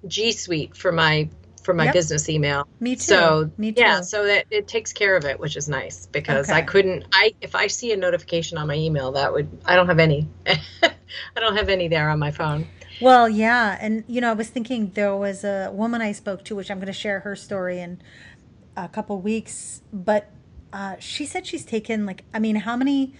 G 0.06 0.32
Suite 0.32 0.74
for 0.76 0.90
my 0.90 1.28
for 1.62 1.74
my 1.74 1.84
Yep. 1.84 1.94
business 1.94 2.28
email. 2.28 2.66
Me 2.80 2.94
too. 2.94 3.00
So 3.02 3.50
Me 3.58 3.72
too. 3.72 3.80
yeah, 3.82 4.00
so 4.02 4.26
that 4.26 4.46
it 4.50 4.66
takes 4.68 4.92
care 4.92 5.16
of 5.16 5.24
it, 5.26 5.38
which 5.38 5.56
is 5.56 5.68
nice 5.68 6.06
because 6.06 6.50
I 6.50 6.62
couldn't. 6.62 7.04
I 7.12 7.34
if 7.42 7.54
I 7.54 7.66
see 7.66 7.92
a 7.92 7.96
notification 7.96 8.56
on 8.58 8.66
my 8.68 8.74
email, 8.74 9.12
that 9.12 9.32
would 9.32 9.48
I 9.66 9.76
don't 9.76 9.86
have 9.88 9.98
any. 9.98 10.26
I 10.46 11.40
don't 11.40 11.56
have 11.56 11.68
any 11.68 11.88
there 11.88 12.08
on 12.08 12.18
my 12.18 12.30
phone. 12.30 12.66
Well, 13.00 13.28
yeah, 13.28 13.78
and 13.80 14.04
you 14.08 14.20
know, 14.20 14.30
I 14.30 14.34
was 14.34 14.48
thinking 14.48 14.90
there 14.94 15.16
was 15.16 15.44
a 15.44 15.70
woman 15.72 16.00
I 16.02 16.12
spoke 16.12 16.44
to, 16.46 16.56
which 16.56 16.70
I'm 16.70 16.78
going 16.78 16.86
to 16.88 16.92
share 16.92 17.20
her 17.20 17.36
story 17.36 17.80
in 17.80 18.00
a 18.76 18.88
couple 18.88 19.20
weeks, 19.20 19.82
but 19.92 20.30
uh, 20.72 20.96
she 20.98 21.26
said 21.26 21.46
she's 21.46 21.64
taken 21.64 22.06
like, 22.06 22.24
I 22.34 22.38
mean, 22.38 22.56
how 22.56 22.76
many 22.76 23.14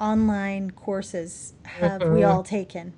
online 0.00 0.72
courses 0.72 1.54
have 1.64 2.08
we 2.08 2.22
all 2.24 2.42
taken? 2.44 2.94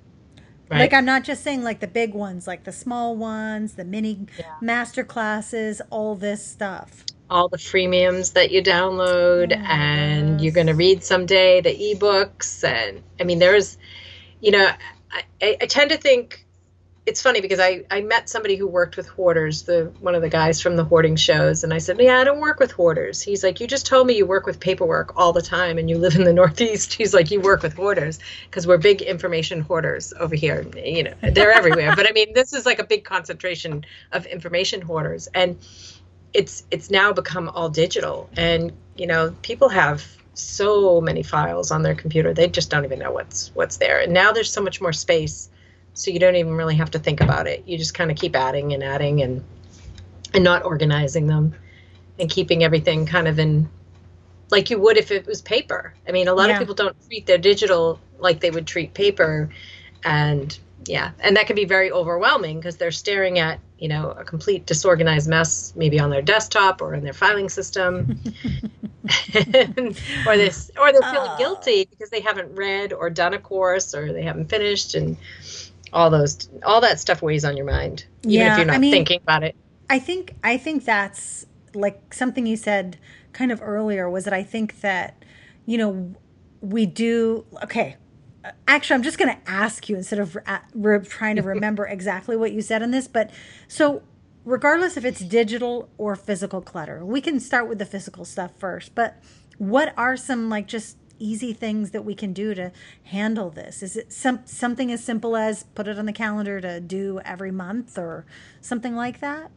Right. 0.69 0.79
Like, 0.79 0.93
I'm 0.93 1.05
not 1.05 1.23
just 1.23 1.43
saying 1.43 1.63
like 1.63 1.79
the 1.81 1.87
big 1.87 2.13
ones, 2.13 2.47
like 2.47 2.65
the 2.65 2.71
small 2.73 3.15
ones, 3.15 3.75
the 3.75 3.85
mini 3.85 4.27
Yeah. 4.37 4.61
master 4.61 5.03
classes, 5.03 5.81
all 5.91 6.15
this 6.15 6.45
stuff. 6.45 7.05
all 7.29 7.49
the 7.49 7.57
freemiums 7.57 8.33
that 8.33 8.51
you 8.51 8.63
download 8.63 9.51
Oh 9.51 9.57
and 9.67 10.41
you're 10.41 10.53
going 10.53 10.67
to 10.67 10.73
read 10.75 11.03
someday 11.03 11.61
the 11.61 11.95
ebooks 11.95 12.63
and 12.63 13.03
i 13.19 13.23
mean 13.23 13.39
there's 13.39 13.77
you 14.41 14.51
know 14.51 14.69
I, 15.11 15.57
I, 15.61 15.65
tend 15.65 15.91
to 15.91 15.97
think 15.97 16.45
it's 17.07 17.21
funny 17.21 17.39
because 17.39 17.59
I, 17.59 17.85
I 17.89 18.01
met 18.01 18.27
somebody 18.27 18.57
who 18.57 18.67
worked 18.67 18.97
with 18.97 19.07
hoarders 19.07 19.63
the 19.63 19.91
one 20.01 20.13
of 20.13 20.21
the 20.21 20.29
guys 20.29 20.61
from 20.61 20.75
the 20.75 20.83
hoarding 20.83 21.15
shows 21.15 21.63
and 21.63 21.73
i 21.73 21.77
said 21.77 21.99
yeah 22.01 22.19
i 22.19 22.23
don't 22.25 22.41
work 22.41 22.59
with 22.59 22.71
hoarders. 22.71 23.21
He's 23.21 23.43
like 23.43 23.61
you 23.61 23.67
just 23.67 23.85
told 23.85 24.07
me 24.07 24.17
you 24.17 24.25
work 24.25 24.45
with 24.45 24.59
paperwork 24.59 25.15
all 25.15 25.31
the 25.31 25.41
time 25.41 25.77
and 25.77 25.89
you 25.89 25.97
live 25.97 26.15
in 26.15 26.25
the 26.25 26.33
northeast. 26.41 26.93
He's 26.93 27.13
like 27.13 27.31
you 27.31 27.39
work 27.39 27.63
with 27.63 27.73
hoarders 27.73 28.19
because 28.45 28.67
we're 28.67 28.77
big 28.77 29.01
information 29.01 29.61
hoarders 29.61 30.13
over 30.19 30.35
here 30.35 30.65
you 30.75 31.03
know 31.03 31.13
they're 31.21 31.53
everywhere. 31.53 31.95
But 31.95 32.09
i 32.09 32.11
mean 32.11 32.33
this 32.33 32.53
is 32.53 32.65
like 32.65 32.79
a 32.79 32.85
big 32.85 33.05
concentration 33.05 33.85
of 34.11 34.25
information 34.25 34.81
hoarders 34.81 35.27
and 35.33 35.57
it's 36.33 36.63
it's 36.71 36.91
now 36.91 37.13
become 37.13 37.49
all 37.49 37.69
digital 37.69 38.29
and 38.35 38.73
you 38.97 39.07
know 39.07 39.33
people 39.41 39.69
have 39.69 40.05
so 40.37 41.01
many 41.01 41.23
files 41.23 41.71
on 41.71 41.81
their 41.81 41.95
computer 41.95 42.33
they 42.33 42.47
just 42.47 42.69
don't 42.69 42.85
even 42.85 42.99
know 42.99 43.11
what's 43.11 43.51
what's 43.55 43.77
there. 43.77 43.99
And 43.99 44.13
now 44.13 44.31
there's 44.31 44.51
so 44.51 44.61
much 44.61 44.81
more 44.81 44.93
space 44.93 45.49
so 45.93 46.11
you 46.11 46.19
don't 46.19 46.35
even 46.35 46.53
really 46.53 46.75
have 46.75 46.91
to 46.91 46.99
think 46.99 47.21
about 47.21 47.47
it. 47.47 47.63
You 47.65 47.77
just 47.77 47.95
kind 47.95 48.11
of 48.11 48.17
keep 48.17 48.35
adding 48.35 48.73
and 48.73 48.83
adding 48.83 49.21
and 49.21 49.43
and 50.33 50.43
not 50.43 50.63
organizing 50.63 51.27
them 51.27 51.55
and 52.19 52.29
keeping 52.29 52.63
everything 52.63 53.05
kind 53.05 53.27
of 53.27 53.39
in 53.39 53.69
like 54.49 54.69
you 54.69 54.79
would 54.79 54.97
if 54.97 55.11
it 55.11 55.25
was 55.25 55.41
paper. 55.41 55.93
I 56.07 56.11
mean 56.11 56.27
a 56.27 56.33
lot 56.33 56.49
yeah. 56.49 56.55
of 56.55 56.59
people 56.59 56.75
don't 56.75 56.95
treat 57.07 57.25
their 57.25 57.39
digital 57.39 57.99
like 58.19 58.39
they 58.39 58.51
would 58.51 58.67
treat 58.67 58.93
paper 58.93 59.49
and 60.03 60.57
yeah 60.85 61.11
and 61.19 61.35
that 61.35 61.47
can 61.47 61.55
be 61.55 61.65
very 61.65 61.91
overwhelming 61.91 62.57
because 62.57 62.77
they're 62.77 62.91
staring 62.91 63.39
at 63.39 63.59
you 63.79 63.87
know 63.87 64.11
a 64.11 64.23
complete 64.23 64.65
disorganized 64.65 65.29
mess 65.29 65.73
maybe 65.75 65.99
on 65.99 66.09
their 66.09 66.21
desktop 66.21 66.81
or 66.81 66.93
in 66.93 67.03
their 67.03 67.13
filing 67.13 67.49
system. 67.49 68.19
Or 70.27 70.35
this 70.35 70.69
or 70.77 70.91
they're 70.91 71.01
feeling 71.01 71.31
uh, 71.31 71.37
guilty 71.37 71.87
because 71.89 72.09
they 72.09 72.19
haven't 72.19 72.53
read 72.55 72.91
or 72.91 73.09
done 73.09 73.33
a 73.33 73.39
course 73.39 73.95
or 73.95 74.11
they 74.11 74.23
haven't 74.23 74.49
finished 74.49 74.95
and 74.95 75.15
all 75.93 76.09
those 76.09 76.49
all 76.65 76.81
that 76.81 76.99
stuff 76.99 77.21
weighs 77.21 77.45
on 77.45 77.55
your 77.55 77.65
mind 77.65 78.05
even 78.23 78.33
yeah, 78.33 78.51
if 78.51 78.57
you're 78.57 78.65
not 78.65 78.75
I 78.75 78.79
mean, 78.79 78.91
thinking 78.91 79.21
about 79.21 79.43
it. 79.43 79.55
I 79.89 79.99
think 79.99 80.35
i 80.43 80.57
think 80.57 80.83
that's 80.83 81.45
like 81.73 82.13
something 82.13 82.45
you 82.45 82.57
said 82.57 82.97
kind 83.31 83.51
of 83.51 83.61
earlier 83.61 84.09
was 84.09 84.25
that 84.25 84.33
i 84.33 84.43
think 84.43 84.81
that 84.81 85.23
you 85.65 85.77
know 85.77 86.13
we 86.59 86.85
do 86.85 87.45
okay 87.63 87.95
actually 88.67 88.95
i'm 88.95 89.03
just 89.03 89.17
going 89.17 89.33
to 89.33 89.49
ask 89.49 89.89
you 89.89 89.95
instead 89.95 90.19
of 90.19 90.37
uh, 90.45 90.59
re- 90.73 90.99
trying 90.99 91.35
to 91.35 91.41
remember 91.43 91.85
exactly 91.85 92.35
what 92.35 92.51
you 92.51 92.61
said 92.61 92.81
in 92.81 92.91
this 92.91 93.07
but 93.07 93.29
so 93.67 94.01
regardless 94.45 94.97
if 94.97 95.05
it's 95.05 95.19
digital 95.21 95.89
or 95.97 96.15
physical 96.15 96.61
clutter 96.61 97.05
we 97.05 97.21
can 97.21 97.39
start 97.39 97.67
with 97.67 97.79
the 97.79 97.85
physical 97.85 98.25
stuff 98.25 98.51
first 98.57 98.93
but 98.95 99.21
what 99.57 99.93
are 99.97 100.15
some 100.15 100.49
like 100.49 100.67
just 100.67 100.97
easy 101.19 101.53
things 101.53 101.91
that 101.91 102.05
we 102.05 102.15
can 102.15 102.33
do 102.33 102.53
to 102.53 102.71
handle 103.05 103.49
this? 103.49 103.81
Is 103.81 103.95
it 103.95 104.13
some 104.13 104.41
something 104.45 104.91
as 104.91 105.03
simple 105.03 105.35
as 105.35 105.63
put 105.63 105.87
it 105.87 105.97
on 105.97 106.05
the 106.05 106.13
calendar 106.13 106.61
to 106.61 106.79
do 106.79 107.19
every 107.25 107.51
month 107.51 107.97
or 107.97 108.25
something 108.61 108.95
like 108.95 109.19
that 109.19 109.51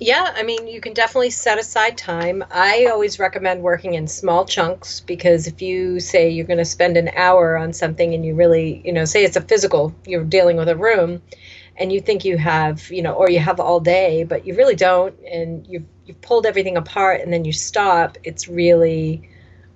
yeah, 0.00 0.32
I 0.34 0.42
mean, 0.42 0.66
you 0.66 0.80
can 0.80 0.94
definitely 0.94 1.28
set 1.28 1.58
aside 1.58 1.98
time. 1.98 2.42
I 2.50 2.86
always 2.86 3.18
recommend 3.18 3.62
working 3.62 3.94
in 3.94 4.08
small 4.08 4.46
chunks 4.46 5.00
because 5.00 5.46
if 5.46 5.60
you 5.60 6.00
say 6.00 6.30
you're 6.30 6.46
going 6.46 6.58
to 6.58 6.64
spend 6.64 6.96
an 6.96 7.10
hour 7.14 7.58
on 7.58 7.74
something 7.74 8.14
and 8.14 8.24
you 8.24 8.34
really, 8.34 8.80
you 8.82 8.94
know, 8.94 9.04
say 9.04 9.24
it's 9.24 9.36
a 9.36 9.42
physical, 9.42 9.94
you're 10.06 10.24
dealing 10.24 10.56
with 10.56 10.70
a 10.70 10.76
room 10.76 11.20
and 11.76 11.92
you 11.92 12.00
think 12.00 12.24
you 12.24 12.38
have, 12.38 12.90
you 12.90 13.02
know, 13.02 13.12
or 13.12 13.28
you 13.28 13.40
have 13.40 13.60
all 13.60 13.78
day, 13.78 14.24
but 14.24 14.46
you 14.46 14.54
really 14.54 14.74
don't 14.74 15.14
and 15.30 15.66
you've, 15.66 15.84
you've 16.06 16.20
pulled 16.22 16.46
everything 16.46 16.78
apart 16.78 17.20
and 17.20 17.30
then 17.30 17.44
you 17.44 17.52
stop, 17.52 18.16
it's 18.24 18.48
really 18.48 19.28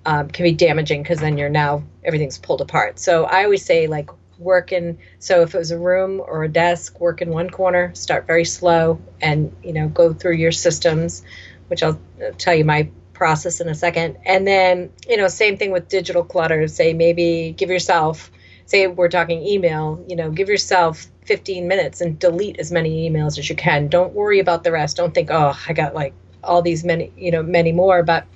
um, 0.07 0.29
can 0.29 0.45
be 0.45 0.53
damaging 0.53 1.03
because 1.03 1.21
then 1.21 1.37
you're 1.37 1.51
now 1.51 1.83
everything's 2.03 2.39
pulled 2.39 2.63
apart. 2.63 2.99
So 2.99 3.25
I 3.25 3.45
always 3.45 3.63
say 3.63 3.89
like 3.89 4.09
work 4.39 4.73
in 4.73 4.99
so 5.19 5.43
if 5.43 5.55
it 5.55 5.59
was 5.59 5.71
a 5.71 5.79
room 5.79 6.21
or 6.21 6.45
a 6.45 6.49
desk 6.49 7.01
work 7.01 7.23
in 7.23 7.31
one 7.31 7.49
corner 7.49 7.95
start 7.95 8.27
very 8.27 8.45
slow 8.45 9.01
and 9.21 9.55
you 9.63 9.73
know 9.73 9.89
go 9.89 10.13
through 10.13 10.35
your 10.35 10.53
systems 10.53 11.23
which 11.69 11.83
i'll 11.83 11.99
uh, 12.23 12.31
tell 12.37 12.55
you 12.55 12.65
my 12.65 12.89
process 13.15 13.61
in 13.61 13.69
a 13.69 13.75
second. 13.75 14.19
And 14.27 14.47
then 14.47 14.93
you 15.09 15.17
know 15.17 15.29
same 15.29 15.57
thing 15.57 15.71
with 15.71 15.89
digital 15.89 16.23
clutter 16.25 16.69
say 16.69 16.93
maybe 16.93 17.55
give 17.57 17.71
yourself 17.71 18.31
say 18.67 18.87
we're 18.87 19.09
talking 19.09 19.43
email 19.47 20.05
you 20.09 20.17
know 20.17 20.31
give 20.31 20.49
yourself 20.49 21.07
15 21.25 21.67
minutes 21.67 22.01
and 22.01 22.19
delete 22.19 22.59
as 22.59 22.71
many 22.71 23.09
emails 23.09 23.39
as 23.39 23.49
you 23.49 23.57
can. 23.57 23.89
Don't 23.89 24.13
worry 24.13 24.41
about 24.41 24.65
the 24.65 24.73
rest. 24.73 24.97
Don't 24.99 25.15
think 25.15 25.31
oh 25.31 25.59
i 25.69 25.73
got 25.73 25.95
like 25.95 26.13
all 26.43 26.61
these 26.61 26.85
many 26.85 27.11
you 27.17 27.31
know 27.31 27.43
many 27.43 27.73
more 27.73 28.03
but 28.03 28.27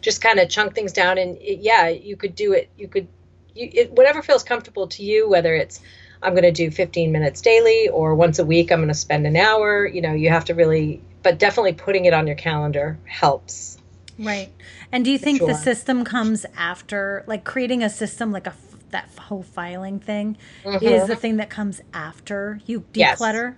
just 0.00 0.20
kind 0.20 0.40
of 0.40 0.48
chunk 0.48 0.74
things 0.74 0.92
down 0.92 1.18
and 1.18 1.36
it, 1.38 1.60
yeah 1.60 1.88
you 1.88 2.16
could 2.16 2.34
do 2.34 2.52
it. 2.52 2.68
You 2.76 2.88
could 2.88 3.06
you, 3.54 3.70
it, 3.72 3.92
whatever 3.92 4.22
feels 4.22 4.42
comfortable 4.42 4.86
to 4.88 5.02
you, 5.02 5.28
whether 5.28 5.54
it's 5.54 5.80
I'm 6.22 6.32
going 6.32 6.42
to 6.42 6.52
do 6.52 6.70
15 6.70 7.12
minutes 7.12 7.40
daily 7.40 7.88
or 7.88 8.14
once 8.14 8.38
a 8.38 8.44
week 8.44 8.70
I'm 8.70 8.78
going 8.78 8.88
to 8.88 8.94
spend 8.94 9.26
an 9.26 9.36
hour. 9.36 9.86
You 9.86 10.02
know, 10.02 10.12
you 10.12 10.28
have 10.28 10.44
to 10.46 10.54
really, 10.54 11.00
but 11.22 11.38
definitely 11.38 11.72
putting 11.72 12.04
it 12.04 12.12
on 12.12 12.26
your 12.26 12.36
calendar 12.36 12.98
helps. 13.04 13.78
Right. 14.18 14.50
And 14.92 15.04
do 15.04 15.10
you 15.10 15.18
think 15.18 15.38
sure. 15.38 15.48
the 15.48 15.54
system 15.54 16.04
comes 16.04 16.44
after, 16.56 17.24
like 17.26 17.44
creating 17.44 17.82
a 17.82 17.88
system 17.88 18.32
like 18.32 18.46
a 18.46 18.54
that 18.90 19.08
whole 19.18 19.44
filing 19.44 20.00
thing 20.00 20.36
mm-hmm. 20.64 20.84
is 20.84 21.06
the 21.06 21.16
thing 21.16 21.36
that 21.36 21.48
comes 21.48 21.80
after 21.94 22.60
you 22.66 22.80
declutter? 22.92 23.54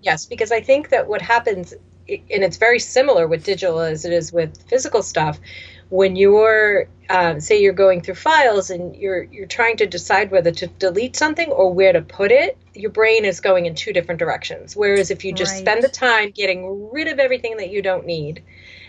Yes. 0.00 0.02
yes, 0.02 0.26
because 0.26 0.52
I 0.52 0.60
think 0.60 0.90
that 0.90 1.08
what 1.08 1.20
happens, 1.20 1.72
and 2.08 2.44
it's 2.44 2.56
very 2.56 2.78
similar 2.78 3.26
with 3.26 3.44
digital 3.44 3.80
as 3.80 4.04
it 4.04 4.12
is 4.12 4.32
with 4.32 4.62
physical 4.68 5.02
stuff 5.02 5.38
when 5.90 6.16
you're 6.16 6.88
um, 7.10 7.40
say 7.40 7.62
you're 7.62 7.72
going 7.72 8.02
through 8.02 8.16
files 8.16 8.70
and 8.70 8.94
you're 8.94 9.24
you're 9.24 9.46
trying 9.46 9.78
to 9.78 9.86
decide 9.86 10.30
whether 10.30 10.50
to 10.50 10.66
delete 10.66 11.16
something 11.16 11.50
or 11.50 11.72
where 11.72 11.92
to 11.92 12.02
put 12.02 12.30
it 12.30 12.58
your 12.74 12.90
brain 12.90 13.24
is 13.24 13.40
going 13.40 13.66
in 13.66 13.74
two 13.74 13.92
different 13.92 14.18
directions. 14.18 14.76
Whereas 14.76 15.10
if 15.10 15.24
you 15.24 15.32
just 15.32 15.52
right. 15.54 15.60
spend 15.60 15.82
the 15.82 15.88
time 15.88 16.30
getting 16.30 16.90
rid 16.92 17.08
of 17.08 17.18
everything 17.18 17.56
that 17.56 17.70
you 17.70 17.82
don't 17.82 18.06
need 18.06 18.44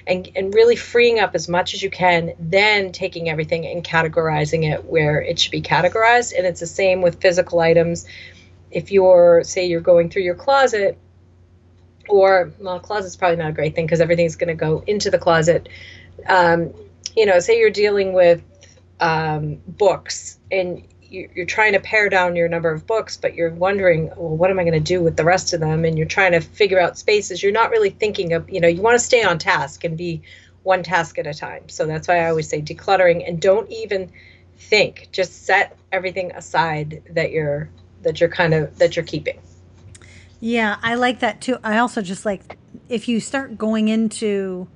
and, 0.05 0.29
and 0.35 0.53
really 0.53 0.75
freeing 0.75 1.19
up 1.19 1.33
as 1.33 1.47
much 1.47 1.73
as 1.73 1.81
you 1.81 1.89
can 1.89 2.33
then 2.39 2.91
taking 2.91 3.29
everything 3.29 3.65
and 3.65 3.83
categorizing 3.83 4.71
it 4.71 4.85
where 4.85 5.21
it 5.21 5.39
should 5.39 5.51
be 5.51 5.61
categorized. 5.61 6.37
And 6.37 6.45
it's 6.45 6.59
the 6.59 6.67
same 6.67 7.01
with 7.01 7.21
physical 7.21 7.59
items. 7.59 8.05
If 8.69 8.91
you're 8.91 9.43
say 9.43 9.67
you're 9.67 9.81
going 9.81 10.09
through 10.09 10.23
your 10.23 10.35
closet 10.35 10.97
or 12.09 12.51
well 12.59 12.79
closet's 12.79 13.15
probably 13.15 13.37
not 13.37 13.49
a 13.49 13.53
great 13.53 13.75
thing 13.75 13.85
because 13.85 14.01
everything's 14.01 14.35
going 14.35 14.49
to 14.49 14.55
go 14.55 14.83
into 14.85 15.09
the 15.09 15.19
closet 15.19 15.69
um, 16.27 16.73
you 17.19 17.25
know, 17.25 17.39
say 17.39 17.59
you're 17.59 17.69
dealing 17.69 18.13
with 18.13 18.41
um, 19.01 19.61
books 19.67 20.39
and 20.49 20.87
you're 21.01 21.45
trying 21.45 21.73
to 21.73 21.79
pare 21.79 22.07
down 22.07 22.35
your 22.35 22.47
number 22.47 22.71
of 22.71 22.87
books, 22.87 23.17
but 23.17 23.33
you're 23.33 23.51
wondering, 23.51 24.07
well, 24.15 24.37
what 24.37 24.49
am 24.51 24.59
I 24.59 24.63
going 24.63 24.73
to 24.73 24.79
do 24.79 25.01
with 25.01 25.17
the 25.17 25.25
rest 25.25 25.53
of 25.53 25.59
them? 25.59 25.83
And 25.83 25.97
you're 25.97 26.07
trying 26.07 26.31
to 26.31 26.39
figure 26.39 26.79
out 26.79 26.97
spaces. 26.97 27.43
You're 27.43 27.51
not 27.51 27.71
really 27.71 27.89
thinking 27.89 28.31
of, 28.33 28.49
you 28.49 28.61
know, 28.61 28.69
you 28.69 28.81
want 28.81 28.97
to 28.97 29.03
stay 29.03 29.23
on 29.23 29.37
task 29.37 29.83
and 29.83 29.97
be 29.97 30.21
one 30.63 30.81
task 30.81 31.17
at 31.17 31.27
a 31.27 31.33
time. 31.33 31.67
So 31.67 31.85
that's 31.85 32.07
why 32.07 32.19
I 32.19 32.29
always 32.29 32.47
say 32.47 32.61
decluttering 32.61 33.27
and 33.27 33.41
don't 33.41 33.69
even 33.69 34.11
think. 34.57 35.09
Just 35.11 35.45
set 35.45 35.77
everything 35.91 36.31
aside 36.31 37.01
that 37.09 37.31
you're 37.31 37.69
that 38.03 38.21
you're 38.21 38.29
kind 38.29 38.53
of 38.53 38.77
that 38.77 38.95
you're 38.95 39.05
keeping. 39.05 39.41
Yeah, 40.39 40.77
I 40.81 40.95
like 40.95 41.19
that 41.19 41.41
too. 41.41 41.57
I 41.65 41.79
also 41.79 42.01
just 42.01 42.23
like 42.23 42.57
if 42.87 43.09
you 43.09 43.19
start 43.19 43.57
going 43.57 43.89
into 43.89 44.69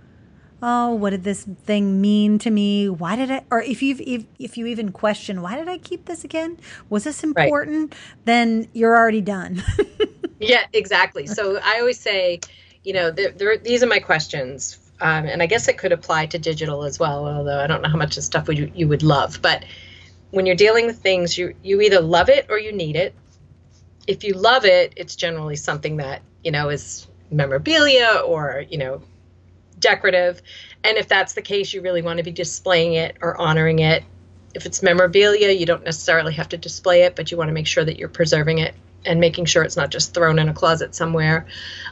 oh, 0.63 0.95
what 0.95 1.09
did 1.09 1.25
this 1.25 1.43
thing 1.43 1.99
mean 1.99 2.39
to 2.39 2.49
me? 2.49 2.87
Why 2.87 3.17
did 3.17 3.29
I, 3.29 3.43
or 3.51 3.61
if 3.61 3.83
you 3.83 3.97
if, 3.99 4.23
if 4.39 4.57
you 4.57 4.65
even 4.65 4.91
question, 4.93 5.41
why 5.41 5.57
did 5.57 5.67
I 5.67 5.77
keep 5.77 6.05
this 6.05 6.23
again? 6.23 6.57
Was 6.89 7.03
this 7.03 7.23
important? 7.23 7.93
Right. 7.93 8.01
Then 8.25 8.67
you're 8.71 8.95
already 8.95 9.21
done. 9.21 9.61
yeah, 10.39 10.65
exactly. 10.71 11.27
So 11.27 11.59
I 11.61 11.79
always 11.79 11.99
say, 11.99 12.39
you 12.83 12.93
know, 12.93 13.11
there, 13.11 13.31
there, 13.31 13.57
these 13.57 13.83
are 13.83 13.87
my 13.87 13.99
questions. 13.99 14.79
Um, 15.01 15.25
and 15.25 15.43
I 15.43 15.47
guess 15.47 15.67
it 15.67 15.77
could 15.77 15.91
apply 15.91 16.27
to 16.27 16.39
digital 16.39 16.85
as 16.85 16.97
well, 16.97 17.27
although 17.27 17.59
I 17.59 17.67
don't 17.67 17.81
know 17.81 17.89
how 17.89 17.97
much 17.97 18.15
of 18.15 18.23
stuff 18.23 18.47
would 18.47 18.57
you, 18.57 18.71
you 18.73 18.87
would 18.87 19.03
love. 19.03 19.41
But 19.41 19.65
when 20.31 20.45
you're 20.45 20.55
dealing 20.55 20.85
with 20.85 20.99
things, 20.99 21.37
you 21.37 21.55
you 21.61 21.81
either 21.81 21.99
love 21.99 22.29
it 22.29 22.45
or 22.49 22.57
you 22.57 22.71
need 22.71 22.95
it. 22.95 23.13
If 24.07 24.23
you 24.23 24.33
love 24.33 24.63
it, 24.63 24.93
it's 24.95 25.15
generally 25.15 25.57
something 25.57 25.97
that 25.97 26.21
you 26.41 26.51
know 26.51 26.69
is 26.69 27.05
memorabilia 27.31 28.21
or 28.25 28.63
you 28.69 28.77
know 28.77 29.01
decorative. 29.83 30.41
And 30.83 30.97
if 30.97 31.07
that's 31.07 31.33
the 31.33 31.41
case, 31.41 31.73
you 31.73 31.81
really 31.81 32.01
want 32.01 32.17
to 32.17 32.23
be 32.23 32.31
displaying 32.31 32.93
it 32.93 33.17
or 33.21 33.39
honoring 33.39 33.79
it. 33.79 34.03
If 34.55 34.65
it's 34.65 34.81
memorabilia, 34.81 35.51
you 35.51 35.65
don't 35.65 35.83
necessarily 35.83 36.33
have 36.33 36.49
to 36.49 36.57
display 36.57 37.03
it, 37.03 37.15
but 37.15 37.31
you 37.31 37.37
want 37.37 37.49
to 37.49 37.53
make 37.53 37.67
sure 37.67 37.85
that 37.85 37.97
you're 37.97 38.09
preserving 38.09 38.57
it 38.59 38.73
and 39.05 39.19
making 39.19 39.45
sure 39.45 39.63
it's 39.63 39.77
not 39.77 39.91
just 39.91 40.13
thrown 40.13 40.39
in 40.39 40.49
a 40.49 40.53
closet 40.53 40.95
somewhere 40.95 41.45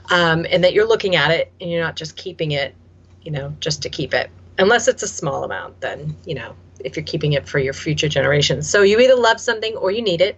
um, 0.09 0.45
and 0.49 0.63
that 0.63 0.73
you're 0.73 0.87
looking 0.87 1.15
at 1.15 1.31
it 1.31 1.51
and 1.59 1.69
you're 1.69 1.83
not 1.83 1.95
just 1.95 2.15
keeping 2.15 2.51
it, 2.51 2.73
you 3.21 3.31
know, 3.31 3.53
just 3.59 3.81
to 3.83 3.89
keep 3.89 4.13
it. 4.13 4.29
Unless 4.57 4.87
it's 4.87 5.03
a 5.03 5.07
small 5.07 5.43
amount, 5.43 5.81
then, 5.81 6.15
you 6.25 6.35
know, 6.35 6.55
if 6.79 6.95
you're 6.95 7.05
keeping 7.05 7.33
it 7.33 7.47
for 7.47 7.59
your 7.59 7.73
future 7.73 8.07
generations. 8.07 8.69
So 8.69 8.81
you 8.81 8.99
either 8.99 9.15
love 9.15 9.39
something 9.39 9.75
or 9.75 9.91
you 9.91 10.01
need 10.01 10.21
it 10.21 10.37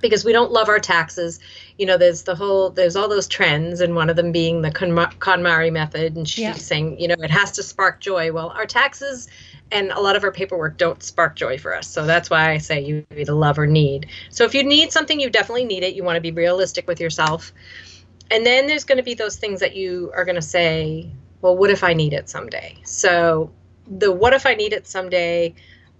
because 0.00 0.24
we 0.24 0.32
don't 0.32 0.52
love 0.52 0.68
our 0.68 0.78
taxes. 0.78 1.40
You 1.78 1.86
know, 1.86 1.98
there's 1.98 2.22
the 2.22 2.34
whole, 2.34 2.70
there's 2.70 2.96
all 2.96 3.08
those 3.08 3.28
trends, 3.28 3.80
and 3.80 3.94
one 3.94 4.08
of 4.08 4.16
them 4.16 4.32
being 4.32 4.62
the 4.62 4.70
KonMari 4.70 5.72
method. 5.72 6.16
And 6.16 6.28
she's 6.28 6.42
yeah. 6.42 6.52
saying, 6.54 6.98
you 7.00 7.08
know, 7.08 7.16
it 7.18 7.30
has 7.30 7.52
to 7.52 7.62
spark 7.62 8.00
joy. 8.00 8.32
Well, 8.32 8.48
our 8.48 8.66
taxes 8.66 9.28
and 9.70 9.90
a 9.90 10.00
lot 10.00 10.16
of 10.16 10.24
our 10.24 10.32
paperwork 10.32 10.76
don't 10.78 11.02
spark 11.02 11.36
joy 11.36 11.58
for 11.58 11.74
us. 11.74 11.88
So 11.88 12.06
that's 12.06 12.30
why 12.30 12.50
I 12.50 12.58
say 12.58 12.80
you 12.82 13.04
either 13.16 13.32
love 13.32 13.58
or 13.58 13.66
need. 13.66 14.06
So 14.30 14.44
if 14.44 14.54
you 14.54 14.62
need 14.62 14.92
something, 14.92 15.18
you 15.18 15.28
definitely 15.28 15.64
need 15.64 15.82
it. 15.82 15.94
You 15.94 16.04
want 16.04 16.16
to 16.16 16.20
be 16.20 16.30
realistic 16.32 16.86
with 16.86 17.00
yourself. 17.00 17.52
And 18.30 18.46
then 18.46 18.66
there's 18.66 18.84
going 18.84 18.98
to 18.98 19.04
be 19.04 19.14
those 19.14 19.36
things 19.36 19.60
that 19.60 19.76
you 19.76 20.12
are 20.14 20.24
going 20.24 20.36
to 20.36 20.42
say, 20.42 21.10
well, 21.42 21.56
what 21.56 21.70
if 21.70 21.84
I 21.84 21.94
need 21.94 22.12
it 22.12 22.28
someday? 22.28 22.76
So 22.84 23.50
the 23.88 24.10
what 24.10 24.32
if 24.32 24.46
I 24.46 24.54
need 24.54 24.72
it 24.72 24.86
someday 24.86 25.54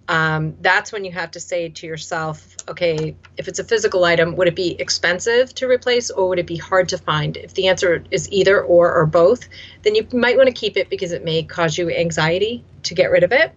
um, 0.09 0.55
that's 0.61 0.93
when 0.93 1.03
you 1.03 1.11
have 1.11 1.31
to 1.31 1.39
say 1.39 1.69
to 1.69 1.85
yourself, 1.85 2.55
okay, 2.69 3.15
if 3.35 3.47
it's 3.47 3.59
a 3.59 3.63
physical 3.63 4.05
item, 4.05 4.35
would 4.37 4.47
it 4.47 4.55
be 4.55 4.79
expensive 4.79 5.53
to 5.55 5.67
replace 5.67 6.09
or 6.09 6.29
would 6.29 6.39
it 6.39 6.47
be 6.47 6.55
hard 6.55 6.87
to 6.89 6.97
find? 6.97 7.35
If 7.35 7.55
the 7.55 7.67
answer 7.67 8.03
is 8.09 8.31
either 8.31 8.61
or 8.61 8.93
or 8.93 9.05
both, 9.05 9.47
then 9.83 9.95
you 9.95 10.07
might 10.13 10.37
want 10.37 10.47
to 10.47 10.53
keep 10.53 10.77
it 10.77 10.89
because 10.89 11.11
it 11.11 11.25
may 11.25 11.43
cause 11.43 11.77
you 11.77 11.89
anxiety 11.89 12.63
to 12.83 12.93
get 12.93 13.11
rid 13.11 13.23
of 13.23 13.33
it. 13.33 13.53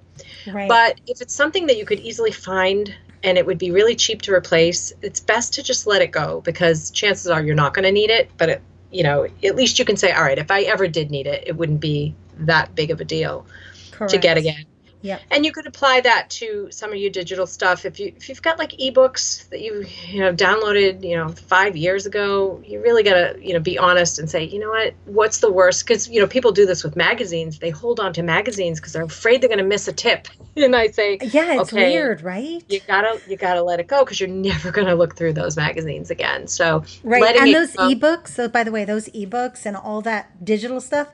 Right. 0.47 0.69
But 0.69 1.01
if 1.07 1.21
it's 1.21 1.35
something 1.35 1.67
that 1.67 1.77
you 1.77 1.87
could 1.87 2.01
easily 2.01 2.33
find 2.33 2.93
and 3.23 3.39
it 3.39 3.47
would 3.47 3.59
be 3.59 3.71
really 3.71 3.95
cheap 3.95 4.23
to 4.23 4.33
replace, 4.33 4.93
it's 5.03 5.21
best 5.21 5.55
to 5.55 5.63
just 5.63 5.87
let 5.87 6.03
it 6.03 6.11
go 6.11 6.41
because 6.41 6.91
chances 6.91 7.29
are 7.29 7.43
you're 7.43 7.55
not 7.55 7.75
going 7.75 7.85
to 7.85 7.93
need 7.93 8.11
it, 8.11 8.31
but 8.39 8.49
it, 8.49 8.63
you 8.91 9.05
know, 9.05 9.27
at 9.45 9.55
least 9.55 9.79
you 9.79 9.85
can 9.85 9.97
say, 9.97 10.11
all 10.11 10.23
right, 10.23 10.39
if 10.39 10.51
I 10.51 10.63
ever 10.63 10.89
did 10.89 11.11
need 11.11 11.27
it, 11.27 11.45
it 11.47 11.57
wouldn't 11.57 11.81
be 11.81 12.15
that 12.39 12.75
big 12.75 12.91
of 12.91 13.01
a 13.01 13.05
deal 13.05 13.47
Correct. 13.93 14.13
to 14.13 14.19
get 14.19 14.37
again. 14.37 14.65
Yeah. 15.03 15.19
And 15.31 15.47
you 15.47 15.53
could 15.53 15.67
apply 15.67 16.03
that 16.03 16.29
to 16.31 16.69
some 16.71 16.91
of 16.91 16.97
your 16.97 17.11
digital 17.11 17.47
stuff. 17.47 17.85
If 17.85 17.99
you 17.99 18.13
if 18.17 18.29
you've 18.29 18.43
got 18.43 18.59
like 18.59 18.73
ebooks 18.73 19.49
that 19.49 19.61
you 19.61 19.87
you 20.09 20.21
know 20.21 20.35
downloaded 20.35 21.03
you 21.03 21.17
know 21.17 21.29
five 21.29 21.77
years 21.77 22.07
ago, 22.07 22.63
you 22.65 22.83
really 22.83 23.03
gotta 23.03 23.37
you 23.41 23.55
know 23.55 23.61
be 23.61 23.79
honest 23.79 24.19
and 24.19 24.31
say 24.31 24.45
you 24.45 24.59
know 24.59 24.71
what 24.71 24.95
what's 25.07 25.39
the 25.39 25.51
worst 25.51 25.87
because 25.87 26.09
you 26.09 26.21
know 26.21 26.27
people 26.27 26.53
do 26.53 26.67
this 26.67 26.85
with 26.85 26.97
magazines. 26.97 27.59
They 27.59 27.71
hold 27.71 27.99
on 27.99 28.13
to 28.15 28.23
magazines 28.23 28.79
because 28.79 28.93
they're 28.93 29.05
afraid 29.05 29.41
they're 29.41 29.49
gonna 29.49 29.63
miss 29.63 29.89
a 29.89 29.93
tip. 29.93 30.29
and 30.57 30.77
I 30.77 30.89
say 30.89 31.19
yeah, 31.23 31.61
it's 31.61 31.73
okay, 31.73 31.93
weird, 31.93 32.23
right? 32.23 32.63
You 32.69 32.81
gotta 32.87 33.21
you 33.27 33.37
gotta 33.37 33.63
let 33.63 33.81
it 33.81 33.87
go 33.87 34.05
because 34.05 34.21
you're 34.21 34.29
never 34.29 34.71
gonna 34.77 34.95
look 34.95 35.17
through 35.17 35.33
those 35.33 35.57
magazines 35.57 36.11
again. 36.11 36.47
So 36.47 36.85
right, 37.03 37.37
and 37.37 37.55
those 37.55 37.75
go- 37.75 37.89
ebooks. 37.89 38.29
So 38.29 38.49
by 38.49 38.65
the 38.65 38.73
way, 38.73 38.85
those 38.85 39.09
ebooks 39.09 39.65
and 39.65 39.77
all 39.77 40.03
that 40.03 40.45
digital 40.45 40.81
stuff 40.81 41.09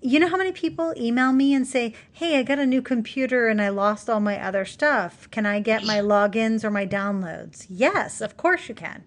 you 0.00 0.18
know 0.18 0.28
how 0.28 0.36
many 0.36 0.52
people 0.52 0.94
email 0.96 1.32
me 1.32 1.54
and 1.54 1.66
say, 1.66 1.94
"Hey, 2.12 2.38
I 2.38 2.42
got 2.42 2.58
a 2.58 2.66
new 2.66 2.82
computer 2.82 3.48
and 3.48 3.60
I 3.60 3.68
lost 3.68 4.08
all 4.08 4.20
my 4.20 4.42
other 4.42 4.64
stuff. 4.64 5.30
Can 5.30 5.46
I 5.46 5.60
get 5.60 5.84
my 5.84 5.98
logins 5.98 6.64
or 6.64 6.70
my 6.70 6.86
downloads?" 6.86 7.66
Yes, 7.68 8.20
of 8.20 8.36
course 8.36 8.68
you 8.68 8.74
can. 8.74 9.04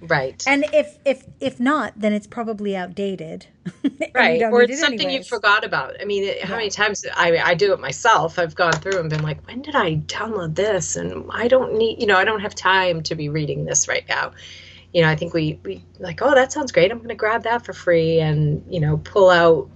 Right. 0.00 0.42
And 0.46 0.64
if 0.72 0.98
if 1.04 1.24
if 1.40 1.58
not, 1.58 1.94
then 1.96 2.12
it's 2.12 2.26
probably 2.26 2.76
outdated. 2.76 3.46
right. 4.14 4.42
Or 4.42 4.62
it's 4.62 4.74
it 4.74 4.78
something 4.78 5.10
you 5.10 5.24
forgot 5.24 5.64
about. 5.64 6.00
I 6.00 6.04
mean, 6.04 6.24
how 6.42 6.50
yeah. 6.50 6.56
many 6.56 6.70
times 6.70 7.04
I 7.16 7.36
I 7.38 7.54
do 7.54 7.72
it 7.72 7.80
myself. 7.80 8.38
I've 8.38 8.54
gone 8.54 8.72
through 8.72 9.00
and 9.00 9.10
been 9.10 9.22
like, 9.22 9.44
"When 9.46 9.62
did 9.62 9.74
I 9.74 9.96
download 9.96 10.54
this?" 10.54 10.94
And 10.94 11.28
I 11.32 11.48
don't 11.48 11.76
need, 11.76 12.00
you 12.00 12.06
know, 12.06 12.16
I 12.16 12.24
don't 12.24 12.40
have 12.40 12.54
time 12.54 13.02
to 13.04 13.14
be 13.16 13.28
reading 13.28 13.64
this 13.64 13.88
right 13.88 14.04
now. 14.08 14.32
You 14.92 15.02
know, 15.02 15.08
I 15.08 15.16
think 15.16 15.34
we 15.34 15.58
we 15.64 15.84
like, 15.98 16.22
"Oh, 16.22 16.34
that 16.34 16.52
sounds 16.52 16.70
great. 16.70 16.92
I'm 16.92 16.98
going 16.98 17.08
to 17.08 17.16
grab 17.16 17.42
that 17.42 17.64
for 17.64 17.72
free 17.72 18.20
and, 18.20 18.64
you 18.70 18.78
know, 18.78 18.98
pull 18.98 19.30
out 19.30 19.68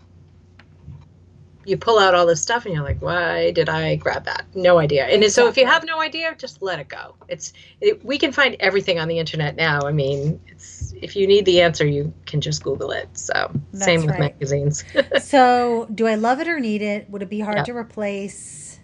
you 1.64 1.76
pull 1.76 1.98
out 1.98 2.14
all 2.14 2.26
this 2.26 2.42
stuff 2.42 2.64
and 2.66 2.74
you're 2.74 2.84
like 2.84 3.00
why 3.00 3.50
did 3.52 3.68
i 3.68 3.96
grab 3.96 4.24
that? 4.24 4.44
No 4.54 4.78
idea. 4.78 5.06
And 5.06 5.24
so 5.32 5.48
if 5.48 5.56
you 5.56 5.66
have 5.66 5.84
no 5.84 6.00
idea 6.00 6.34
just 6.38 6.62
let 6.62 6.78
it 6.78 6.88
go. 6.88 7.14
It's 7.28 7.52
it, 7.80 8.04
we 8.04 8.18
can 8.18 8.32
find 8.32 8.56
everything 8.60 8.98
on 8.98 9.08
the 9.08 9.18
internet 9.18 9.56
now. 9.56 9.80
I 9.82 9.92
mean 9.92 10.40
it's 10.48 10.94
if 11.00 11.16
you 11.16 11.26
need 11.26 11.44
the 11.44 11.60
answer 11.60 11.86
you 11.86 12.12
can 12.26 12.40
just 12.40 12.62
google 12.62 12.90
it. 12.90 13.08
So 13.16 13.50
That's 13.72 13.84
same 13.84 14.00
with 14.02 14.10
right. 14.10 14.20
magazines. 14.20 14.84
So 15.20 15.88
do 15.94 16.06
i 16.06 16.14
love 16.14 16.40
it 16.40 16.48
or 16.48 16.60
need 16.60 16.82
it? 16.82 17.08
Would 17.10 17.22
it 17.22 17.30
be 17.30 17.40
hard 17.40 17.64
to 17.66 17.76
replace? 17.76 18.78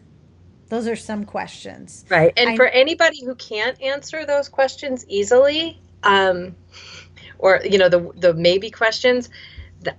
Those 0.68 0.86
are 0.86 0.96
some 0.96 1.24
questions. 1.24 2.04
Right. 2.10 2.32
And 2.36 2.50
I, 2.50 2.56
for 2.56 2.66
anybody 2.66 3.24
who 3.24 3.34
can't 3.34 3.80
answer 3.82 4.26
those 4.26 4.48
questions 4.48 5.04
easily 5.08 5.80
um 6.04 6.54
or 7.38 7.60
you 7.64 7.78
know 7.78 7.88
the 7.88 8.10
the 8.16 8.34
maybe 8.34 8.70
questions 8.70 9.28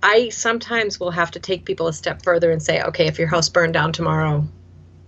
I 0.02 0.28
sometimes 0.28 1.00
will 1.00 1.10
have 1.10 1.30
to 1.32 1.40
take 1.40 1.64
people 1.64 1.88
a 1.88 1.92
step 1.92 2.22
further 2.22 2.50
and 2.50 2.62
say, 2.62 2.82
okay, 2.82 3.06
if 3.06 3.18
your 3.18 3.28
house 3.28 3.48
burned 3.48 3.74
down 3.74 3.92
tomorrow, 3.92 4.46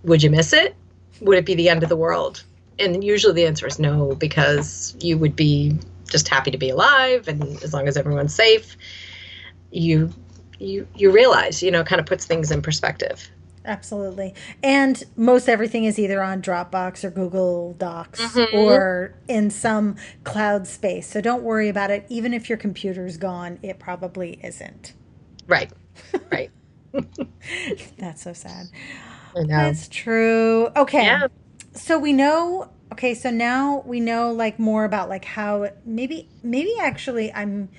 would 0.03 0.23
you 0.23 0.29
miss 0.29 0.53
it? 0.53 0.75
Would 1.21 1.37
it 1.37 1.45
be 1.45 1.55
the 1.55 1.69
end 1.69 1.83
of 1.83 1.89
the 1.89 1.95
world? 1.95 2.43
And 2.79 3.03
usually 3.03 3.33
the 3.33 3.45
answer 3.45 3.67
is 3.67 3.77
no, 3.79 4.15
because 4.15 4.95
you 4.99 5.17
would 5.17 5.35
be 5.35 5.77
just 6.09 6.27
happy 6.27 6.51
to 6.51 6.57
be 6.57 6.69
alive, 6.69 7.27
and 7.27 7.41
as 7.63 7.73
long 7.73 7.87
as 7.87 7.97
everyone's 7.97 8.33
safe, 8.35 8.77
you 9.71 10.13
you 10.59 10.87
you 10.95 11.11
realize, 11.11 11.61
you 11.61 11.71
know, 11.71 11.83
kind 11.83 11.99
of 11.99 12.05
puts 12.05 12.25
things 12.25 12.51
in 12.51 12.61
perspective. 12.61 13.29
Absolutely. 13.65 14.33
And 14.61 15.01
most 15.15 15.47
everything 15.47 15.85
is 15.85 15.97
either 15.97 16.21
on 16.21 16.41
Dropbox 16.41 17.03
or 17.03 17.09
Google 17.09 17.73
Docs 17.73 18.19
mm-hmm. 18.19 18.57
or 18.57 19.15
in 19.27 19.49
some 19.49 19.95
cloud 20.23 20.67
space. 20.67 21.07
So 21.07 21.21
don't 21.21 21.43
worry 21.43 21.69
about 21.69 21.89
it. 21.89 22.05
Even 22.09 22.33
if 22.33 22.49
your 22.49 22.57
computer's 22.57 23.17
gone, 23.17 23.59
it 23.61 23.79
probably 23.79 24.39
isn't. 24.43 24.93
Right. 25.47 25.71
Right. 26.31 26.51
That's 27.97 28.21
so 28.21 28.33
sad. 28.33 28.67
That's 29.35 29.87
true. 29.87 30.69
Okay. 30.75 31.05
Yeah. 31.05 31.27
So 31.73 31.97
we 31.97 32.13
know 32.13 32.69
okay, 32.93 33.15
so 33.15 33.31
now 33.31 33.83
we 33.85 33.99
know 33.99 34.31
like 34.31 34.59
more 34.59 34.85
about 34.85 35.09
like 35.09 35.25
how 35.25 35.69
maybe 35.85 36.29
maybe 36.43 36.75
actually 36.79 37.33
I'm 37.33 37.69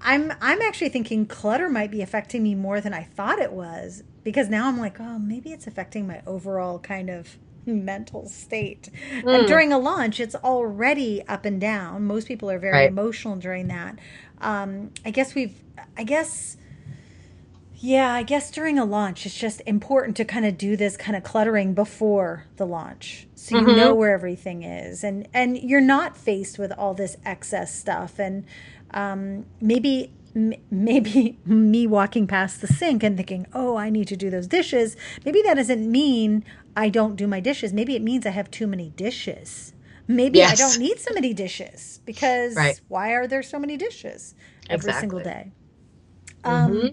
I'm 0.00 0.32
I'm 0.40 0.60
actually 0.60 0.90
thinking 0.90 1.26
clutter 1.26 1.68
might 1.68 1.90
be 1.90 2.02
affecting 2.02 2.42
me 2.42 2.54
more 2.54 2.80
than 2.80 2.92
I 2.92 3.02
thought 3.02 3.38
it 3.38 3.52
was 3.52 4.02
because 4.26 4.48
now 4.48 4.66
I'm 4.66 4.76
like, 4.76 4.98
oh, 4.98 5.20
maybe 5.20 5.52
it's 5.52 5.68
affecting 5.68 6.04
my 6.04 6.20
overall 6.26 6.80
kind 6.80 7.10
of 7.10 7.38
mental 7.66 8.26
state. 8.26 8.90
Mm. 9.20 9.38
And 9.38 9.46
during 9.46 9.72
a 9.72 9.78
launch, 9.78 10.18
it's 10.18 10.34
already 10.34 11.22
up 11.28 11.44
and 11.44 11.60
down. 11.60 12.02
Most 12.06 12.26
people 12.26 12.50
are 12.50 12.58
very 12.58 12.72
right. 12.72 12.90
emotional 12.90 13.36
during 13.36 13.68
that. 13.68 14.00
Um, 14.40 14.90
I 15.04 15.12
guess 15.12 15.36
we've, 15.36 15.54
I 15.96 16.02
guess, 16.02 16.56
yeah, 17.76 18.12
I 18.12 18.24
guess 18.24 18.50
during 18.50 18.80
a 18.80 18.84
launch, 18.84 19.26
it's 19.26 19.38
just 19.38 19.62
important 19.64 20.16
to 20.16 20.24
kind 20.24 20.44
of 20.44 20.58
do 20.58 20.76
this 20.76 20.96
kind 20.96 21.16
of 21.16 21.22
cluttering 21.22 21.72
before 21.72 22.46
the 22.56 22.66
launch, 22.66 23.28
so 23.36 23.56
you 23.56 23.64
mm-hmm. 23.64 23.76
know 23.76 23.94
where 23.94 24.12
everything 24.12 24.64
is, 24.64 25.04
and 25.04 25.28
and 25.32 25.56
you're 25.56 25.80
not 25.80 26.16
faced 26.16 26.58
with 26.58 26.72
all 26.72 26.94
this 26.94 27.16
excess 27.24 27.72
stuff, 27.72 28.18
and 28.18 28.44
um, 28.90 29.46
maybe 29.60 30.10
maybe 30.36 31.38
me 31.46 31.86
walking 31.86 32.26
past 32.26 32.60
the 32.60 32.66
sink 32.66 33.02
and 33.02 33.16
thinking, 33.16 33.46
oh, 33.52 33.76
I 33.76 33.90
need 33.90 34.08
to 34.08 34.16
do 34.16 34.30
those 34.30 34.46
dishes, 34.46 34.96
maybe 35.24 35.42
that 35.42 35.54
doesn't 35.54 35.90
mean 35.90 36.44
I 36.76 36.90
don't 36.90 37.16
do 37.16 37.26
my 37.26 37.40
dishes. 37.40 37.72
Maybe 37.72 37.96
it 37.96 38.02
means 38.02 38.26
I 38.26 38.30
have 38.30 38.50
too 38.50 38.66
many 38.66 38.90
dishes. 38.90 39.72
Maybe 40.06 40.38
yes. 40.38 40.52
I 40.52 40.54
don't 40.54 40.78
need 40.78 41.00
so 41.00 41.12
many 41.14 41.34
dishes 41.34 42.00
because 42.04 42.54
right. 42.54 42.80
why 42.88 43.12
are 43.12 43.26
there 43.26 43.42
so 43.42 43.58
many 43.58 43.76
dishes 43.76 44.34
every 44.68 44.90
exactly. 44.90 45.00
single 45.00 45.20
day? 45.20 45.52
Um, 46.44 46.72
mm-hmm. 46.72 46.86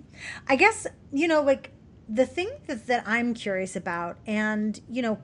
I 0.48 0.56
guess, 0.56 0.88
you 1.12 1.28
know, 1.28 1.42
like 1.42 1.73
the 2.10 2.26
thing 2.26 2.50
that, 2.68 2.88
that 2.88 3.04
I'm 3.08 3.34
curious 3.34 3.76
about, 3.76 4.18
and 4.28 4.80
you 4.90 5.02
know, 5.02 5.20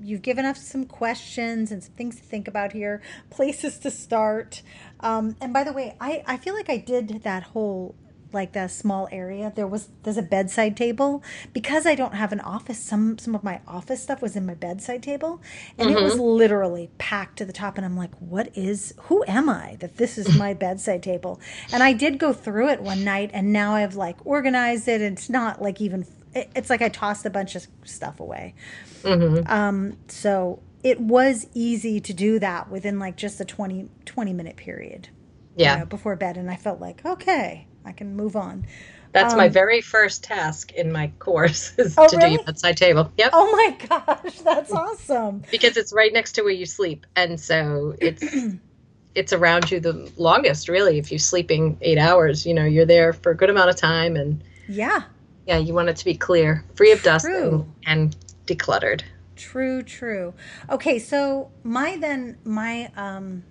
you've 0.00 0.22
given 0.22 0.44
us 0.44 0.66
some 0.66 0.84
questions 0.84 1.70
and 1.70 1.82
some 1.82 1.94
things 1.94 2.16
to 2.16 2.22
think 2.22 2.48
about 2.48 2.72
here, 2.72 3.02
places 3.30 3.78
to 3.78 3.90
start. 3.90 4.62
Um, 5.00 5.36
and 5.40 5.52
by 5.52 5.64
the 5.64 5.72
way, 5.72 5.96
I, 6.00 6.22
I 6.26 6.36
feel 6.36 6.54
like 6.54 6.68
I 6.68 6.78
did 6.78 7.22
that 7.22 7.44
whole 7.44 7.94
like 8.34 8.52
that 8.52 8.70
small 8.70 9.08
area 9.12 9.52
there 9.54 9.66
was 9.66 9.88
there's 10.02 10.16
a 10.16 10.22
bedside 10.22 10.76
table 10.76 11.22
because 11.52 11.86
i 11.86 11.94
don't 11.94 12.14
have 12.14 12.32
an 12.32 12.40
office 12.40 12.80
some 12.80 13.16
some 13.16 13.34
of 13.34 13.44
my 13.44 13.60
office 13.66 14.02
stuff 14.02 14.20
was 14.20 14.34
in 14.34 14.44
my 14.44 14.54
bedside 14.54 15.02
table 15.02 15.40
and 15.78 15.88
mm-hmm. 15.88 15.98
it 15.98 16.02
was 16.02 16.14
mm-hmm. 16.14 16.22
literally 16.22 16.90
packed 16.98 17.38
to 17.38 17.44
the 17.44 17.52
top 17.52 17.76
and 17.76 17.86
i'm 17.86 17.96
like 17.96 18.12
what 18.16 18.50
is 18.56 18.92
who 19.02 19.24
am 19.28 19.48
i 19.48 19.76
that 19.78 19.96
this 19.96 20.18
is 20.18 20.36
my 20.36 20.52
bedside 20.66 21.02
table 21.02 21.40
and 21.72 21.82
i 21.82 21.92
did 21.92 22.18
go 22.18 22.32
through 22.32 22.68
it 22.68 22.82
one 22.82 23.04
night 23.04 23.30
and 23.32 23.52
now 23.52 23.74
i've 23.74 23.94
like 23.94 24.16
organized 24.26 24.88
it 24.88 25.00
and 25.00 25.16
it's 25.16 25.30
not 25.30 25.62
like 25.62 25.80
even 25.80 26.04
it's 26.34 26.70
like 26.70 26.82
I 26.82 26.88
tossed 26.88 27.24
a 27.26 27.30
bunch 27.30 27.54
of 27.54 27.66
stuff 27.84 28.20
away. 28.20 28.54
Mm-hmm. 29.02 29.50
Um, 29.50 29.96
so 30.08 30.60
it 30.82 31.00
was 31.00 31.46
easy 31.54 32.00
to 32.00 32.12
do 32.12 32.38
that 32.38 32.70
within 32.70 32.98
like 32.98 33.16
just 33.16 33.40
a 33.40 33.44
20, 33.44 33.88
20 34.04 34.32
minute 34.32 34.56
period. 34.56 35.08
Yeah. 35.56 35.74
You 35.74 35.80
know, 35.80 35.86
before 35.86 36.16
bed. 36.16 36.36
And 36.36 36.50
I 36.50 36.56
felt 36.56 36.80
like, 36.80 37.04
okay, 37.04 37.66
I 37.84 37.92
can 37.92 38.16
move 38.16 38.36
on. 38.36 38.66
That's 39.12 39.32
um, 39.32 39.38
my 39.38 39.48
very 39.48 39.80
first 39.80 40.24
task 40.24 40.72
in 40.72 40.90
my 40.90 41.12
course 41.20 41.72
is 41.78 41.94
oh, 41.96 42.08
to 42.08 42.16
really? 42.16 42.30
do 42.30 42.34
your 42.34 42.44
bedside 42.44 42.76
table. 42.76 43.12
Yep. 43.16 43.30
Oh 43.32 43.52
my 43.52 43.86
gosh, 43.88 44.38
that's 44.40 44.72
awesome. 44.72 45.42
because 45.50 45.76
it's 45.76 45.92
right 45.92 46.12
next 46.12 46.32
to 46.32 46.42
where 46.42 46.52
you 46.52 46.66
sleep. 46.66 47.06
And 47.14 47.40
so 47.40 47.94
it's 48.00 48.24
it's 49.14 49.32
around 49.32 49.70
you 49.70 49.78
the 49.78 50.10
longest, 50.16 50.68
really. 50.68 50.98
If 50.98 51.12
you're 51.12 51.20
sleeping 51.20 51.78
eight 51.80 51.98
hours, 51.98 52.44
you 52.44 52.52
know, 52.52 52.64
you're 52.64 52.86
there 52.86 53.12
for 53.12 53.30
a 53.30 53.36
good 53.36 53.50
amount 53.50 53.70
of 53.70 53.76
time 53.76 54.16
and 54.16 54.42
yeah 54.66 55.02
yeah, 55.46 55.58
you 55.58 55.74
want 55.74 55.88
it 55.88 55.96
to 55.96 56.04
be 56.04 56.14
clear, 56.14 56.64
free 56.74 56.92
of 56.92 57.02
dust, 57.02 57.26
and, 57.26 57.72
and 57.86 58.16
decluttered. 58.46 59.02
True, 59.36 59.82
true. 59.82 60.34
Okay, 60.70 60.98
so 60.98 61.50
my 61.62 61.96
then 61.96 62.38
my 62.44 62.90
um, 62.96 63.44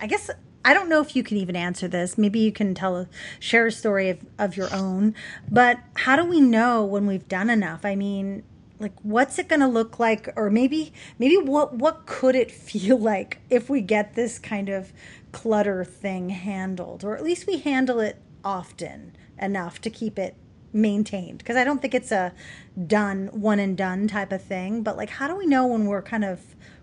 I 0.00 0.06
guess 0.06 0.30
I 0.64 0.74
don't 0.74 0.88
know 0.88 1.00
if 1.00 1.16
you 1.16 1.22
can 1.22 1.36
even 1.36 1.56
answer 1.56 1.88
this. 1.88 2.18
Maybe 2.18 2.40
you 2.40 2.52
can 2.52 2.74
tell 2.74 2.96
a 2.96 3.08
share 3.38 3.66
a 3.66 3.72
story 3.72 4.10
of, 4.10 4.18
of 4.38 4.56
your 4.56 4.72
own. 4.72 5.14
But 5.50 5.78
how 5.94 6.16
do 6.16 6.24
we 6.24 6.40
know 6.40 6.84
when 6.84 7.06
we've 7.06 7.26
done 7.28 7.48
enough? 7.48 7.84
I 7.84 7.94
mean, 7.94 8.42
like 8.78 8.94
what's 9.02 9.38
it 9.38 9.48
going 9.48 9.60
to 9.60 9.68
look 9.68 9.98
like 9.98 10.30
or 10.36 10.50
maybe 10.50 10.92
maybe 11.18 11.36
what 11.36 11.74
what 11.74 12.06
could 12.06 12.34
it 12.34 12.50
feel 12.50 12.98
like 12.98 13.38
if 13.50 13.70
we 13.70 13.80
get 13.80 14.14
this 14.14 14.38
kind 14.38 14.68
of 14.68 14.92
clutter 15.32 15.84
thing 15.84 16.30
handled 16.30 17.04
or 17.04 17.16
at 17.16 17.22
least 17.22 17.46
we 17.46 17.58
handle 17.58 18.00
it 18.00 18.16
often 18.44 19.14
enough 19.38 19.80
to 19.80 19.90
keep 19.90 20.18
it 20.18 20.34
maintained? 20.72 21.38
Because 21.38 21.56
I 21.56 21.64
don't 21.64 21.80
think 21.80 21.94
it's 21.94 22.12
a 22.12 22.32
done, 22.86 23.28
one 23.32 23.58
and 23.58 23.76
done 23.76 24.08
type 24.08 24.32
of 24.32 24.42
thing, 24.42 24.82
but 24.82 24.96
like, 24.96 25.10
how 25.10 25.28
do 25.28 25.36
we 25.36 25.46
know 25.46 25.66
when 25.66 25.86
we're 25.86 26.02
kind 26.02 26.24
of, 26.24 26.40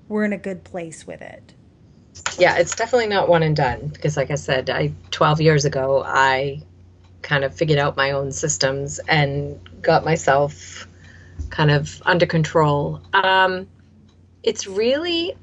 we're 0.08 0.24
in 0.24 0.34
a 0.34 0.38
good 0.38 0.64
place 0.64 1.06
with 1.06 1.22
it? 1.22 1.54
Yeah, 2.38 2.58
it's 2.58 2.76
definitely 2.76 3.08
not 3.08 3.30
one 3.30 3.44
and 3.44 3.56
done 3.56 3.88
because, 3.88 4.18
like 4.18 4.32
I 4.32 4.36
said, 4.36 4.70
I 4.70 4.94
12 5.12 5.42
years 5.42 5.66
ago 5.66 6.04
I 6.06 6.62
kind 7.22 7.44
of 7.44 7.54
figured 7.54 7.80
out 7.80 7.98
my 7.98 8.12
own 8.12 8.32
systems 8.32 9.00
and 9.08 9.60
got 9.82 10.06
myself 10.06 10.88
kind 11.50 11.72
of 11.72 12.02
under 12.06 12.26
control. 12.26 13.02
Um, 13.14 13.68
it's 14.44 14.68
really 14.68 15.36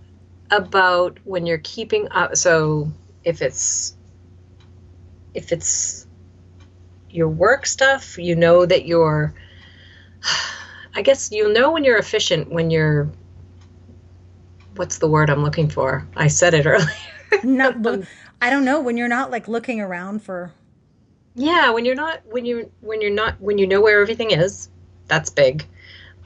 about 0.51 1.19
when 1.25 1.47
you're 1.47 1.59
keeping 1.59 2.09
up. 2.11 2.37
So 2.37 2.91
if 3.25 3.43
it's 3.43 3.97
if 5.35 5.53
it's 5.53 6.04
your 7.15 7.29
work 7.29 7.67
stuff, 7.67 8.19
you 8.19 8.37
know 8.37 8.67
that 8.67 8.87
you're. 8.87 9.35
I 10.97 11.03
guess 11.03 11.31
you'll 11.33 11.53
know 11.53 11.73
when 11.73 11.85
you're 11.85 11.99
efficient 11.99 12.51
when 12.51 12.71
you're. 12.71 13.11
What's 14.77 14.99
the 14.99 15.09
word 15.09 15.31
I'm 15.31 15.43
looking 15.43 15.69
for? 15.69 16.07
I 16.17 16.29
said 16.29 16.55
it 16.55 16.67
earlier. 16.67 16.89
not, 17.45 17.81
look, 17.81 18.05
I 18.43 18.51
don't 18.51 18.65
know 18.65 18.81
when 18.81 18.97
you're 18.97 19.09
not 19.09 19.31
like 19.31 19.47
looking 19.49 19.81
around 19.81 20.23
for. 20.23 20.53
Yeah, 21.37 21.71
when 21.71 21.85
you're 21.85 21.95
not 21.95 22.21
when 22.27 22.45
you 22.45 22.71
when 22.81 23.01
you're 23.01 23.11
not 23.11 23.41
when 23.41 23.59
you 23.59 23.67
know 23.67 23.81
where 23.81 24.01
everything 24.01 24.31
is, 24.31 24.69
that's 25.09 25.31
big 25.31 25.67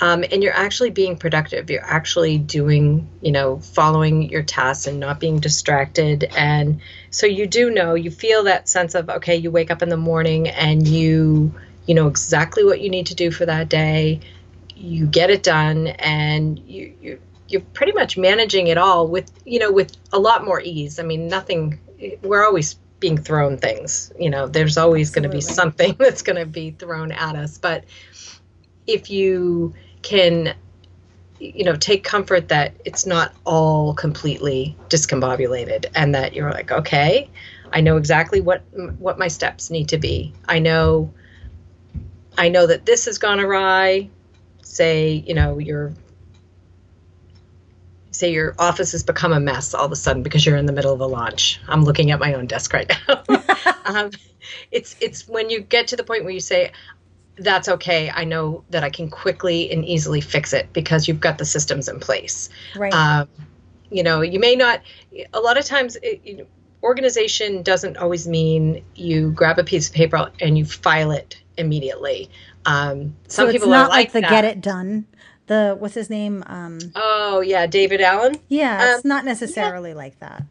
um, 0.01 0.25
and 0.31 0.43
you're 0.43 0.55
actually 0.55 0.91
being 0.91 1.17
productive. 1.17 1.71
You're 1.71 1.85
actually 1.85 2.39
doing 2.39 3.09
you 3.21 3.33
know 3.33 3.59
following 3.59 4.31
your 4.31 4.43
tasks 4.43 4.87
and 4.87 5.01
not 5.01 5.19
being 5.21 5.41
distracted. 5.41 6.25
And 6.37 6.81
so 7.11 7.27
you 7.27 7.47
do 7.47 7.71
know 7.71 7.95
you 7.95 8.11
feel 8.11 8.45
that 8.45 8.69
sense 8.69 8.95
of 8.95 9.09
okay 9.09 9.37
you 9.37 9.51
wake 9.51 9.71
up 9.71 9.83
in 9.83 9.89
the 9.89 9.97
morning 9.97 10.49
and 10.49 10.87
you 10.87 11.53
you 11.87 11.95
know 11.95 12.07
exactly 12.07 12.65
what 12.65 12.81
you 12.81 12.91
need 12.91 13.07
to 13.07 13.15
do 13.15 13.31
for 13.31 13.47
that 13.47 13.69
day. 13.69 14.21
You 14.77 15.07
get 15.07 15.31
it 15.31 15.43
done 15.43 15.89
and 15.89 16.59
you 16.59 16.95
you 17.01 17.21
you're 17.49 17.63
pretty 17.63 17.93
much 17.93 18.19
managing 18.19 18.69
it 18.69 18.79
all 18.79 19.09
with 19.09 19.31
you 19.45 19.59
know 19.59 19.73
with 19.73 19.97
a 20.13 20.19
lot 20.19 20.45
more 20.45 20.61
ease. 20.61 21.01
I 21.01 21.03
mean 21.03 21.27
nothing 21.29 21.81
we're 22.23 22.45
always 22.45 22.77
being 23.01 23.19
thrown 23.19 23.57
things 23.57 24.13
you 24.19 24.29
know 24.29 24.49
there's 24.49 24.77
always 24.77 25.11
going 25.11 25.23
to 25.23 25.29
be 25.29 25.41
something 25.41 25.95
that's 25.99 26.23
going 26.23 26.37
to 26.37 26.47
be 26.47 26.71
thrown 26.71 27.11
at 27.11 27.35
us. 27.35 27.59
But 27.59 27.85
if 28.87 29.11
you 29.11 29.75
can 30.03 30.55
you 31.39 31.65
know 31.65 31.77
take 31.77 32.03
comfort 32.03 32.49
that 32.49 32.75
it's 32.85 33.07
not 33.07 33.33
all 33.45 33.95
completely 33.95 34.77
discombobulated 34.89 35.87
and 35.95 36.15
that 36.15 36.35
you're 36.35 36.51
like 36.51 36.73
okay 36.73 37.31
i 37.73 37.81
know 37.81 37.97
exactly 37.97 38.41
what 38.41 38.63
what 38.99 39.19
my 39.19 39.29
steps 39.29 39.71
need 39.71 39.89
to 39.91 39.99
be. 39.99 40.33
I 40.49 40.59
know 40.59 41.13
i 42.37 42.49
know 42.49 42.67
that 42.67 42.87
this 42.87 43.05
has 43.07 43.19
gone 43.19 43.41
awry. 43.41 44.11
Say 44.63 45.25
you 45.27 45.35
know 45.35 45.59
your 45.59 45.93
say 48.11 48.33
your 48.33 48.55
office 48.59 48.93
has 48.93 49.03
become 49.03 49.33
a 49.33 49.41
mess 49.41 49.75
all 49.75 49.87
of 49.87 49.93
a 49.93 49.97
sudden 49.97 50.23
because 50.23 50.45
you're 50.45 50.57
in 50.57 50.67
the 50.67 50.73
middle 50.73 50.93
of 50.93 51.01
a 51.01 51.07
launch. 51.07 51.61
I'm 51.69 51.85
looking 51.85 52.11
at 52.11 52.19
my 52.19 52.35
own 52.35 52.47
desk 52.47 52.73
right 52.73 52.93
now. 53.09 53.23
Um, 53.85 54.11
it's 54.71 54.97
it's 55.01 55.27
when 55.27 55.49
you 55.49 55.61
get 55.61 55.89
to 55.89 55.97
the 55.97 56.05
point 56.05 56.25
where 56.25 56.33
you 56.33 56.41
say 56.41 56.73
that's 57.39 57.69
okay. 57.69 58.11
I 58.11 58.25
know 58.25 58.65
that 58.71 58.85
I 58.85 58.91
can 58.91 59.11
quickly 59.11 59.71
and 59.71 59.85
easily 59.85 60.21
fix 60.21 60.53
it 60.53 60.73
because 60.73 61.09
you've 61.09 61.21
got 61.21 61.39
the 61.39 61.45
systems 61.45 61.89
in 61.89 62.01
place. 62.01 62.49
Right. 62.77 62.93
Um, 62.93 63.29
you 63.91 64.03
know, 64.03 64.21
you 64.21 64.39
may 64.39 64.55
not, 64.55 64.83
a 65.33 65.41
lot 65.41 65.57
of 65.57 65.65
times, 65.65 65.97
it, 66.03 66.21
you 66.25 66.39
know, 66.39 66.47
organization 66.83 67.63
doesn't 67.63 67.97
always 67.97 68.29
mean 68.29 68.85
you 68.95 69.31
grab 69.33 69.59
a 69.59 69.65
piece 69.65 69.89
of 69.89 69.95
paper 69.95 70.31
and 70.41 70.59
you 70.59 70.65
file 70.65 71.11
it 71.11 71.41
immediately. 71.57 72.31
Um, 72.67 73.17
some 73.29 73.47
so 73.47 73.53
people 73.53 73.69
not 73.69 73.91
like, 73.91 74.09
like 74.09 74.13
the 74.13 74.21
that. 74.21 74.31
get 74.31 74.45
it 74.45 74.61
done. 74.61 75.07
The 75.47 75.77
what's 75.79 75.95
his 75.95 76.11
name? 76.11 76.45
Um, 76.47 76.79
oh 76.95 77.41
yeah, 77.41 77.67
David 77.67 78.03
Allen. 78.03 78.37
Yeah, 78.49 78.97
it's 78.97 79.05
um, 79.05 79.09
not 79.09 79.25
necessarily 79.25 79.91
yeah. 79.91 79.97
like 79.97 80.21
that. 80.21 80.43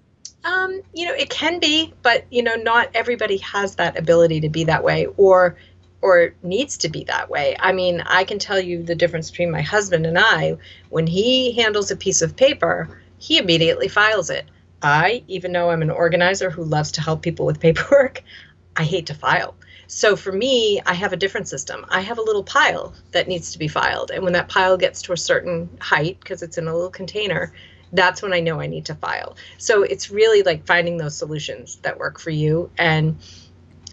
Um, 0.43 0.81
you 0.93 1.05
know, 1.05 1.13
it 1.13 1.29
can 1.29 1.59
be, 1.59 1.93
but 2.01 2.25
you 2.31 2.41
know, 2.41 2.55
not 2.55 2.89
everybody 2.95 3.38
has 3.38 3.75
that 3.75 3.97
ability 3.97 4.39
to 4.41 4.49
be 4.49 4.63
that 4.63 4.83
way, 4.83 5.07
or 5.17 5.55
or 6.02 6.34
needs 6.43 6.78
to 6.78 6.89
be 6.89 7.04
that 7.06 7.30
way. 7.30 7.56
I 7.60 7.72
mean, 7.72 8.02
I 8.02 8.24
can 8.24 8.39
tell 8.39 8.60
you 8.60 8.84
the 8.84 8.95
difference 8.95 9.32
between 9.32 9.52
my 9.52 9.62
husband 9.62 10.06
and 10.06 10.18
I. 10.18 10.58
When 10.89 11.08
he 11.08 11.54
handles 11.54 11.91
a 11.91 11.95
piece 11.95 12.22
of 12.22 12.36
paper, 12.36 13.02
he 13.18 13.38
immediately 13.38 13.88
files 13.88 14.30
it. 14.30 14.45
I, 14.82 15.24
even 15.28 15.54
though 15.54 15.72
I'm 15.72 15.82
an 15.82 15.89
organizer 15.89 16.50
who 16.50 16.64
loves 16.64 16.91
to 16.93 17.02
help 17.02 17.22
people 17.22 17.45
with 17.45 17.60
paperwork, 17.68 18.24
I 18.76 18.84
hate 18.84 19.08
to 19.08 19.16
file. 19.16 19.56
So 19.88 20.16
for 20.16 20.32
me, 20.32 20.82
I 20.86 20.93
have 20.93 21.14
a 21.14 21.18
different 21.18 21.48
system. 21.48 21.86
I 21.89 22.02
have 22.02 22.18
a 22.18 22.22
little 22.22 22.43
pile 22.43 22.93
that 23.14 23.28
needs 23.28 23.54
to 23.54 23.60
be 23.60 23.70
filed. 23.70 24.12
And 24.12 24.24
when 24.24 24.34
that 24.34 24.50
pile 24.50 24.78
gets 24.78 25.02
to 25.04 25.14
a 25.14 25.18
certain 25.18 25.70
height, 25.80 26.20
because 26.20 26.43
it's 26.43 26.58
in 26.58 26.68
a 26.68 26.74
little 26.74 26.91
container, 26.91 27.54
that's 27.93 28.22
when 28.22 28.34
I 28.34 28.41
know 28.41 28.60
I 28.60 28.68
need 28.68 28.86
to 28.86 28.95
file. 28.95 29.38
So 29.58 29.84
it's 29.84 30.12
really 30.12 30.43
like 30.43 30.66
finding 30.66 30.98
those 30.98 31.18
solutions 31.18 31.78
that 31.78 31.98
work 31.98 32.20
for 32.20 32.32
you. 32.32 32.70
And 32.78 33.18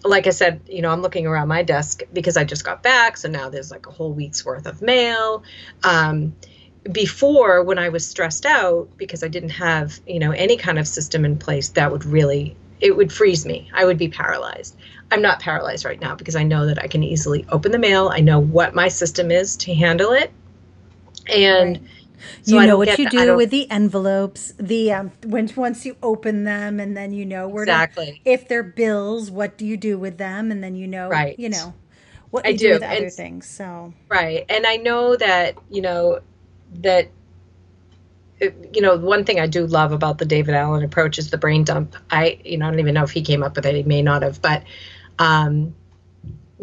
like 0.05 0.27
I 0.27 0.31
said, 0.31 0.61
you 0.69 0.83
know, 0.83 0.91
I'm 0.91 1.03
looking 1.03 1.27
around 1.27 1.49
my 1.49 1.63
desk 1.63 2.03
because 2.13 2.37
I 2.37 2.45
just 2.45 2.65
got 2.65 2.83
back. 2.83 3.17
So 3.17 3.29
now 3.29 3.49
there's 3.49 3.71
like 3.71 3.87
a 3.87 3.91
whole 3.91 4.13
week's 4.13 4.45
worth 4.45 4.67
of 4.67 4.83
mail. 4.83 5.43
Um, 5.83 6.35
before, 6.93 7.63
when 7.63 7.79
I 7.79 7.89
was 7.89 8.07
stressed 8.07 8.45
out 8.45 8.89
because 8.99 9.25
I 9.25 9.29
didn't 9.29 9.51
have, 9.51 9.99
you 10.07 10.19
know, 10.19 10.33
any 10.33 10.57
kind 10.57 10.79
of 10.79 10.87
system 10.87 11.25
in 11.25 11.39
place, 11.39 11.71
that 11.71 11.91
would 11.91 12.05
really, 12.05 12.55
it 12.81 12.95
would 12.95 13.11
freeze 13.11 13.47
me. 13.47 13.71
I 13.73 13.87
would 13.87 13.97
be 13.97 14.09
paralyzed. 14.09 14.77
I'm 15.11 15.23
not 15.23 15.41
paralyzed 15.41 15.87
right 15.87 16.01
now 16.01 16.15
because 16.15 16.37
I 16.37 16.43
know 16.43 16.67
that 16.67 16.83
I 16.83 16.87
can 16.87 17.03
easily 17.03 17.47
open 17.49 17.73
the 17.73 17.79
mail. 17.79 18.11
I 18.13 18.21
know 18.21 18.39
what 18.39 18.75
my 18.75 18.89
system 18.89 19.31
is 19.31 19.57
to 19.59 19.75
handle 19.75 20.13
it. 20.13 20.31
And, 21.35 21.79
right 21.79 21.89
so 22.43 22.61
you 22.61 22.67
know 22.67 22.77
what 22.77 22.99
you 22.99 23.09
do 23.09 23.37
with 23.37 23.51
the 23.51 23.71
envelopes, 23.71 24.53
the 24.59 24.93
um, 24.93 25.13
when 25.25 25.51
once 25.57 25.85
you 25.85 25.97
open 26.03 26.45
them, 26.45 26.81
and 26.81 26.97
then 26.97 27.13
you 27.13 27.25
know 27.25 27.49
where 27.49 27.65
exactly 27.65 28.21
to, 28.25 28.31
if 28.31 28.49
they're 28.49 28.63
bills, 28.63 29.31
what 29.31 29.57
do 29.59 29.67
you 29.67 29.77
do 29.77 29.99
with 29.99 30.19
them, 30.19 30.51
and 30.51 30.63
then 30.63 30.75
you 30.75 30.87
know, 30.87 31.09
right? 31.09 31.39
You 31.39 31.49
know 31.49 31.75
what 32.31 32.45
you 32.45 32.51
I 32.51 32.57
do, 32.57 32.67
do 32.69 32.73
with 32.75 32.83
other 32.83 33.11
things. 33.11 33.47
So 33.47 33.93
right, 34.09 34.45
and 34.49 34.67
I 34.67 34.77
know 34.77 35.17
that 35.17 35.57
you 35.71 35.83
know 35.83 36.21
that 36.81 37.09
you 38.41 38.81
know 38.81 38.97
one 38.97 39.25
thing 39.25 39.41
I 39.41 39.47
do 39.47 39.67
love 39.67 39.93
about 39.93 40.19
the 40.19 40.25
David 40.25 40.55
Allen 40.55 40.85
approach 40.85 41.19
is 41.19 41.31
the 41.31 41.39
brain 41.39 41.65
dump. 41.65 41.97
I 42.11 42.39
you 42.45 42.59
know 42.59 42.67
I 42.67 42.71
don't 42.71 42.81
even 42.81 42.95
know 42.95 43.05
if 43.05 43.11
he 43.11 43.23
came 43.23 43.43
up 43.43 43.57
with 43.57 43.67
it. 43.67 43.75
He 43.75 43.83
may 43.83 44.03
not 44.03 44.23
have, 44.23 44.41
but 44.43 44.65
um, 45.19 45.75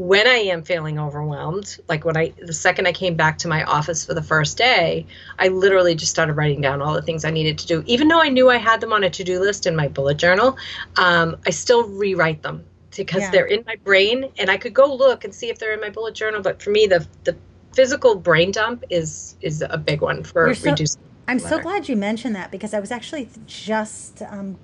when 0.01 0.25
I 0.25 0.37
am 0.37 0.63
feeling 0.63 0.97
overwhelmed, 0.97 1.77
like 1.87 2.05
when 2.05 2.17
I, 2.17 2.33
the 2.41 2.53
second 2.53 2.87
I 2.87 2.91
came 2.91 3.15
back 3.15 3.37
to 3.39 3.47
my 3.47 3.63
office 3.65 4.03
for 4.03 4.15
the 4.15 4.23
first 4.23 4.57
day, 4.57 5.05
I 5.37 5.49
literally 5.49 5.93
just 5.93 6.09
started 6.09 6.33
writing 6.33 6.59
down 6.59 6.81
all 6.81 6.95
the 6.95 7.03
things 7.03 7.23
I 7.23 7.29
needed 7.29 7.59
to 7.59 7.67
do. 7.67 7.83
Even 7.85 8.07
though 8.07 8.19
I 8.19 8.29
knew 8.29 8.49
I 8.49 8.57
had 8.57 8.81
them 8.81 8.93
on 8.93 9.03
a 9.03 9.11
to 9.11 9.23
do 9.23 9.39
list 9.39 9.67
in 9.67 9.75
my 9.75 9.87
bullet 9.87 10.17
journal, 10.17 10.57
um, 10.97 11.37
I 11.45 11.51
still 11.51 11.87
rewrite 11.87 12.41
them 12.41 12.65
because 12.97 13.21
yeah. 13.21 13.29
they're 13.29 13.45
in 13.45 13.63
my 13.67 13.75
brain 13.75 14.31
and 14.39 14.49
I 14.49 14.57
could 14.57 14.73
go 14.73 14.91
look 14.91 15.23
and 15.23 15.35
see 15.35 15.49
if 15.49 15.59
they're 15.59 15.73
in 15.73 15.79
my 15.79 15.91
bullet 15.91 16.15
journal. 16.15 16.41
But 16.41 16.63
for 16.63 16.71
me, 16.71 16.87
the, 16.87 17.05
the 17.23 17.37
physical 17.73 18.15
brain 18.15 18.49
dump 18.49 18.83
is, 18.89 19.35
is 19.41 19.63
a 19.69 19.77
big 19.77 20.01
one 20.01 20.23
for 20.23 20.51
so, 20.55 20.71
reducing. 20.71 21.01
I'm 21.27 21.39
so 21.39 21.59
glad 21.59 21.87
you 21.87 21.95
mentioned 21.95 22.35
that 22.35 22.51
because 22.51 22.73
I 22.73 22.79
was 22.79 22.91
actually 22.91 23.29
just 23.45 24.21
um, 24.23 24.57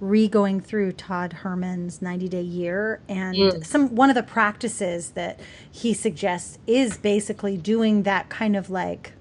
re 0.00 0.26
going 0.26 0.60
through 0.60 0.92
Todd 0.92 1.32
Herman's 1.32 2.02
90 2.02 2.28
day 2.28 2.42
year 2.42 3.00
and 3.08 3.36
mm. 3.36 3.64
some 3.64 3.94
one 3.94 4.08
of 4.08 4.14
the 4.14 4.22
practices 4.22 5.10
that 5.10 5.38
he 5.70 5.94
suggests 5.94 6.58
is 6.66 6.96
basically 6.96 7.56
doing 7.56 8.02
that 8.02 8.28
kind 8.28 8.56
of 8.56 8.70
like 8.70 9.12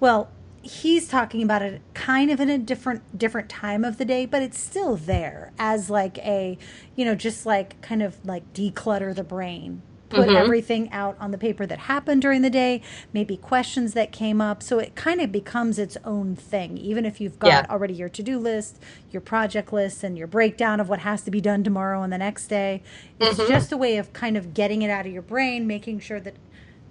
well 0.00 0.30
he's 0.62 1.06
talking 1.06 1.42
about 1.42 1.62
it 1.62 1.82
kind 1.92 2.30
of 2.30 2.40
in 2.40 2.48
a 2.48 2.58
different 2.58 3.16
different 3.16 3.48
time 3.48 3.84
of 3.84 3.98
the 3.98 4.04
day 4.04 4.24
but 4.26 4.42
it's 4.42 4.58
still 4.58 4.96
there 4.96 5.52
as 5.58 5.90
like 5.90 6.18
a 6.18 6.58
you 6.96 7.04
know 7.04 7.14
just 7.14 7.44
like 7.44 7.80
kind 7.82 8.02
of 8.02 8.24
like 8.24 8.52
declutter 8.52 9.14
the 9.14 9.24
brain 9.24 9.82
put 10.14 10.28
mm-hmm. 10.28 10.36
everything 10.36 10.90
out 10.92 11.16
on 11.18 11.30
the 11.30 11.38
paper 11.38 11.66
that 11.66 11.80
happened 11.80 12.22
during 12.22 12.42
the 12.42 12.50
day, 12.50 12.82
maybe 13.12 13.36
questions 13.36 13.94
that 13.94 14.12
came 14.12 14.40
up. 14.40 14.62
So 14.62 14.78
it 14.78 14.94
kind 14.94 15.20
of 15.20 15.32
becomes 15.32 15.78
its 15.78 15.96
own 16.04 16.36
thing, 16.36 16.78
even 16.78 17.04
if 17.04 17.20
you've 17.20 17.38
got 17.38 17.48
yeah. 17.48 17.66
already 17.68 17.94
your 17.94 18.08
to 18.08 18.22
do 18.22 18.38
list, 18.38 18.80
your 19.10 19.20
project 19.20 19.72
list, 19.72 20.04
and 20.04 20.16
your 20.16 20.26
breakdown 20.26 20.80
of 20.80 20.88
what 20.88 21.00
has 21.00 21.22
to 21.22 21.30
be 21.30 21.40
done 21.40 21.64
tomorrow 21.64 22.02
and 22.02 22.12
the 22.12 22.18
next 22.18 22.46
day. 22.48 22.82
It's 23.18 23.38
mm-hmm. 23.38 23.50
just 23.50 23.72
a 23.72 23.76
way 23.76 23.96
of 23.96 24.12
kind 24.12 24.36
of 24.36 24.54
getting 24.54 24.82
it 24.82 24.90
out 24.90 25.06
of 25.06 25.12
your 25.12 25.22
brain, 25.22 25.66
making 25.66 26.00
sure 26.00 26.20
that 26.20 26.34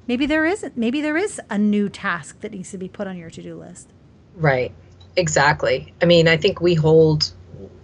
maybe 0.08 0.26
there 0.26 0.46
isn't, 0.46 0.78
maybe 0.78 1.02
there 1.02 1.18
is 1.18 1.40
a 1.50 1.58
new 1.58 1.90
task 1.90 2.42
that 2.42 2.52
needs 2.52 2.72
to 2.72 2.78
be 2.78 2.90
put 2.90 3.08
on 3.08 3.18
your 3.18 3.30
to 3.30 3.42
do 3.42 3.58
list. 3.60 3.90
Right. 4.36 4.74
Exactly. 5.16 5.94
I 6.02 6.06
mean, 6.06 6.28
I 6.28 6.38
think 6.38 6.60
we 6.60 6.74
hold 6.74 7.32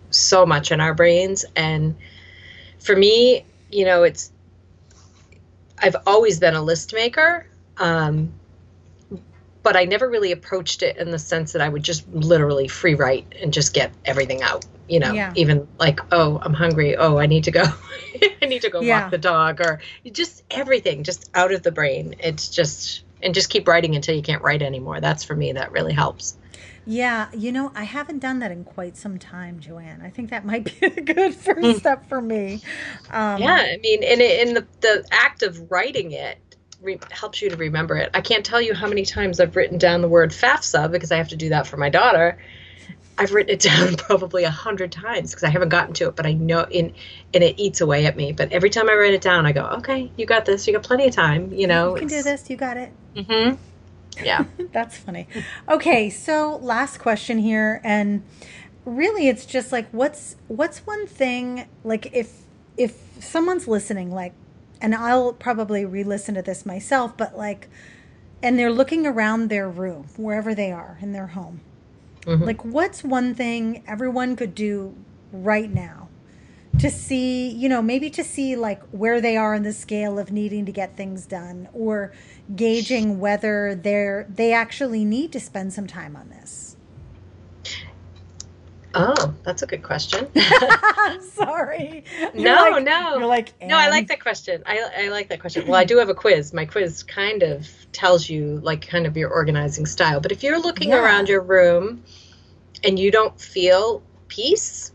so 0.09 0.45
much 0.45 0.71
in 0.71 0.81
our 0.81 0.93
brains. 0.93 1.45
And 1.55 1.95
for 2.79 2.95
me, 2.95 3.45
you 3.71 3.85
know, 3.85 4.03
it's 4.03 4.31
I've 5.81 5.95
always 6.05 6.39
been 6.39 6.55
a 6.55 6.61
list 6.61 6.93
maker, 6.93 7.45
um, 7.77 8.33
but 9.63 9.75
I 9.75 9.85
never 9.85 10.09
really 10.09 10.31
approached 10.31 10.83
it 10.83 10.97
in 10.97 11.11
the 11.11 11.19
sense 11.19 11.53
that 11.53 11.61
I 11.61 11.69
would 11.69 11.83
just 11.83 12.07
literally 12.09 12.67
free 12.67 12.95
write 12.95 13.33
and 13.41 13.53
just 13.53 13.73
get 13.73 13.91
everything 14.05 14.41
out. 14.41 14.65
you 14.87 14.99
know, 14.99 15.13
Yeah. 15.13 15.31
even 15.35 15.67
like, 15.77 15.99
oh, 16.11 16.39
I'm 16.41 16.55
hungry. 16.55 16.95
Oh, 16.97 17.19
I 17.19 17.27
need 17.27 17.43
to 17.43 17.51
go. 17.51 17.63
I 18.41 18.45
need 18.47 18.63
to 18.63 18.71
go 18.71 18.81
Yeah. 18.81 19.01
walk 19.03 19.11
the 19.11 19.19
dog 19.19 19.61
or 19.61 19.81
just 20.11 20.41
everything 20.49 21.03
just 21.03 21.29
out 21.35 21.51
of 21.51 21.61
the 21.61 21.71
brain. 21.71 22.15
It's 22.19 22.49
just, 22.49 23.03
and 23.21 23.35
just 23.35 23.49
keep 23.51 23.67
writing 23.67 23.95
until 23.95 24.15
you 24.15 24.23
can't 24.23 24.41
write 24.41 24.63
anymore. 24.63 24.99
That's 24.99 25.23
for 25.23 25.35
me, 25.35 25.51
that 25.51 25.71
really 25.71 25.93
helps. 25.93 26.35
Yeah, 26.85 27.29
you 27.33 27.51
know, 27.51 27.71
I 27.75 27.83
haven't 27.83 28.19
done 28.19 28.39
that 28.39 28.51
in 28.51 28.63
quite 28.63 28.97
some 28.97 29.19
time, 29.19 29.59
Joann. 29.59 30.01
I 30.03 30.09
think 30.09 30.29
that 30.31 30.45
might 30.45 30.65
be 30.65 30.85
a 30.87 31.01
good 31.01 31.35
first 31.35 31.77
step 31.77 32.07
for 32.07 32.21
me. 32.21 32.61
Um, 33.09 33.41
Yeah, 33.41 33.55
I 33.73 33.77
mean, 33.81 34.03
and 34.03 34.21
it, 34.21 34.47
in 34.47 34.53
the 34.55 34.67
the 34.81 35.05
act 35.11 35.43
of 35.43 35.69
writing 35.71 36.11
it 36.11 36.37
re- 36.81 36.99
helps 37.11 37.41
you 37.41 37.49
to 37.49 37.55
remember 37.57 37.95
it. 37.97 38.09
I 38.13 38.21
can't 38.21 38.45
tell 38.45 38.61
you 38.61 38.73
how 38.73 38.87
many 38.87 39.03
times 39.05 39.39
I've 39.39 39.55
written 39.55 39.77
down 39.77 40.01
the 40.01 40.09
word 40.09 40.31
FAFSA 40.31 40.91
because 40.91 41.11
I 41.11 41.17
have 41.17 41.29
to 41.29 41.35
do 41.35 41.49
that 41.49 41.67
for 41.67 41.77
my 41.77 41.89
daughter. 41.89 42.37
I've 43.17 43.33
written 43.33 43.53
it 43.53 43.59
down 43.61 43.95
probably 43.97 44.43
a 44.45 44.49
hundred 44.51 44.91
times 44.91 45.31
because 45.31 45.43
I 45.43 45.49
haven't 45.49 45.69
gotten 45.69 45.93
to 45.95 46.07
it, 46.07 46.15
but 46.15 46.25
I 46.25 46.33
know 46.33 46.65
in 46.71 46.93
and 47.33 47.43
it 47.43 47.59
eats 47.59 47.81
away 47.81 48.05
at 48.05 48.15
me. 48.15 48.31
But 48.31 48.51
every 48.51 48.69
time 48.69 48.89
I 48.89 48.95
write 48.95 49.13
it 49.13 49.21
down, 49.21 49.45
I 49.45 49.51
go, 49.51 49.65
"Okay, 49.79 50.11
you 50.17 50.25
got 50.25 50.45
this. 50.45 50.65
You 50.67 50.73
got 50.73 50.83
plenty 50.83 51.07
of 51.07 51.13
time." 51.13 51.51
You 51.53 51.67
know, 51.67 51.93
You 51.95 51.99
can 51.99 52.07
do 52.07 52.23
this. 52.23 52.49
You 52.49 52.55
got 52.55 52.77
it. 52.77 52.91
hmm 53.15 53.55
Yeah. 54.23 54.45
That's 54.71 54.97
funny. 54.97 55.27
Okay, 55.67 56.09
so 56.09 56.57
last 56.61 56.97
question 56.97 57.39
here, 57.39 57.79
and 57.83 58.23
really, 58.85 59.27
it's 59.27 59.45
just 59.45 59.71
like, 59.71 59.89
what's 59.91 60.35
what's 60.47 60.79
one 60.85 61.07
thing 61.07 61.67
like 61.83 62.13
if 62.13 62.41
if 62.77 62.97
someone's 63.19 63.67
listening, 63.67 64.11
like, 64.11 64.33
and 64.81 64.93
I'll 64.95 65.33
probably 65.33 65.85
re-listen 65.85 66.35
to 66.35 66.41
this 66.41 66.65
myself, 66.65 67.15
but 67.17 67.37
like, 67.37 67.67
and 68.43 68.57
they're 68.59 68.71
looking 68.71 69.05
around 69.07 69.49
their 69.49 69.69
room 69.69 70.07
wherever 70.17 70.53
they 70.55 70.71
are 70.71 70.97
in 71.01 71.11
their 71.13 71.27
home, 71.27 71.61
Mhm. 72.25 72.45
like, 72.45 72.63
what's 72.65 73.03
one 73.03 73.33
thing 73.35 73.83
everyone 73.87 74.35
could 74.35 74.53
do 74.55 74.95
right 75.31 75.73
now? 75.73 76.08
To 76.79 76.89
see, 76.89 77.49
you 77.49 77.67
know, 77.69 77.81
maybe 77.81 78.09
to 78.11 78.23
see 78.23 78.55
like 78.55 78.81
where 78.91 79.19
they 79.21 79.37
are 79.37 79.53
in 79.53 79.63
the 79.63 79.73
scale 79.73 80.17
of 80.17 80.31
needing 80.31 80.65
to 80.65 80.71
get 80.71 80.95
things 80.97 81.25
done 81.25 81.67
or 81.73 82.11
gauging 82.55 83.19
whether 83.19 83.75
they're 83.75 84.25
they 84.29 84.53
actually 84.53 85.03
need 85.05 85.31
to 85.33 85.39
spend 85.39 85.73
some 85.73 85.87
time 85.87 86.15
on 86.15 86.29
this. 86.29 86.75
Oh, 88.95 89.35
that's 89.43 89.61
a 89.61 89.67
good 89.67 89.83
question. 89.83 90.27
I'm 90.35 91.21
sorry. 91.21 92.03
You're 92.19 92.31
no, 92.33 92.55
like- 92.71 92.83
no. 92.83 93.17
You're 93.19 93.27
like 93.27 93.53
No, 93.61 93.77
I 93.77 93.89
like 93.89 94.07
that 94.07 94.19
question. 94.19 94.63
I, 94.65 94.79
I 94.97 95.07
like 95.09 95.29
that 95.29 95.39
question. 95.39 95.67
Well, 95.67 95.79
I 95.79 95.83
do 95.83 95.97
have 95.97 96.09
a 96.09 96.15
quiz. 96.15 96.53
My 96.55 96.65
quiz 96.65 97.03
kind 97.03 97.43
of 97.43 97.67
tells 97.91 98.29
you 98.29 98.59
like 98.63 98.87
kind 98.87 99.05
of 99.05 99.15
your 99.15 99.29
organizing 99.29 99.85
style. 99.85 100.19
But 100.19 100.31
if 100.31 100.41
you're 100.41 100.59
looking 100.59 100.89
Yeah. 100.89 101.03
around 101.03 101.29
your 101.29 101.41
room 101.41 102.03
and 102.83 102.97
you 102.97 103.11
don't 103.11 103.39
feel 103.39 104.01
peace, 104.27 104.91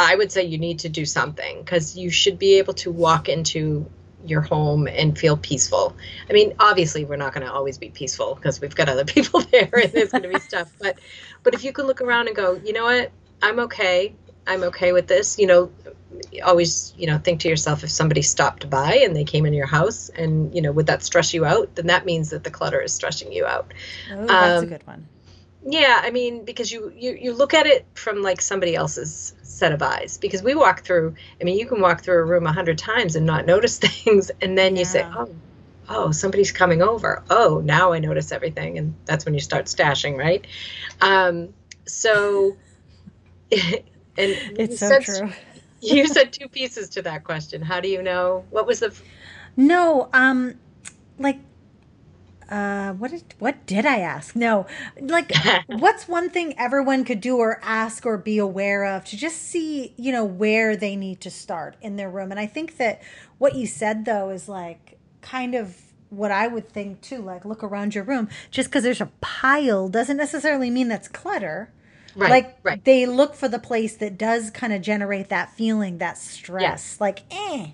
I 0.00 0.16
would 0.16 0.32
say 0.32 0.44
you 0.44 0.58
need 0.58 0.80
to 0.80 0.88
do 0.88 1.04
something 1.04 1.58
because 1.60 1.96
you 1.96 2.10
should 2.10 2.38
be 2.38 2.58
able 2.58 2.72
to 2.74 2.90
walk 2.90 3.28
into 3.28 3.86
your 4.24 4.40
home 4.40 4.86
and 4.86 5.18
feel 5.18 5.36
peaceful. 5.36 5.94
I 6.28 6.32
mean, 6.32 6.54
obviously 6.58 7.04
we're 7.04 7.16
not 7.16 7.34
going 7.34 7.46
to 7.46 7.52
always 7.52 7.76
be 7.78 7.90
peaceful 7.90 8.34
because 8.34 8.60
we've 8.60 8.74
got 8.74 8.88
other 8.88 9.04
people 9.14 9.40
there 9.40 9.70
and 9.72 9.92
there's 9.92 10.12
going 10.12 10.22
to 10.22 10.28
be 10.28 10.40
stuff, 10.40 10.72
but 10.80 10.98
but 11.42 11.54
if 11.54 11.64
you 11.64 11.72
can 11.72 11.86
look 11.86 12.00
around 12.00 12.28
and 12.28 12.36
go, 12.36 12.60
"You 12.64 12.72
know 12.72 12.84
what? 12.84 13.12
I'm 13.42 13.58
okay. 13.60 14.14
I'm 14.46 14.62
okay 14.64 14.92
with 14.92 15.06
this." 15.06 15.38
You 15.38 15.46
know, 15.46 15.70
always, 16.44 16.94
you 16.96 17.06
know, 17.06 17.18
think 17.18 17.40
to 17.40 17.48
yourself 17.48 17.84
if 17.84 17.90
somebody 17.90 18.22
stopped 18.22 18.68
by 18.70 18.96
and 18.96 19.14
they 19.14 19.24
came 19.24 19.46
into 19.46 19.56
your 19.56 19.66
house 19.66 20.08
and, 20.08 20.54
you 20.54 20.62
know, 20.62 20.72
would 20.72 20.86
that 20.86 21.02
stress 21.02 21.34
you 21.34 21.44
out? 21.44 21.74
Then 21.74 21.86
that 21.86 22.04
means 22.04 22.30
that 22.30 22.44
the 22.44 22.50
clutter 22.50 22.80
is 22.80 22.92
stressing 22.92 23.32
you 23.32 23.46
out. 23.46 23.72
Oh, 24.10 24.26
that's 24.26 24.62
a 24.62 24.64
um, 24.64 24.68
good 24.68 24.86
one. 24.86 25.08
Yeah, 25.66 26.00
I 26.02 26.10
mean, 26.10 26.44
because 26.44 26.72
you, 26.72 26.92
you 26.96 27.12
you 27.20 27.32
look 27.34 27.52
at 27.52 27.66
it 27.66 27.84
from 27.94 28.22
like 28.22 28.40
somebody 28.40 28.74
else's 28.74 29.34
set 29.42 29.72
of 29.72 29.82
eyes. 29.82 30.16
Because 30.16 30.42
we 30.42 30.54
walk 30.54 30.84
through. 30.84 31.14
I 31.40 31.44
mean, 31.44 31.58
you 31.58 31.66
can 31.66 31.80
walk 31.80 32.02
through 32.02 32.18
a 32.18 32.24
room 32.24 32.46
a 32.46 32.52
hundred 32.52 32.78
times 32.78 33.14
and 33.14 33.26
not 33.26 33.44
notice 33.54 33.78
things, 33.78 34.30
and 34.40 34.56
then 34.56 34.76
you 34.76 34.84
say, 34.86 35.04
"Oh, 35.14 35.28
oh, 35.88 36.10
somebody's 36.12 36.50
coming 36.50 36.80
over. 36.82 37.22
Oh, 37.28 37.60
now 37.62 37.92
I 37.92 37.98
notice 37.98 38.32
everything," 38.32 38.78
and 38.78 38.94
that's 39.04 39.24
when 39.26 39.34
you 39.34 39.40
start 39.40 39.66
stashing, 39.66 40.16
right? 40.16 40.46
Um, 41.02 41.52
so, 41.86 42.56
and 43.52 43.80
It's 44.16 44.78
so 44.80 44.88
said- 44.88 45.02
true. 45.02 45.30
You 45.82 46.06
said 46.08 46.30
two 46.30 46.46
pieces 46.46 46.90
to 46.90 47.02
that 47.02 47.24
question. 47.24 47.62
How 47.62 47.80
do 47.80 47.88
you 47.88 48.02
know? 48.02 48.44
What 48.50 48.66
was 48.66 48.80
the? 48.80 48.94
No, 49.56 50.10
um 50.12 50.56
like 51.18 51.38
uh 52.50 52.92
what 52.94 53.10
did 53.10 53.34
what 53.38 53.64
did 53.66 53.86
I 53.86 53.98
ask? 53.98 54.34
No. 54.34 54.66
Like 55.00 55.32
what's 55.66 56.08
one 56.08 56.30
thing 56.30 56.54
everyone 56.58 57.04
could 57.04 57.20
do 57.20 57.36
or 57.38 57.60
ask 57.62 58.04
or 58.04 58.18
be 58.18 58.38
aware 58.38 58.84
of 58.84 59.04
to 59.06 59.16
just 59.16 59.42
see, 59.42 59.94
you 59.96 60.12
know, 60.12 60.24
where 60.24 60.76
they 60.76 60.96
need 60.96 61.20
to 61.22 61.30
start 61.30 61.76
in 61.80 61.96
their 61.96 62.10
room. 62.10 62.30
And 62.30 62.40
I 62.40 62.46
think 62.46 62.76
that 62.78 63.02
what 63.38 63.54
you 63.54 63.66
said 63.66 64.04
though 64.04 64.30
is 64.30 64.48
like 64.48 64.98
kind 65.22 65.54
of 65.54 65.76
what 66.10 66.32
I 66.32 66.48
would 66.48 66.68
think 66.68 67.00
too, 67.00 67.22
like 67.22 67.44
look 67.44 67.62
around 67.62 67.94
your 67.94 68.04
room. 68.04 68.28
Just 68.50 68.68
because 68.68 68.82
there's 68.82 69.00
a 69.00 69.10
pile 69.20 69.88
doesn't 69.88 70.16
necessarily 70.16 70.70
mean 70.70 70.88
that's 70.88 71.08
clutter. 71.08 71.72
Right, 72.16 72.30
like 72.30 72.58
right. 72.64 72.84
they 72.84 73.06
look 73.06 73.36
for 73.36 73.48
the 73.48 73.60
place 73.60 73.96
that 73.98 74.18
does 74.18 74.50
kind 74.50 74.72
of 74.72 74.82
generate 74.82 75.28
that 75.28 75.52
feeling, 75.52 75.98
that 75.98 76.18
stress. 76.18 77.00
Like, 77.00 77.20
eh. 77.30 77.68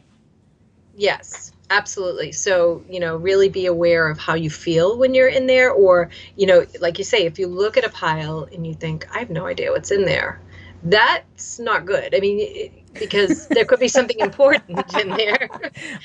Yes, 0.94 1.52
absolutely. 1.70 2.32
So, 2.32 2.84
you 2.88 3.00
know, 3.00 3.16
really 3.16 3.48
be 3.48 3.66
aware 3.66 4.08
of 4.08 4.18
how 4.18 4.34
you 4.34 4.50
feel 4.50 4.96
when 4.98 5.14
you're 5.14 5.28
in 5.28 5.46
there. 5.46 5.70
Or, 5.70 6.10
you 6.36 6.46
know, 6.46 6.66
like 6.80 6.98
you 6.98 7.04
say, 7.04 7.26
if 7.26 7.38
you 7.38 7.46
look 7.46 7.76
at 7.76 7.84
a 7.84 7.90
pile 7.90 8.48
and 8.52 8.66
you 8.66 8.74
think, 8.74 9.06
I 9.14 9.18
have 9.18 9.30
no 9.30 9.46
idea 9.46 9.70
what's 9.72 9.90
in 9.90 10.04
there, 10.04 10.40
that's 10.82 11.58
not 11.58 11.86
good. 11.86 12.14
I 12.14 12.20
mean, 12.20 12.38
it, 12.40 12.94
because 12.94 13.48
there 13.48 13.64
could 13.64 13.80
be 13.80 13.88
something 13.88 14.18
important 14.20 14.94
in 15.00 15.10
there. 15.10 15.48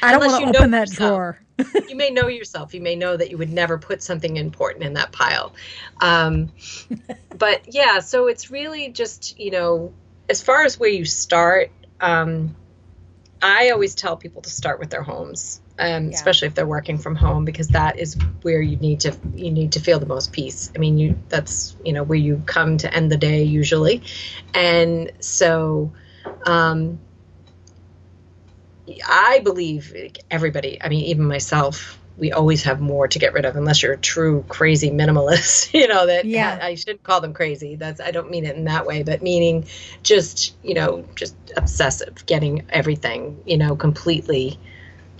I 0.01 0.11
don't 0.11 0.25
want 0.25 0.41
you 0.41 0.47
to 0.47 0.51
know 0.51 0.59
open 0.59 0.71
that 0.71 0.89
yourself. 0.89 1.09
drawer. 1.09 1.39
you 1.89 1.95
may 1.95 2.09
know 2.09 2.27
yourself. 2.27 2.73
You 2.73 2.81
may 2.81 2.95
know 2.95 3.15
that 3.15 3.29
you 3.29 3.37
would 3.37 3.51
never 3.51 3.77
put 3.77 4.01
something 4.01 4.37
important 4.37 4.83
in 4.83 4.93
that 4.93 5.11
pile. 5.11 5.53
Um, 6.01 6.51
but 7.37 7.73
yeah, 7.73 7.99
so 7.99 8.27
it's 8.27 8.49
really 8.49 8.89
just, 8.89 9.39
you 9.39 9.51
know, 9.51 9.93
as 10.29 10.41
far 10.41 10.63
as 10.63 10.79
where 10.79 10.89
you 10.89 11.05
start, 11.05 11.71
um, 11.99 12.55
I 13.41 13.69
always 13.71 13.95
tell 13.95 14.17
people 14.17 14.41
to 14.43 14.49
start 14.49 14.79
with 14.79 14.89
their 14.91 15.03
homes, 15.03 15.61
um, 15.79 16.05
Yeah. 16.09 16.15
especially 16.15 16.47
if 16.47 16.55
they're 16.55 16.67
working 16.67 16.97
from 16.97 17.15
home, 17.15 17.45
because 17.45 17.69
that 17.69 17.97
is 17.99 18.15
where 18.43 18.61
you 18.61 18.77
need 18.77 18.99
to 19.01 19.13
you 19.35 19.51
need 19.51 19.71
to 19.73 19.79
feel 19.79 19.99
the 19.99 20.05
most 20.05 20.31
peace. 20.31 20.71
I 20.75 20.79
mean, 20.79 20.97
you 20.97 21.17
that's 21.29 21.75
you 21.83 21.93
know 21.93 22.03
where 22.03 22.17
you 22.17 22.41
come 22.45 22.77
to 22.77 22.93
end 22.93 23.11
the 23.11 23.17
day 23.17 23.43
usually, 23.43 24.01
and 24.53 25.11
so. 25.19 25.93
Um, 26.45 26.99
I 29.07 29.41
believe 29.43 29.95
everybody, 30.31 30.77
I 30.81 30.89
mean, 30.89 31.05
even 31.05 31.25
myself, 31.27 32.00
we 32.17 32.31
always 32.31 32.63
have 32.63 32.79
more 32.79 33.07
to 33.07 33.19
get 33.19 33.33
rid 33.33 33.45
of 33.45 33.55
unless 33.55 33.81
you're 33.81 33.93
a 33.93 33.97
true 33.97 34.43
crazy 34.47 34.91
minimalist, 34.91 35.73
you 35.79 35.87
know, 35.87 36.05
that 36.05 36.25
Yeah. 36.25 36.59
I 36.61 36.75
shouldn't 36.75 37.03
call 37.03 37.21
them 37.21 37.33
crazy. 37.33 37.75
That's, 37.75 37.99
I 37.99 38.11
don't 38.11 38.29
mean 38.29 38.45
it 38.45 38.55
in 38.55 38.65
that 38.65 38.85
way, 38.85 39.03
but 39.03 39.21
meaning 39.21 39.65
just, 40.03 40.55
you 40.63 40.73
know, 40.73 41.05
just 41.15 41.35
obsessive, 41.55 42.25
getting 42.25 42.65
everything, 42.69 43.41
you 43.45 43.57
know, 43.57 43.75
completely 43.75 44.59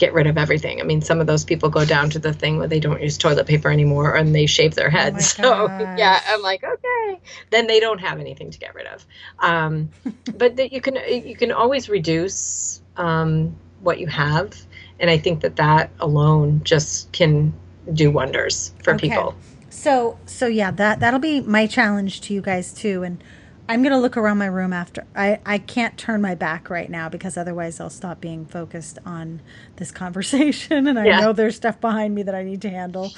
get 0.02 0.14
rid 0.14 0.26
of 0.26 0.36
everything. 0.36 0.82
I 0.82 0.84
mean, 0.84 1.02
some 1.02 1.22
of 1.22 1.28
those 1.28 1.46
people 1.46 1.70
go 1.70 1.86
down 1.86 2.10
to 2.10 2.20
the 2.20 2.34
thing 2.34 2.58
where 2.58 2.68
they 2.68 2.80
don't 2.80 3.02
use 3.02 3.20
toilet 3.20 3.46
paper 3.46 3.70
anymore 3.70 4.16
and 4.16 4.34
they 4.34 4.48
shave 4.48 4.74
their 4.74 4.90
heads. 4.90 5.36
Oh 5.40 5.70
so, 5.78 5.88
yeah. 5.96 6.20
I'm 6.28 6.42
like, 6.42 6.64
okay, 6.64 7.20
then 7.52 7.68
they 7.68 7.80
don't 7.80 8.00
have 8.00 8.20
anything 8.20 8.50
to 8.50 8.58
get 8.58 8.74
rid 8.74 8.88
of. 8.88 9.06
Um, 9.40 9.90
but 10.38 10.56
that 10.56 10.74
you 10.74 10.82
can 10.82 10.96
you 11.08 11.36
can 11.36 11.52
always 11.52 11.88
reduce 11.88 12.82
um, 12.98 13.56
what 13.82 14.00
you 14.00 14.08
have, 14.08 14.56
and 15.02 15.10
I 15.10 15.18
think 15.18 15.42
that 15.42 15.58
that 15.58 15.92
alone 16.00 16.62
just 16.64 17.12
can 17.12 17.54
do 17.94 18.10
wonders 18.12 18.74
for 18.84 18.94
Okay. 18.94 19.10
people. 19.10 19.36
So 19.70 20.18
so 20.26 20.48
yeah, 20.48 20.72
that 20.72 21.00
that'll 21.02 21.20
be 21.20 21.42
my 21.42 21.68
challenge 21.68 22.22
to 22.22 22.34
you 22.34 22.42
guys 22.42 22.74
too. 22.74 23.04
And 23.04 23.22
I'm 23.68 23.84
gonna 23.84 24.00
look 24.00 24.16
around 24.18 24.38
my 24.38 24.46
room 24.46 24.72
after. 24.74 25.06
I 25.16 25.40
I 25.46 25.58
can't 25.58 25.98
turn 25.98 26.22
my 26.22 26.36
back 26.36 26.70
right 26.70 26.90
now 26.90 27.10
because 27.10 27.38
otherwise 27.38 27.80
I'll 27.80 27.90
stop 27.90 28.22
being 28.22 28.46
focused 28.46 29.00
on 29.06 29.42
this 29.78 29.92
conversation. 30.04 30.88
And 30.88 30.98
I 31.00 31.06
Yeah. 31.08 31.20
know 31.22 31.34
there's 31.34 31.56
stuff 31.58 31.82
behind 31.82 32.16
me 32.16 32.24
that 32.24 32.36
I 32.36 32.44
need 32.44 32.62
to 32.62 32.70
handle. 32.70 33.14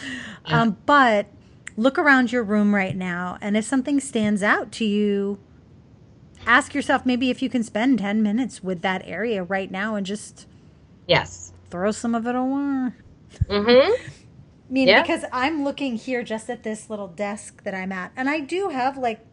Um, 0.46 0.78
but 0.86 1.28
look 1.76 1.98
around 2.00 2.32
your 2.32 2.44
room 2.44 2.74
right 2.74 2.96
now, 2.96 3.38
and 3.42 3.58
if 3.58 3.66
something 3.66 4.00
stands 4.00 4.42
out 4.42 4.72
to 4.74 4.86
you. 4.86 5.40
Ask 6.46 6.74
yourself 6.76 7.06
maybe 7.06 7.30
if 7.30 7.42
you 7.42 7.50
can 7.50 7.64
spend 7.64 8.00
10 8.00 8.22
minutes 8.22 8.62
with 8.62 8.82
that 8.82 9.02
area 9.06 9.42
right 9.44 9.72
now 9.72 9.96
and 9.96 10.06
just 10.06 10.46
Yes. 11.08 11.53
Throw 11.74 11.90
some 11.92 12.14
of 12.14 12.28
it 12.28 12.36
away. 12.36 12.92
Mm-hmm. 13.50 13.92
I 13.92 13.98
mean, 14.70 14.88
Yeah. 14.88 15.02
because 15.02 15.26
I'm 15.34 15.64
looking 15.64 15.96
here 15.96 16.22
just 16.22 16.50
at 16.52 16.62
this 16.62 16.88
little 16.88 17.08
desk 17.08 17.64
that 17.64 17.74
I'm 17.74 17.92
at, 17.92 18.12
and 18.16 18.30
I 18.30 18.40
do 18.42 18.70
have 18.70 18.96
like, 18.98 19.26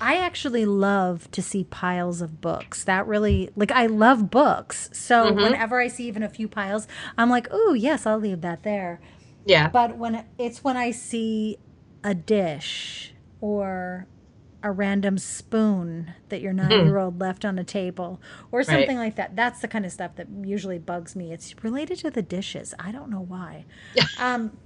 I 0.00 0.16
actually 0.16 0.64
love 0.64 1.30
to 1.32 1.42
see 1.42 1.64
piles 1.64 2.22
of 2.22 2.40
books. 2.40 2.82
That 2.84 3.06
really, 3.06 3.50
like, 3.54 3.70
I 3.70 3.84
love 3.86 4.30
books. 4.30 4.88
So 4.94 5.26
Mm-hmm. 5.26 5.42
whenever 5.42 5.80
I 5.80 5.88
see 5.88 6.08
even 6.08 6.22
a 6.22 6.30
few 6.30 6.48
piles, 6.48 6.88
I'm 7.18 7.28
like, 7.28 7.46
oh, 7.50 7.74
yes, 7.74 8.06
I'll 8.06 8.18
leave 8.18 8.40
that 8.40 8.62
there. 8.62 9.00
Yeah. 9.44 9.68
But 9.68 9.98
when 9.98 10.24
it's 10.38 10.64
when 10.64 10.78
I 10.78 10.92
see 10.92 11.58
a 12.02 12.14
dish 12.14 13.12
or 13.42 14.06
a 14.62 14.70
random 14.70 15.18
spoon 15.18 16.14
that 16.28 16.40
your 16.40 16.52
nine 16.52 16.70
year 16.84 16.98
old 16.98 17.20
left 17.20 17.44
on 17.44 17.58
a 17.58 17.64
table 17.64 18.20
or 18.50 18.62
something 18.62 18.96
like 18.96 19.16
that. 19.16 19.34
That's 19.36 19.60
the 19.60 19.68
kind 19.68 19.84
of 19.84 19.92
stuff 19.92 20.16
that 20.16 20.28
usually 20.44 20.78
bugs 20.78 21.16
me. 21.16 21.32
It's 21.32 21.54
related 21.64 21.98
to 22.00 22.10
the 22.10 22.22
dishes. 22.22 22.74
I 22.78 22.92
don't 22.92 23.10
know 23.10 23.20
why. 23.22 23.64
um, 24.18 24.56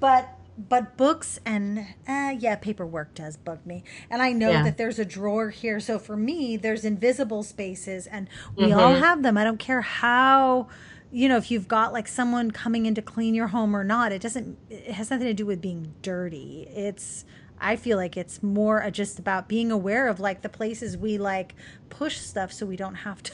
but 0.00 0.28
but 0.58 0.96
books 0.98 1.40
and 1.46 1.78
uh, 2.06 2.34
yeah 2.38 2.56
paperwork 2.56 3.14
does 3.14 3.36
bug 3.38 3.64
me 3.64 3.82
and 4.10 4.20
i 4.20 4.32
know 4.32 4.50
Yeah. 4.50 4.64
that 4.64 4.76
there's 4.76 4.98
a 4.98 5.04
drawer 5.04 5.48
here 5.50 5.80
so 5.80 5.98
for 5.98 6.14
me 6.16 6.58
there's 6.58 6.84
invisible 6.84 7.42
spaces 7.42 8.06
and 8.06 8.28
we 8.54 8.70
all 8.72 8.94
have 8.94 9.22
them 9.22 9.38
i 9.38 9.44
don't 9.44 9.58
care 9.58 9.80
how 9.80 10.68
you 11.10 11.26
know 11.28 11.38
if 11.38 11.50
you've 11.50 11.68
got 11.68 11.92
like 11.94 12.06
someone 12.06 12.50
coming 12.50 12.84
in 12.84 12.94
to 12.96 13.02
clean 13.02 13.34
your 13.34 13.48
home 13.48 13.74
or 13.74 13.82
not 13.82 14.12
it 14.12 14.20
doesn't 14.20 14.58
it 14.68 14.92
has 14.92 15.10
nothing 15.10 15.26
to 15.26 15.34
do 15.34 15.46
with 15.46 15.60
being 15.60 15.94
dirty 16.02 16.68
it's 16.74 17.24
i 17.62 17.76
feel 17.76 17.96
like 17.96 18.16
it's 18.16 18.42
more 18.42 18.88
just 18.90 19.18
about 19.18 19.48
being 19.48 19.70
aware 19.72 20.08
of 20.08 20.20
like 20.20 20.42
the 20.42 20.48
places 20.48 20.96
we 20.96 21.16
like 21.18 21.54
push 21.88 22.18
stuff 22.18 22.52
so 22.52 22.66
we 22.66 22.76
don't 22.76 22.96
have 22.96 23.22
to 23.22 23.32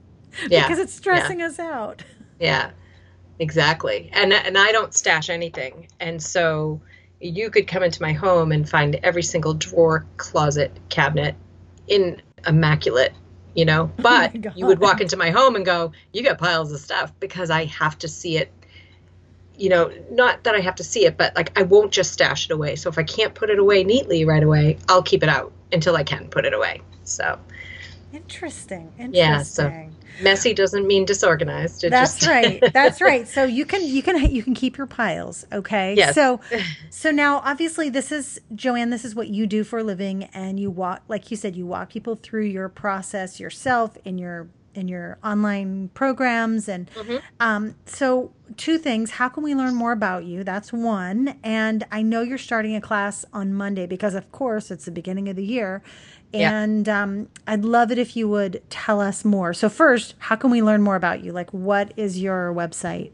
Yeah. 0.48 0.62
because 0.66 0.78
it's 0.78 0.92
stressing 0.92 1.40
us 1.42 1.58
out 1.58 2.02
Yeah, 2.38 2.70
exactly. 3.38 4.10
And 4.12 4.32
and 4.32 4.58
I 4.58 4.72
don't 4.72 4.94
stash 4.94 5.30
anything, 5.30 5.88
and 6.00 6.22
so 6.22 6.80
you 7.20 7.50
could 7.50 7.66
come 7.66 7.82
into 7.82 8.02
my 8.02 8.12
home 8.12 8.52
and 8.52 8.68
find 8.68 8.96
every 9.02 9.22
single 9.22 9.54
drawer, 9.54 10.04
closet, 10.18 10.78
cabinet 10.90 11.34
in 11.88 12.20
immaculate. 12.46 13.12
You 13.54 13.64
know, 13.64 13.90
oh 13.98 14.02
but 14.02 14.32
Oh 14.36 14.52
you 14.54 14.66
would 14.66 14.80
walk 14.80 15.00
into 15.00 15.16
my 15.16 15.30
home 15.30 15.56
and 15.56 15.64
go, 15.64 15.92
"You 16.12 16.22
got 16.22 16.38
piles 16.38 16.72
of 16.72 16.80
stuff," 16.80 17.12
because 17.20 17.50
I 17.50 17.64
have 17.64 17.96
to 17.98 18.08
see 18.08 18.36
it. 18.36 18.52
You 19.58 19.70
know, 19.70 19.92
not 20.10 20.44
that 20.44 20.54
I 20.54 20.60
have 20.60 20.74
to 20.76 20.84
see 20.84 21.06
it, 21.06 21.16
but 21.16 21.34
like 21.34 21.58
I 21.58 21.62
won't 21.62 21.92
just 21.92 22.12
stash 22.12 22.46
it 22.46 22.52
away. 22.52 22.76
So 22.76 22.88
if 22.88 22.98
I 22.98 23.02
can't 23.02 23.34
put 23.34 23.50
it 23.50 23.58
away 23.58 23.84
neatly 23.84 24.24
right 24.24 24.42
away, 24.42 24.78
I'll 24.88 25.02
keep 25.02 25.22
it 25.22 25.28
out 25.28 25.52
until 25.72 25.96
I 25.96 26.04
can 26.04 26.28
put 26.28 26.44
it 26.44 26.52
away. 26.52 26.82
So 27.04 27.38
interesting 28.12 28.92
interesting 28.98 29.12
Yeah, 29.12 29.42
so 29.42 29.70
messy 30.22 30.54
doesn't 30.54 30.86
mean 30.86 31.04
disorganized. 31.04 31.84
It 31.84 31.90
That's 31.90 32.18
just, 32.18 32.26
right. 32.28 32.62
That's 32.72 33.00
right. 33.00 33.26
So 33.28 33.44
you 33.44 33.64
can 33.64 33.84
you 33.84 34.02
can 34.02 34.30
you 34.30 34.42
can 34.42 34.54
keep 34.54 34.76
your 34.76 34.86
piles, 34.86 35.46
okay? 35.52 35.94
Yes. 35.94 36.14
So 36.14 36.40
so 36.90 37.10
now 37.10 37.38
obviously 37.38 37.88
this 37.88 38.12
is 38.12 38.40
Joann, 38.54 38.90
this 38.90 39.04
is 39.04 39.14
what 39.14 39.28
you 39.28 39.46
do 39.46 39.64
for 39.64 39.80
a 39.80 39.84
living 39.84 40.24
and 40.34 40.58
you 40.58 40.70
walk 40.70 41.02
like 41.08 41.30
you 41.30 41.36
said 41.36 41.56
you 41.56 41.66
walk 41.66 41.90
people 41.90 42.16
through 42.16 42.44
your 42.44 42.68
process 42.68 43.40
yourself 43.40 43.96
in 44.04 44.18
your 44.18 44.48
in 44.76 44.88
your 44.88 45.18
online 45.24 45.88
programs 45.94 46.68
and 46.68 46.90
Mm-hmm. 46.94 47.16
um 47.40 47.74
so 47.86 48.32
two 48.56 48.78
things, 48.78 49.10
how 49.12 49.28
can 49.28 49.42
we 49.42 49.54
learn 49.54 49.74
more 49.74 49.92
about 49.92 50.24
you? 50.24 50.44
That's 50.44 50.72
one. 50.72 51.36
And 51.42 51.84
I 51.90 52.02
know 52.02 52.22
you're 52.22 52.38
starting 52.38 52.76
a 52.76 52.80
class 52.80 53.24
on 53.32 53.52
Monday 53.52 53.86
because 53.86 54.14
of 54.14 54.30
course 54.32 54.70
it's 54.70 54.84
the 54.84 54.92
beginning 54.92 55.28
of 55.28 55.36
the 55.36 55.44
year. 55.44 55.82
Yeah. 56.32 56.52
And 56.60 56.88
um, 56.88 57.28
I'd 57.46 57.64
love 57.64 57.90
it 57.90 57.98
if 57.98 58.16
you 58.16 58.28
would 58.28 58.62
tell 58.68 59.00
us 59.00 59.24
more. 59.24 59.54
So, 59.54 59.68
first, 59.68 60.14
how 60.18 60.36
can 60.36 60.50
we 60.50 60.60
learn 60.60 60.82
more 60.82 60.96
about 60.96 61.22
you? 61.22 61.32
Like, 61.32 61.50
what 61.52 61.92
is 61.96 62.20
your 62.20 62.52
website? 62.52 63.12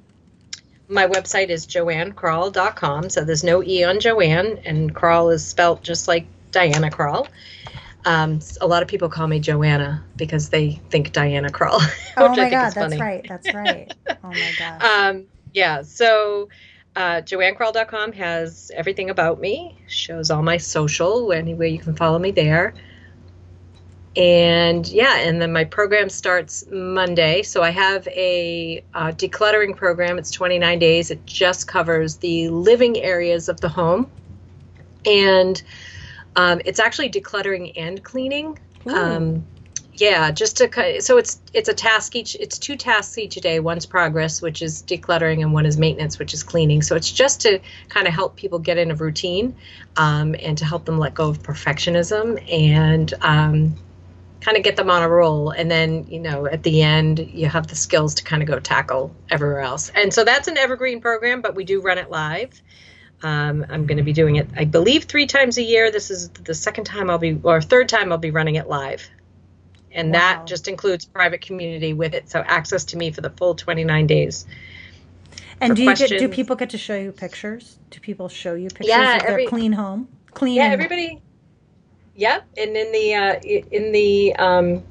my 0.88 1.06
website 1.06 1.48
is 1.48 1.66
joannkrall.com. 1.66 3.08
So 3.10 3.24
there's 3.24 3.44
no 3.44 3.62
E 3.62 3.84
on 3.84 3.96
Joann, 3.98 4.60
and 4.64 4.94
Krall 4.94 5.32
is 5.32 5.44
spelt 5.46 5.82
just 5.82 6.06
like 6.08 6.26
Diana 6.50 6.90
Krall. 6.90 7.28
Um, 8.05 8.40
a 8.61 8.66
lot 8.66 8.82
of 8.82 8.88
people 8.88 9.09
call 9.09 9.28
me 9.28 9.38
Joanna 9.38 10.03
because 10.16 10.48
they 10.48 10.80
think 10.90 11.12
Diana 11.12 11.50
Krall. 11.50 11.80
which 11.80 12.14
Oh 12.16 12.28
my 12.28 12.50
God, 12.50 12.72
that's 12.72 12.74
funny. 12.74 13.00
right. 13.00 13.24
That's 13.28 13.55
right. 13.55 13.94
Oh 14.09 14.28
my 14.28 14.53
god. 14.59 14.82
Um, 14.82 15.26
yeah, 15.53 15.82
so 15.82 16.48
uh, 16.96 17.22
joannkrall.com 17.22 18.12
has 18.12 18.70
everything 18.74 19.11
about 19.11 19.40
me, 19.40 19.78
shows 19.86 20.30
all 20.30 20.42
my 20.42 20.57
social, 20.57 21.32
any 21.32 21.55
way 21.55 21.68
you 21.68 21.78
can 21.78 21.94
follow 21.94 22.18
me 22.18 22.30
there. 22.30 22.74
And 24.14 24.86
yeah, 24.88 25.20
and 25.20 25.40
then 25.40 25.53
my 25.53 25.64
program 25.64 26.11
starts 26.11 26.64
Monday. 26.70 27.42
So 27.42 27.62
I 27.62 27.70
have 27.70 28.07
a 28.09 28.84
uh, 28.92 29.12
decluttering 29.12 29.74
program. 29.74 30.18
It's 30.18 30.30
29 30.30 30.78
days. 30.78 31.11
It 31.11 31.24
just 31.24 31.66
covers 31.66 32.16
the 32.16 32.48
living 32.50 32.98
areas 32.98 33.48
of 33.48 33.61
the 33.62 33.70
home. 33.70 34.11
And 35.07 35.62
um, 36.36 36.60
it's 36.64 36.80
actually 36.80 37.10
decluttering 37.10 37.72
and 37.76 38.02
cleaning. 38.02 38.58
Um, 38.86 39.44
yeah, 39.94 40.30
just 40.30 40.56
to 40.56 41.00
so 41.00 41.18
it's 41.18 41.40
it's 41.52 41.68
a 41.68 41.74
task 41.74 42.16
each. 42.16 42.34
It's 42.36 42.58
two 42.58 42.76
tasks 42.76 43.18
each 43.18 43.34
day. 43.34 43.60
One's 43.60 43.84
progress, 43.84 44.40
which 44.40 44.62
is 44.62 44.82
decluttering, 44.82 45.42
and 45.42 45.52
one 45.52 45.66
is 45.66 45.76
maintenance, 45.76 46.18
which 46.18 46.32
is 46.32 46.42
cleaning. 46.42 46.80
So 46.80 46.96
it's 46.96 47.10
just 47.10 47.42
to 47.42 47.60
kind 47.88 48.08
of 48.08 48.14
help 48.14 48.36
people 48.36 48.58
get 48.58 48.78
in 48.78 48.90
a 48.90 48.94
routine, 48.94 49.54
um, 49.96 50.34
and 50.40 50.56
to 50.58 50.64
help 50.64 50.86
them 50.86 50.98
let 50.98 51.14
go 51.14 51.28
of 51.28 51.42
perfectionism 51.42 52.42
and 52.50 53.12
um, 53.20 53.76
kind 54.40 54.56
of 54.56 54.62
get 54.62 54.76
them 54.76 54.90
on 54.90 55.02
a 55.02 55.08
roll. 55.08 55.50
And 55.50 55.70
then 55.70 56.06
you 56.08 56.20
know 56.20 56.46
at 56.46 56.62
the 56.62 56.82
end 56.82 57.18
you 57.18 57.46
have 57.48 57.66
the 57.66 57.76
skills 57.76 58.14
to 58.14 58.24
kind 58.24 58.42
of 58.42 58.48
go 58.48 58.58
tackle 58.58 59.14
everywhere 59.30 59.60
else. 59.60 59.90
And 59.94 60.12
so 60.12 60.24
that's 60.24 60.48
an 60.48 60.56
evergreen 60.56 61.02
program, 61.02 61.42
but 61.42 61.54
we 61.54 61.64
do 61.64 61.82
run 61.82 61.98
it 61.98 62.10
live. 62.10 62.62
Um, 63.22 63.64
I'm 63.68 63.86
going 63.86 63.98
to 63.98 64.02
be 64.02 64.12
doing 64.12 64.36
it, 64.36 64.48
I 64.56 64.64
believe, 64.64 65.04
three 65.04 65.26
times 65.26 65.58
a 65.58 65.62
year. 65.62 65.90
This 65.90 66.10
is 66.10 66.28
the 66.30 66.54
second 66.54 66.84
time 66.84 67.08
I'll 67.08 67.18
be, 67.18 67.38
or 67.42 67.60
third 67.60 67.88
time 67.88 68.10
I'll 68.10 68.18
be 68.18 68.30
running 68.32 68.56
it 68.56 68.68
live. 68.68 69.08
And 69.92 70.08
Wow. 70.12 70.18
that 70.18 70.46
just 70.46 70.68
includes 70.68 71.04
private 71.04 71.40
community 71.42 71.92
with 71.92 72.14
it. 72.14 72.28
So 72.30 72.40
access 72.40 72.84
to 72.86 72.96
me 72.96 73.10
for 73.12 73.20
the 73.20 73.30
full 73.30 73.54
29 73.54 74.06
days. 74.06 74.46
and 75.60 75.76
do 75.76 75.84
you 75.84 75.94
get, 75.94 76.08
do 76.18 76.28
people 76.28 76.56
get 76.56 76.70
to 76.70 76.78
show 76.78 76.96
you 76.96 77.12
pictures? 77.12 77.78
Do 77.90 78.00
people 78.00 78.28
show 78.28 78.54
you 78.54 78.68
pictures 78.68 78.88
Yeah, 78.88 79.16
of 79.16 79.22
their 79.22 79.30
every- 79.30 79.46
clean 79.46 79.72
home? 79.72 80.08
Clean. 80.32 80.56
Yeah, 80.56 80.64
everybody. 80.64 81.20
Yep. 82.16 82.44
And 82.56 82.76
in 82.76 82.90
the, 82.92 83.14
uh, 83.14 83.34
in 83.70 83.92
the, 83.92 84.34
um, 84.36 84.82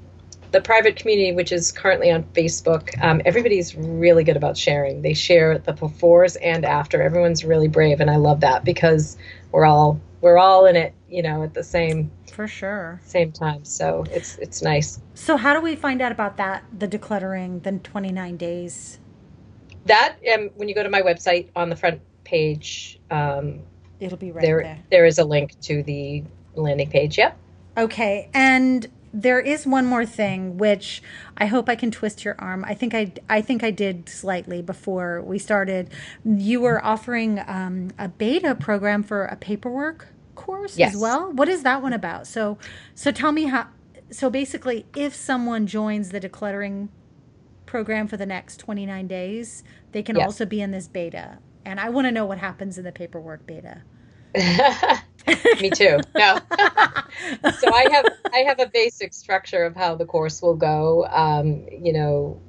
the 0.51 0.61
private 0.61 0.95
community, 0.97 1.31
which 1.31 1.51
is 1.51 1.71
currently 1.71 2.11
on 2.11 2.23
Facebook, 2.33 3.01
um, 3.03 3.21
everybody's 3.25 3.75
really 3.75 4.23
good 4.23 4.35
about 4.35 4.57
sharing. 4.57 5.01
They 5.01 5.13
share 5.13 5.57
the 5.57 5.73
befores 5.73 6.35
and 6.41 6.65
after. 6.65 7.01
Everyone's 7.01 7.45
really 7.45 7.67
brave, 7.69 7.99
and 8.01 8.09
I 8.09 8.17
love 8.17 8.41
that 8.41 8.63
because 8.65 9.17
we're 9.51 9.65
all 9.65 9.99
we're 10.21 10.37
all 10.37 10.65
in 10.65 10.75
it, 10.75 10.93
you 11.09 11.23
know, 11.23 11.41
at 11.43 11.53
the 11.53 11.63
same 11.63 12.11
For 12.31 12.47
sure. 12.47 12.99
same 13.05 13.31
time. 13.31 13.63
So 13.65 14.03
it's 14.11 14.37
it's 14.39 14.61
nice. 14.61 14.99
So, 15.13 15.37
how 15.37 15.53
do 15.53 15.61
we 15.61 15.75
find 15.75 16.01
out 16.01 16.11
about 16.11 16.37
that? 16.37 16.63
The 16.77 16.87
decluttering, 16.87 17.63
the 17.63 17.71
29 17.79 18.37
days. 18.37 18.99
That 19.85 20.17
um, 20.33 20.49
when 20.55 20.69
you 20.69 20.75
go 20.75 20.83
to 20.83 20.89
my 20.89 21.01
website 21.01 21.49
on 21.55 21.69
the 21.69 21.75
front 21.75 22.01
page, 22.23 22.99
um, 23.09 23.61
It'll 23.99 24.17
be 24.17 24.31
right 24.31 24.41
there 24.41 24.61
there. 24.61 24.79
there 24.91 25.05
is 25.05 25.17
a 25.17 25.23
link 25.23 25.59
to 25.61 25.81
the 25.83 26.23
landing 26.55 26.89
page. 26.89 27.17
Yep. 27.17 27.37
Okay, 27.77 28.29
and 28.33 28.87
there 29.13 29.39
is 29.39 29.65
one 29.67 29.85
more 29.85 30.05
thing 30.05 30.57
which 30.57 31.03
I 31.37 31.45
hope 31.47 31.67
I 31.69 31.75
can 31.75 31.91
twist 31.91 32.23
your 32.23 32.35
arm. 32.39 32.63
I 32.65 32.73
think 32.73 32.93
I 32.93 33.11
I 33.29 33.41
think 33.41 33.63
I 33.63 33.71
did 33.71 34.07
slightly 34.09 34.61
before 34.61 35.21
we 35.21 35.37
started. 35.39 35.89
You 36.23 36.61
were 36.61 36.83
offering 36.83 37.39
um, 37.47 37.91
a 37.99 38.07
beta 38.07 38.55
program 38.55 39.03
for 39.03 39.25
a 39.25 39.35
paperwork 39.35 40.07
course 40.35 40.77
Yes. 40.77 40.95
as 40.95 41.01
well. 41.01 41.31
What 41.31 41.49
is 41.49 41.63
that 41.63 41.81
one 41.81 41.93
about? 41.93 42.25
So 42.27 42.57
so 42.95 43.11
tell 43.11 43.31
me 43.31 43.45
how. 43.45 43.67
So 44.11 44.29
basically, 44.29 44.85
if 44.95 45.13
someone 45.15 45.67
joins 45.67 46.09
the 46.09 46.19
decluttering 46.19 46.89
program 47.65 48.07
for 48.07 48.17
the 48.17 48.25
next 48.25 48.57
29 48.57 49.07
days, 49.07 49.63
they 49.93 50.03
can 50.03 50.15
Yes. 50.17 50.25
also 50.25 50.45
be 50.45 50.61
in 50.61 50.71
this 50.71 50.87
beta. 50.87 51.37
And 51.63 51.79
I 51.79 51.89
want 51.89 52.07
to 52.07 52.11
know 52.11 52.25
what 52.25 52.37
happens 52.39 52.77
in 52.77 52.83
the 52.83 52.91
paperwork 52.91 53.45
beta. 53.45 53.83
Me 55.61 55.69
too. 55.69 55.99
No. 56.15 56.39
so 57.59 57.73
I 57.73 57.87
have 57.91 58.05
I 58.33 58.37
have 58.47 58.59
a 58.59 58.67
basic 58.67 59.13
structure 59.13 59.63
of 59.63 59.75
how 59.75 59.95
the 59.95 60.05
course 60.05 60.41
will 60.41 60.55
go. 60.55 61.05
Um, 61.07 61.65
you 61.71 61.93
know, 61.93 62.41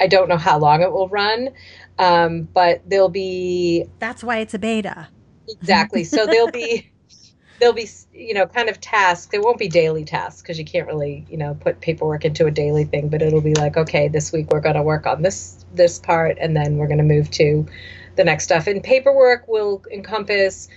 I 0.00 0.06
don't 0.06 0.28
know 0.28 0.36
how 0.36 0.58
long 0.58 0.82
it 0.82 0.92
will 0.92 1.08
run, 1.08 1.50
um, 1.98 2.48
but 2.52 2.82
there'll 2.88 3.08
be 3.08 3.86
That's 3.98 4.24
why 4.24 4.38
it's 4.38 4.54
a 4.54 4.58
beta. 4.58 5.08
exactly. 5.48 6.04
So 6.04 6.26
there'll 6.26 6.50
be 6.50 6.90
there'll 7.60 7.74
be 7.74 7.88
you 8.12 8.34
know 8.34 8.46
kind 8.46 8.68
of 8.68 8.80
tasks. 8.80 9.32
It 9.32 9.42
won't 9.42 9.58
be 9.58 9.68
daily 9.68 10.04
tasks 10.04 10.42
because 10.42 10.58
you 10.58 10.64
can't 10.64 10.86
really 10.86 11.24
you 11.28 11.36
know 11.36 11.54
put 11.54 11.80
paperwork 11.80 12.24
into 12.24 12.46
a 12.46 12.50
daily 12.50 12.84
thing. 12.84 13.08
But 13.08 13.22
it'll 13.22 13.40
be 13.40 13.54
like 13.54 13.76
okay, 13.76 14.08
this 14.08 14.32
week 14.32 14.50
we're 14.50 14.60
going 14.60 14.76
to 14.76 14.82
work 14.82 15.06
on 15.06 15.22
this 15.22 15.64
this 15.74 15.98
part, 15.98 16.36
and 16.40 16.56
then 16.56 16.76
we're 16.76 16.88
going 16.88 16.98
to 16.98 17.04
move 17.04 17.30
to 17.32 17.66
the 18.16 18.24
next 18.24 18.44
stuff. 18.44 18.66
And 18.66 18.82
paperwork 18.82 19.46
will 19.48 19.82
encompass 19.92 20.68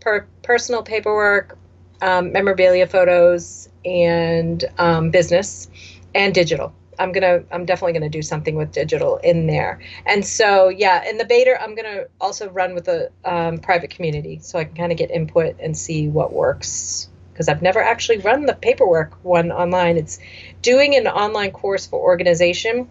per- 0.00 0.26
personal 0.42 0.82
paperwork, 0.82 1.56
um, 2.02 2.32
memorabilia 2.32 2.86
photos, 2.86 3.68
and 3.84 4.64
um, 4.78 5.10
business 5.10 5.68
and 6.14 6.34
digital. 6.34 6.72
I'm 6.98 7.12
gonna, 7.12 7.42
I'm 7.50 7.64
definitely 7.64 7.94
gonna 7.94 8.10
do 8.10 8.22
something 8.22 8.54
with 8.56 8.72
digital 8.72 9.16
in 9.18 9.46
there. 9.46 9.80
And 10.04 10.24
so, 10.24 10.68
yeah, 10.68 11.08
in 11.08 11.16
the 11.16 11.24
beta, 11.24 11.60
I'm 11.60 11.74
gonna 11.74 12.04
also 12.20 12.50
run 12.50 12.74
with 12.74 12.88
a 12.88 13.10
um, 13.24 13.58
private 13.58 13.90
community 13.90 14.38
so 14.42 14.58
I 14.58 14.64
can 14.64 14.74
kind 14.74 14.92
of 14.92 14.98
get 14.98 15.10
input 15.10 15.56
and 15.60 15.76
see 15.76 16.08
what 16.08 16.32
works. 16.32 17.08
Because 17.32 17.48
I've 17.48 17.62
never 17.62 17.80
actually 17.82 18.18
run 18.18 18.44
the 18.44 18.52
paperwork 18.52 19.14
one 19.24 19.50
online. 19.50 19.96
It's 19.96 20.18
doing 20.60 20.94
an 20.94 21.06
online 21.06 21.52
course 21.52 21.86
for 21.86 21.98
organization. 21.98 22.90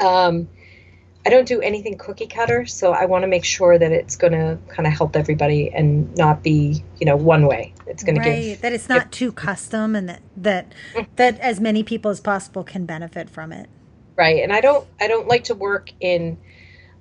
Um, 0.00 0.48
I 1.26 1.28
don't 1.28 1.48
do 1.48 1.60
anything 1.60 1.98
cookie 1.98 2.28
cutter, 2.28 2.66
so 2.66 2.92
I 2.92 3.06
want 3.06 3.24
to 3.24 3.26
make 3.26 3.44
sure 3.44 3.76
that 3.76 3.90
it's 3.90 4.14
going 4.14 4.32
to 4.32 4.58
kind 4.68 4.86
of 4.86 4.92
help 4.92 5.16
everybody 5.16 5.72
and 5.74 6.16
not 6.16 6.44
be, 6.44 6.84
you 7.00 7.04
know, 7.04 7.16
one 7.16 7.48
way. 7.48 7.74
It's 7.88 8.04
going 8.04 8.18
right. 8.18 8.24
to 8.24 8.40
give 8.40 8.60
that 8.60 8.72
it's 8.72 8.88
not 8.88 9.02
give, 9.02 9.10
too 9.10 9.32
custom 9.32 9.96
and 9.96 10.08
that 10.08 10.22
that 10.36 10.72
that 11.16 11.40
as 11.40 11.58
many 11.58 11.82
people 11.82 12.12
as 12.12 12.20
possible 12.20 12.62
can 12.62 12.86
benefit 12.86 13.28
from 13.28 13.52
it. 13.52 13.68
Right. 14.14 14.40
And 14.40 14.52
I 14.52 14.60
don't 14.60 14.86
I 15.00 15.08
don't 15.08 15.26
like 15.26 15.42
to 15.44 15.56
work 15.56 15.90
in 15.98 16.38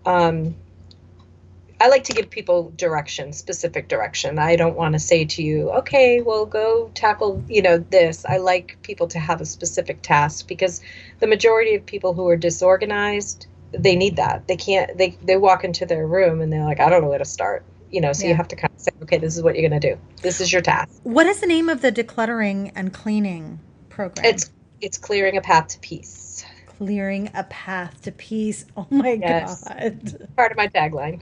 um 0.07 0.55
I 1.79 1.89
like 1.89 2.05
to 2.05 2.13
give 2.13 2.31
people 2.31 2.73
direction, 2.75 3.31
specific 3.31 3.87
direction. 3.89 4.39
I 4.39 4.55
don't 4.55 4.75
want 4.75 4.93
to 4.93 4.99
say 4.99 5.25
to 5.25 5.43
you, 5.43 5.69
okay, 5.69 6.21
well, 6.21 6.47
go 6.47 6.89
tackle, 6.95 7.43
you 7.47 7.61
know, 7.61 7.77
this. 7.77 8.25
I 8.25 8.37
like 8.37 8.77
people 8.81 9.07
to 9.09 9.19
have 9.19 9.39
a 9.39 9.45
specific 9.45 10.01
task 10.01 10.47
because 10.47 10.81
the 11.19 11.27
majority 11.27 11.75
of 11.75 11.85
people 11.85 12.13
who 12.13 12.27
are 12.29 12.37
disorganized, 12.37 13.45
they 13.77 13.95
need 13.95 14.15
that. 14.17 14.47
They 14.47 14.55
can't, 14.57 14.97
they, 14.97 15.17
they 15.23 15.37
walk 15.37 15.63
into 15.63 15.85
their 15.85 16.07
room 16.07 16.41
and 16.41 16.51
they're 16.51 16.63
like, 16.63 16.79
I 16.79 16.89
don't 16.89 17.01
know 17.01 17.09
where 17.09 17.19
to 17.19 17.25
start. 17.25 17.63
You 17.91 18.01
know, 18.01 18.13
so 18.13 18.23
yeah. 18.23 18.31
you 18.31 18.35
have 18.35 18.47
to 18.49 18.55
kind 18.55 18.73
of 18.73 18.81
say, 18.81 18.91
okay, 19.03 19.17
this 19.17 19.37
is 19.37 19.43
what 19.43 19.55
you're 19.55 19.69
going 19.69 19.79
to 19.79 19.93
do. 19.93 19.99
This 20.21 20.41
is 20.41 20.51
your 20.51 20.61
task. 20.61 20.99
What 21.03 21.27
is 21.27 21.39
the 21.39 21.47
name 21.47 21.69
of 21.69 21.81
the 21.81 21.91
decluttering 21.91 22.71
and 22.75 22.93
cleaning 22.93 23.59
program? 23.89 24.25
It's, 24.25 24.51
it's 24.81 24.97
clearing 24.97 25.37
a 25.37 25.41
path 25.41 25.67
to 25.69 25.79
peace 25.79 26.25
clearing 26.77 27.29
a 27.33 27.43
path 27.43 28.01
to 28.01 28.11
peace. 28.11 28.65
Oh 28.75 28.87
my 28.89 29.13
yes. 29.13 29.63
God. 29.67 30.29
Part 30.35 30.51
of 30.51 30.57
my 30.57 30.67
tagline. 30.67 31.21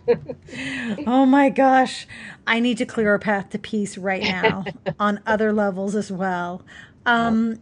oh 1.07 1.25
my 1.25 1.49
gosh. 1.49 2.07
I 2.47 2.59
need 2.59 2.77
to 2.79 2.85
clear 2.85 3.13
a 3.13 3.19
path 3.19 3.49
to 3.51 3.59
peace 3.59 3.97
right 3.97 4.23
now 4.23 4.65
on 4.99 5.19
other 5.25 5.53
levels 5.53 5.95
as 5.95 6.11
well. 6.11 6.63
Um, 7.05 7.59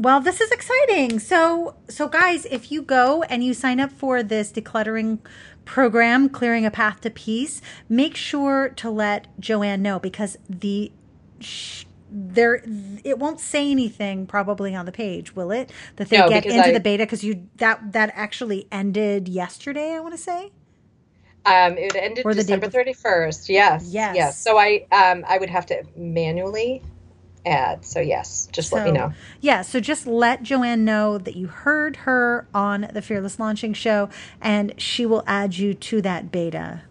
well, 0.00 0.20
this 0.20 0.40
is 0.40 0.50
exciting. 0.50 1.18
So, 1.18 1.76
so 1.88 2.08
guys, 2.08 2.46
if 2.46 2.72
you 2.72 2.80
go 2.80 3.22
and 3.24 3.44
you 3.44 3.52
sign 3.52 3.78
up 3.78 3.92
for 3.92 4.22
this 4.22 4.50
decluttering 4.50 5.18
program, 5.66 6.30
Clearing 6.30 6.64
a 6.64 6.70
Path 6.70 7.02
to 7.02 7.10
Peace, 7.10 7.60
make 7.86 8.16
sure 8.16 8.70
to 8.70 8.88
let 8.88 9.28
Joann 9.38 9.80
know 9.80 9.98
because 9.98 10.38
the 10.48 10.90
sh- 11.38 11.84
there 12.10 12.64
it 13.04 13.18
won't 13.18 13.40
say 13.40 13.70
anything 13.70 14.26
probably 14.26 14.74
on 14.74 14.86
the 14.86 14.92
page 14.92 15.36
will 15.36 15.50
it? 15.50 15.70
That 15.96 16.08
they 16.08 16.16
no, 16.16 16.30
get 16.30 16.46
into 16.46 16.70
I, 16.70 16.72
the 16.72 16.80
beta 16.80 17.04
because 17.04 17.22
you 17.22 17.46
that 17.56 17.92
that 17.92 18.10
actually 18.14 18.66
ended 18.72 19.28
yesterday 19.28 19.92
i 19.94 20.00
want 20.00 20.14
to 20.14 20.18
say? 20.18 20.50
Um 21.46 21.78
it 21.78 21.94
ended 21.94 22.26
december 22.26 22.66
31st 22.66 23.48
yes 23.48 23.88
yes. 23.92 24.16
Yes. 24.16 24.42
So 24.42 24.58
i 24.58 24.86
um 24.90 25.24
i 25.28 25.38
would 25.38 25.50
have 25.50 25.66
to 25.66 25.84
manually 25.94 26.82
add 27.46 27.84
so 27.84 28.00
yes 28.00 28.48
just 28.52 28.68
so, 28.68 28.76
let 28.76 28.84
me 28.84 28.92
know 28.92 29.12
yeah 29.40 29.62
so 29.62 29.80
just 29.80 30.06
let 30.06 30.42
joann 30.42 30.80
know 30.80 31.16
that 31.16 31.36
you 31.36 31.46
heard 31.46 31.96
her 31.96 32.46
on 32.52 32.86
the 32.92 33.00
fearless 33.00 33.38
launching 33.38 33.72
show 33.72 34.10
and 34.40 34.74
she 34.78 35.06
will 35.06 35.24
add 35.26 35.56
you 35.56 35.72
to 35.72 36.02
that 36.02 36.30
beta 36.30 36.82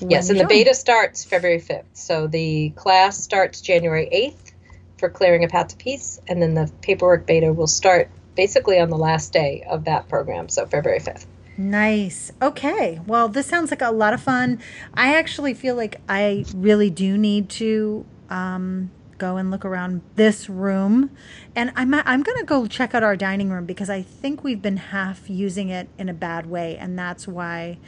Yes, 0.00 0.28
and 0.28 0.38
the 0.38 0.44
beta 0.44 0.74
starts 0.74 1.24
February 1.24 1.60
5th. 1.60 1.84
So 1.94 2.26
the 2.26 2.70
class 2.70 3.18
starts 3.18 3.60
January 3.60 4.08
8th 4.12 4.52
for 4.98 5.08
clearing 5.08 5.44
a 5.44 5.48
path 5.48 5.68
to 5.68 5.76
peace, 5.76 6.20
and 6.28 6.42
then 6.42 6.54
the 6.54 6.70
paperwork 6.82 7.26
beta 7.26 7.52
will 7.52 7.66
start 7.66 8.10
basically 8.34 8.78
on 8.78 8.90
the 8.90 8.98
last 8.98 9.32
day 9.32 9.64
of 9.68 9.84
that 9.84 10.08
program, 10.08 10.48
so 10.48 10.66
February 10.66 11.00
5th. 11.00 11.24
Nice. 11.56 12.32
Okay. 12.42 13.00
Well, 13.06 13.28
this 13.28 13.46
sounds 13.46 13.70
like 13.70 13.80
a 13.80 13.90
lot 13.90 14.12
of 14.12 14.20
fun. 14.20 14.58
I 14.92 15.14
actually 15.14 15.54
feel 15.54 15.74
like 15.74 16.00
I 16.06 16.44
really 16.54 16.90
do 16.90 17.16
need 17.16 17.48
to 17.50 18.04
um, 18.28 18.90
go 19.18 19.36
and 19.36 19.50
look 19.50 19.64
around 19.64 20.02
this 20.14 20.48
room, 20.48 21.10
and 21.54 21.72
I'm 21.76 21.94
I'm 21.94 22.22
gonna 22.22 22.44
go 22.44 22.66
check 22.66 22.94
out 22.94 23.02
our 23.02 23.16
dining 23.16 23.50
room 23.50 23.66
because 23.66 23.90
I 23.90 24.02
think 24.02 24.44
we've 24.44 24.62
been 24.62 24.76
half 24.76 25.28
using 25.28 25.68
it 25.68 25.88
in 25.98 26.08
a 26.08 26.14
bad 26.14 26.46
way, 26.46 26.76
and 26.76 26.98
that's 26.98 27.26
why 27.26 27.78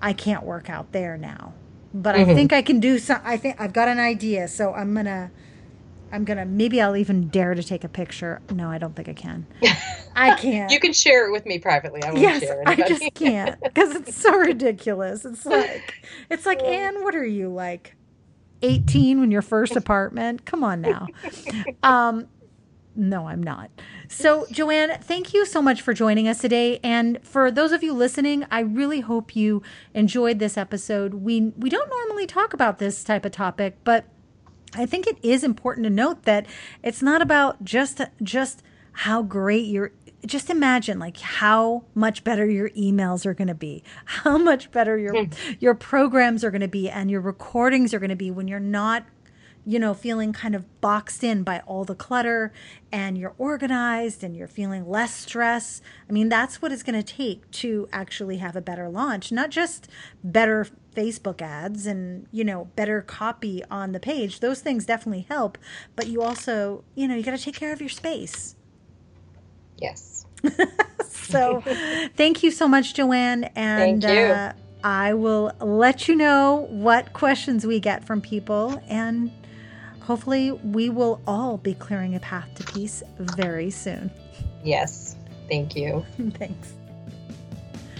I 0.00 0.12
can't 0.12 0.44
work 0.44 0.70
out 0.70 0.92
there 0.92 1.16
now. 1.16 1.54
But 1.92 2.16
mm-hmm. 2.16 2.30
I 2.30 2.34
think 2.34 2.52
I 2.52 2.62
can 2.62 2.80
do 2.80 2.98
some 2.98 3.20
I 3.24 3.36
think 3.36 3.60
I've 3.60 3.72
got 3.72 3.88
an 3.88 3.98
idea, 3.98 4.48
so 4.48 4.72
I'm 4.72 4.94
going 4.94 5.06
to 5.06 5.30
I'm 6.12 6.24
gonna 6.24 6.44
maybe 6.44 6.80
I'll 6.80 6.96
even 6.96 7.28
dare 7.28 7.54
to 7.54 7.62
take 7.62 7.84
a 7.84 7.88
picture. 7.88 8.40
No, 8.50 8.68
I 8.68 8.78
don't 8.78 8.96
think 8.96 9.08
I 9.08 9.12
can. 9.12 9.46
I 10.14 10.34
can't. 10.40 10.70
you 10.70 10.80
can 10.80 10.92
share 10.92 11.28
it 11.28 11.32
with 11.32 11.46
me 11.46 11.58
privately. 11.58 12.02
I 12.02 12.10
won't 12.10 12.20
yes, 12.20 12.42
share 12.42 12.62
I 12.66 12.74
just 12.74 13.14
can't 13.14 13.60
because 13.62 13.94
it's 13.94 14.16
so 14.16 14.36
ridiculous. 14.36 15.24
It's 15.24 15.46
like 15.46 16.04
it's 16.28 16.46
like 16.46 16.62
Anne, 16.62 17.04
what 17.04 17.14
are 17.14 17.26
you 17.26 17.48
like? 17.48 17.94
18 18.62 19.20
when 19.20 19.30
your 19.30 19.42
first 19.42 19.76
apartment? 19.76 20.44
Come 20.44 20.64
on 20.64 20.80
now. 20.80 21.06
Um, 21.82 22.28
no, 22.96 23.28
I'm 23.28 23.42
not. 23.42 23.70
So, 24.08 24.46
Joann, 24.50 25.00
thank 25.02 25.32
you 25.32 25.46
so 25.46 25.62
much 25.62 25.80
for 25.80 25.94
joining 25.94 26.26
us 26.26 26.38
today. 26.40 26.80
And 26.82 27.18
for 27.22 27.50
those 27.50 27.72
of 27.72 27.82
you 27.82 27.92
listening, 27.92 28.44
I 28.50 28.60
really 28.60 29.00
hope 29.00 29.36
you 29.36 29.62
enjoyed 29.94 30.38
this 30.38 30.58
episode. 30.58 31.14
We 31.14 31.52
we 31.56 31.70
don't 31.70 31.88
normally 31.88 32.26
talk 32.26 32.52
about 32.52 32.78
this 32.78 33.04
type 33.04 33.24
of 33.24 33.32
topic, 33.32 33.78
but 33.84 34.06
I 34.74 34.86
think 34.86 35.06
it 35.06 35.18
is 35.22 35.44
important 35.44 35.84
to 35.84 35.90
note 35.90 36.24
that 36.24 36.46
it's 36.82 37.02
not 37.02 37.22
about 37.22 37.64
just 37.64 38.00
just 38.22 38.62
how 38.92 39.22
great 39.22 39.66
your 39.66 39.92
just 40.26 40.50
imagine 40.50 40.98
like 40.98 41.18
how 41.18 41.84
much 41.94 42.24
better 42.24 42.48
your 42.48 42.70
emails 42.70 43.24
are 43.24 43.34
going 43.34 43.48
to 43.48 43.54
be 43.54 43.82
how 44.04 44.36
much 44.36 44.70
better 44.70 44.98
your 44.98 45.24
hmm. 45.24 45.32
your 45.58 45.74
programs 45.74 46.44
are 46.44 46.50
going 46.50 46.60
to 46.60 46.68
be 46.68 46.88
and 46.90 47.10
your 47.10 47.20
recordings 47.20 47.94
are 47.94 47.98
going 47.98 48.10
to 48.10 48.16
be 48.16 48.30
when 48.30 48.48
you're 48.48 48.60
not 48.60 49.04
you 49.64 49.78
know, 49.78 49.92
feeling 49.94 50.32
kind 50.32 50.54
of 50.54 50.80
boxed 50.80 51.22
in 51.22 51.42
by 51.42 51.60
all 51.60 51.84
the 51.84 51.94
clutter 51.94 52.52
and 52.90 53.18
you're 53.18 53.34
organized 53.36 54.24
and 54.24 54.36
you're 54.36 54.48
feeling 54.48 54.88
less 54.88 55.14
stress. 55.14 55.82
I 56.08 56.12
mean, 56.12 56.28
that's 56.28 56.62
what 56.62 56.72
it's 56.72 56.82
going 56.82 57.00
to 57.00 57.14
take 57.14 57.50
to 57.52 57.88
actually 57.92 58.38
have 58.38 58.56
a 58.56 58.60
better 58.60 58.88
launch, 58.88 59.30
not 59.30 59.50
just 59.50 59.88
better 60.24 60.66
Facebook 60.94 61.42
ads 61.42 61.86
and, 61.86 62.26
you 62.32 62.42
know, 62.42 62.66
better 62.74 63.02
copy 63.02 63.62
on 63.70 63.92
the 63.92 64.00
page. 64.00 64.40
Those 64.40 64.60
things 64.60 64.86
definitely 64.86 65.26
help, 65.28 65.58
but 65.94 66.06
you 66.06 66.22
also, 66.22 66.84
you 66.94 67.06
know, 67.06 67.14
you 67.14 67.22
got 67.22 67.36
to 67.36 67.44
take 67.44 67.54
care 67.54 67.72
of 67.72 67.80
your 67.80 67.90
space. 67.90 68.56
Yes. 69.80 70.26
so, 71.08 71.62
thank 72.16 72.42
you 72.42 72.50
so 72.50 72.66
much, 72.68 72.94
Joann. 72.94 73.50
And, 73.54 74.02
thank 74.02 74.14
you. 74.14 74.20
Uh, 74.20 74.52
I 74.82 75.14
will 75.14 75.52
let 75.60 76.08
you 76.08 76.16
know 76.16 76.66
what 76.70 77.12
questions 77.12 77.66
we 77.66 77.80
get 77.80 78.04
from 78.04 78.22
people 78.22 78.82
and 78.88 79.30
hopefully 80.00 80.52
we 80.52 80.88
will 80.90 81.20
all 81.26 81.58
be 81.58 81.74
clearing 81.74 82.14
a 82.14 82.20
path 82.20 82.48
to 82.56 82.64
peace 82.72 83.02
very 83.18 83.70
soon. 83.70 84.10
Yes. 84.64 85.16
Thank 85.48 85.76
you. 85.76 86.04
Thanks. 86.30 86.72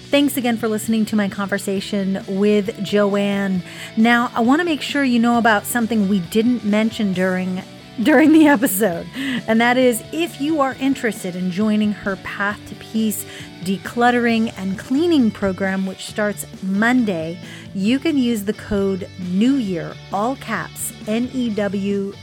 Thanks 0.08 0.36
again 0.36 0.56
for 0.56 0.66
listening 0.66 1.04
to 1.06 1.16
my 1.16 1.28
conversation 1.28 2.24
with 2.26 2.76
Joann. 2.78 3.62
Now, 3.96 4.32
I 4.34 4.40
want 4.40 4.60
to 4.60 4.64
make 4.64 4.82
sure 4.82 5.04
you 5.04 5.20
know 5.20 5.38
about 5.38 5.64
something 5.64 6.08
we 6.08 6.18
didn't 6.18 6.64
mention 6.64 7.12
during 7.12 7.62
during 8.02 8.32
the 8.32 8.46
episode, 8.46 9.06
and 9.14 9.60
that 9.60 9.76
is 9.76 10.02
if 10.12 10.40
you 10.40 10.60
are 10.60 10.74
interested 10.80 11.36
in 11.36 11.50
joining 11.50 11.92
her 11.92 12.16
Path 12.16 12.60
to 12.68 12.74
Peace 12.76 13.26
decluttering 13.62 14.52
and 14.56 14.78
cleaning 14.78 15.30
program 15.30 15.86
which 15.86 16.06
starts 16.06 16.46
Monday, 16.62 17.38
you 17.74 17.98
can 17.98 18.16
use 18.16 18.44
the 18.44 18.54
code 18.54 19.08
New 19.30 19.54
Year, 19.54 19.94
all 20.12 20.36
caps, 20.36 20.92
N 21.06 21.28
E 21.34 21.50
W 21.50 22.14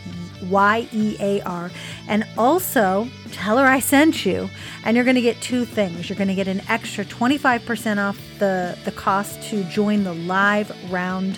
Y 0.50 0.88
E 0.92 1.18
A 1.20 1.42
R, 1.42 1.72
and 2.08 2.26
also 2.38 3.08
tell 3.32 3.58
her 3.58 3.66
I 3.66 3.80
sent 3.80 4.26
you. 4.26 4.50
And 4.84 4.96
you're 4.96 5.06
going 5.06 5.16
to 5.16 5.22
get 5.22 5.40
two 5.42 5.66
things. 5.66 6.10
You're 6.10 6.18
going 6.18 6.28
to 6.28 6.36
get 6.36 6.48
an 6.48 6.62
extra 6.70 7.06
25% 7.06 7.98
off 7.98 8.20
the, 8.40 8.78
the 8.86 8.92
cost 8.92 9.42
to 9.50 9.64
join 9.66 10.04
the 10.04 10.14
live 10.14 10.72
round 10.92 11.38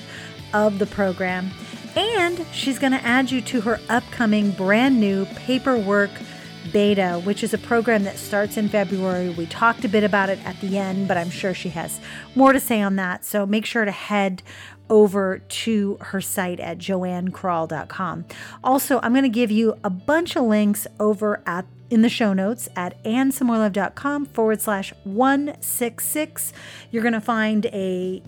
of 0.53 0.79
the 0.79 0.85
program. 0.85 1.51
And 1.95 2.45
she's 2.51 2.79
going 2.79 2.93
to 2.93 3.03
add 3.03 3.31
you 3.31 3.41
to 3.41 3.61
her 3.61 3.79
upcoming 3.89 4.51
brand 4.51 4.99
new 4.99 5.25
paperwork 5.25 6.11
Beta, 6.71 7.21
which 7.23 7.43
is 7.43 7.53
a 7.53 7.57
program 7.57 8.03
that 8.03 8.17
starts 8.17 8.57
in 8.57 8.69
February. 8.69 9.29
We 9.29 9.45
talked 9.47 9.85
a 9.85 9.89
bit 9.89 10.03
about 10.03 10.29
it 10.29 10.39
at 10.45 10.59
the 10.61 10.77
end, 10.77 11.07
but 11.07 11.17
I'm 11.17 11.29
sure 11.29 11.53
she 11.53 11.69
has 11.69 11.99
more 12.35 12.53
to 12.53 12.59
say 12.59 12.81
on 12.81 12.95
that. 12.97 13.25
So 13.25 13.45
make 13.45 13.65
sure 13.65 13.85
to 13.85 13.91
head 13.91 14.43
over 14.89 15.39
to 15.39 15.97
her 16.01 16.21
site 16.21 16.59
at 16.59 16.77
joannkrall.com. 16.77 18.25
Also, 18.63 18.99
I'm 19.01 19.13
going 19.13 19.23
to 19.23 19.29
give 19.29 19.51
you 19.51 19.77
a 19.83 19.89
bunch 19.89 20.35
of 20.35 20.43
links 20.43 20.87
over 20.99 21.41
at 21.45 21.65
in 21.89 22.03
the 22.03 22.09
show 22.09 22.33
notes 22.33 22.69
at 22.75 23.03
annesamoilov.com 23.03 24.25
forward 24.27 24.61
slash 24.61 24.93
166. 25.05 26.53
You're 26.91 27.01
going 27.01 27.13
to 27.13 27.21
find 27.21 27.65
a 27.67 28.21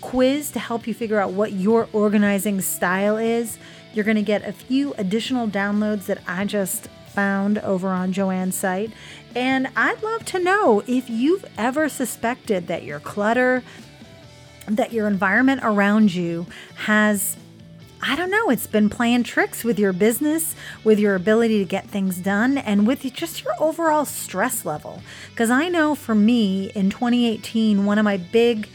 quiz 0.00 0.50
to 0.52 0.58
help 0.58 0.86
you 0.86 0.94
figure 0.94 1.20
out 1.20 1.32
what 1.32 1.52
your 1.52 1.88
organizing 1.92 2.60
style 2.60 3.16
is. 3.16 3.58
You're 3.92 4.04
going 4.04 4.16
to 4.16 4.22
get 4.22 4.46
a 4.46 4.52
few 4.52 4.94
additional 4.94 5.48
downloads 5.48 6.06
that 6.06 6.22
I 6.26 6.44
just 6.44 6.88
found 7.08 7.58
over 7.58 7.88
on 7.88 8.12
Joann's 8.12 8.54
site. 8.54 8.92
And 9.34 9.68
I'd 9.76 10.02
love 10.02 10.24
to 10.26 10.38
know 10.38 10.82
if 10.86 11.10
you've 11.10 11.44
ever 11.58 11.88
suspected 11.88 12.66
that 12.68 12.84
your 12.84 13.00
clutter, 13.00 13.62
that 14.66 14.92
your 14.92 15.06
environment 15.06 15.60
around 15.64 16.14
you 16.14 16.46
has 16.76 17.36
I 18.02 18.16
don't 18.16 18.30
know, 18.30 18.48
it's 18.48 18.66
been 18.66 18.88
playing 18.88 19.24
tricks 19.24 19.62
with 19.62 19.78
your 19.78 19.92
business, 19.92 20.54
with 20.84 20.98
your 20.98 21.14
ability 21.14 21.58
to 21.58 21.66
get 21.66 21.86
things 21.86 22.16
done, 22.16 22.56
and 22.56 22.86
with 22.86 23.02
just 23.12 23.44
your 23.44 23.52
overall 23.60 24.06
stress 24.06 24.64
level. 24.64 25.02
Because 25.28 25.50
I 25.50 25.68
know 25.68 25.94
for 25.94 26.14
me 26.14 26.70
in 26.74 26.88
2018, 26.88 27.84
one 27.84 27.98
of 27.98 28.04
my 28.04 28.16
big 28.16 28.70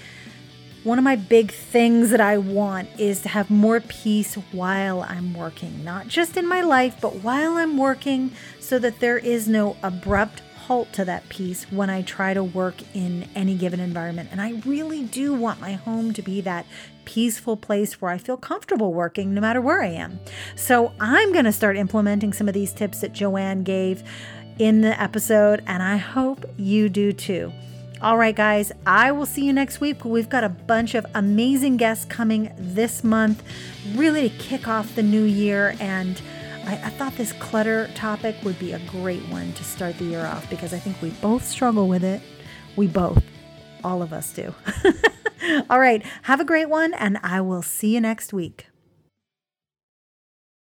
one 0.86 1.00
of 1.00 1.04
my 1.04 1.16
big 1.16 1.52
things 1.52 2.12
that 2.12 2.22
I 2.22 2.38
want 2.38 2.88
is 3.00 3.24
to 3.24 3.30
have 3.30 3.50
more 3.50 3.80
peace 3.80 4.36
while 4.52 5.02
I'm 5.02 5.34
working, 5.34 5.84
not 5.84 6.08
just 6.08 6.38
in 6.38 6.48
my 6.48 6.62
life, 6.62 6.98
but 7.02 7.24
while 7.24 7.58
I'm 7.58 7.76
working, 7.76 8.32
so 8.60 8.78
that 8.78 9.00
there 9.00 9.18
is 9.18 9.48
no 9.48 9.78
abrupt 9.82 10.44
halt 10.68 10.94
to 10.94 11.04
that 11.06 11.28
peace 11.28 11.64
when 11.72 11.90
I 11.90 12.04
try 12.04 12.36
to 12.36 12.44
work 12.44 12.76
in 12.94 13.28
any 13.34 13.56
given 13.56 13.80
environment. 13.80 14.30
And 14.32 14.40
I 14.40 14.62
really 14.64 15.04
do 15.06 15.34
want 15.34 15.60
my 15.60 15.74
home 15.74 16.14
to 16.14 16.22
be 16.22 16.40
that 16.42 16.68
peaceful 17.04 17.58
place 17.58 18.00
where 18.00 18.12
I 18.12 18.20
feel 18.20 18.38
comfortable 18.38 18.94
working 18.94 19.34
no 19.34 19.42
matter 19.42 19.62
where 19.62 19.82
I 19.82 19.88
am. 19.88 20.20
So 20.56 20.94
I'm 21.00 21.34
going 21.34 21.46
to 21.46 21.52
start 21.52 21.78
implementing 21.78 22.32
some 22.32 22.48
of 22.48 22.54
these 22.54 22.72
tips 22.72 23.02
that 23.02 23.12
Joann 23.12 23.64
gave 23.64 24.04
in 24.60 24.82
the 24.82 25.02
episode, 25.02 25.64
and 25.66 25.82
I 25.82 25.98
hope 25.98 26.46
you 26.58 26.90
do 26.90 27.12
too. 27.12 27.52
All 28.02 28.18
right, 28.18 28.36
guys, 28.36 28.74
I 28.86 29.14
will 29.14 29.26
see 29.26 29.46
you 29.46 29.54
next 29.54 29.80
week. 29.80 30.04
We've 30.04 30.28
got 30.28 30.44
a 30.44 30.50
bunch 30.50 30.96
of 30.96 31.06
amazing 31.16 31.78
guests 31.78 32.04
coming 32.04 32.52
this 32.58 33.06
month, 33.06 33.42
really 33.96 34.30
to 34.30 34.38
kick 34.38 34.68
off 34.68 34.96
the 34.96 35.02
new 35.02 35.24
year. 35.24 35.76
And 35.80 36.22
I, 36.66 36.74
I, 36.74 36.90
thought 36.90 37.16
this 37.16 37.32
clutter 37.34 37.90
topic 37.96 38.36
would 38.44 38.60
be 38.60 38.74
a 38.74 38.80
great 38.80 39.22
one 39.30 39.54
to 39.54 39.64
start 39.64 39.98
the 39.98 40.04
year 40.04 40.26
off 40.26 40.50
because 40.50 40.74
I 40.74 40.78
think 40.78 41.02
we 41.02 41.12
both 41.22 41.46
struggle 41.46 41.88
with 41.88 42.04
it. 42.04 42.22
We 42.76 42.88
both, 42.88 43.24
all 43.82 44.02
of 44.02 44.12
us 44.12 44.34
do. 44.34 44.54
All 45.70 45.80
right, 45.80 46.04
have 46.24 46.42
a 46.42 46.46
great 46.46 46.70
one, 46.70 46.94
and 46.96 47.18
I 47.24 47.40
will 47.40 47.62
see 47.62 47.94
you 47.94 48.02
next 48.02 48.34
week. 48.34 48.68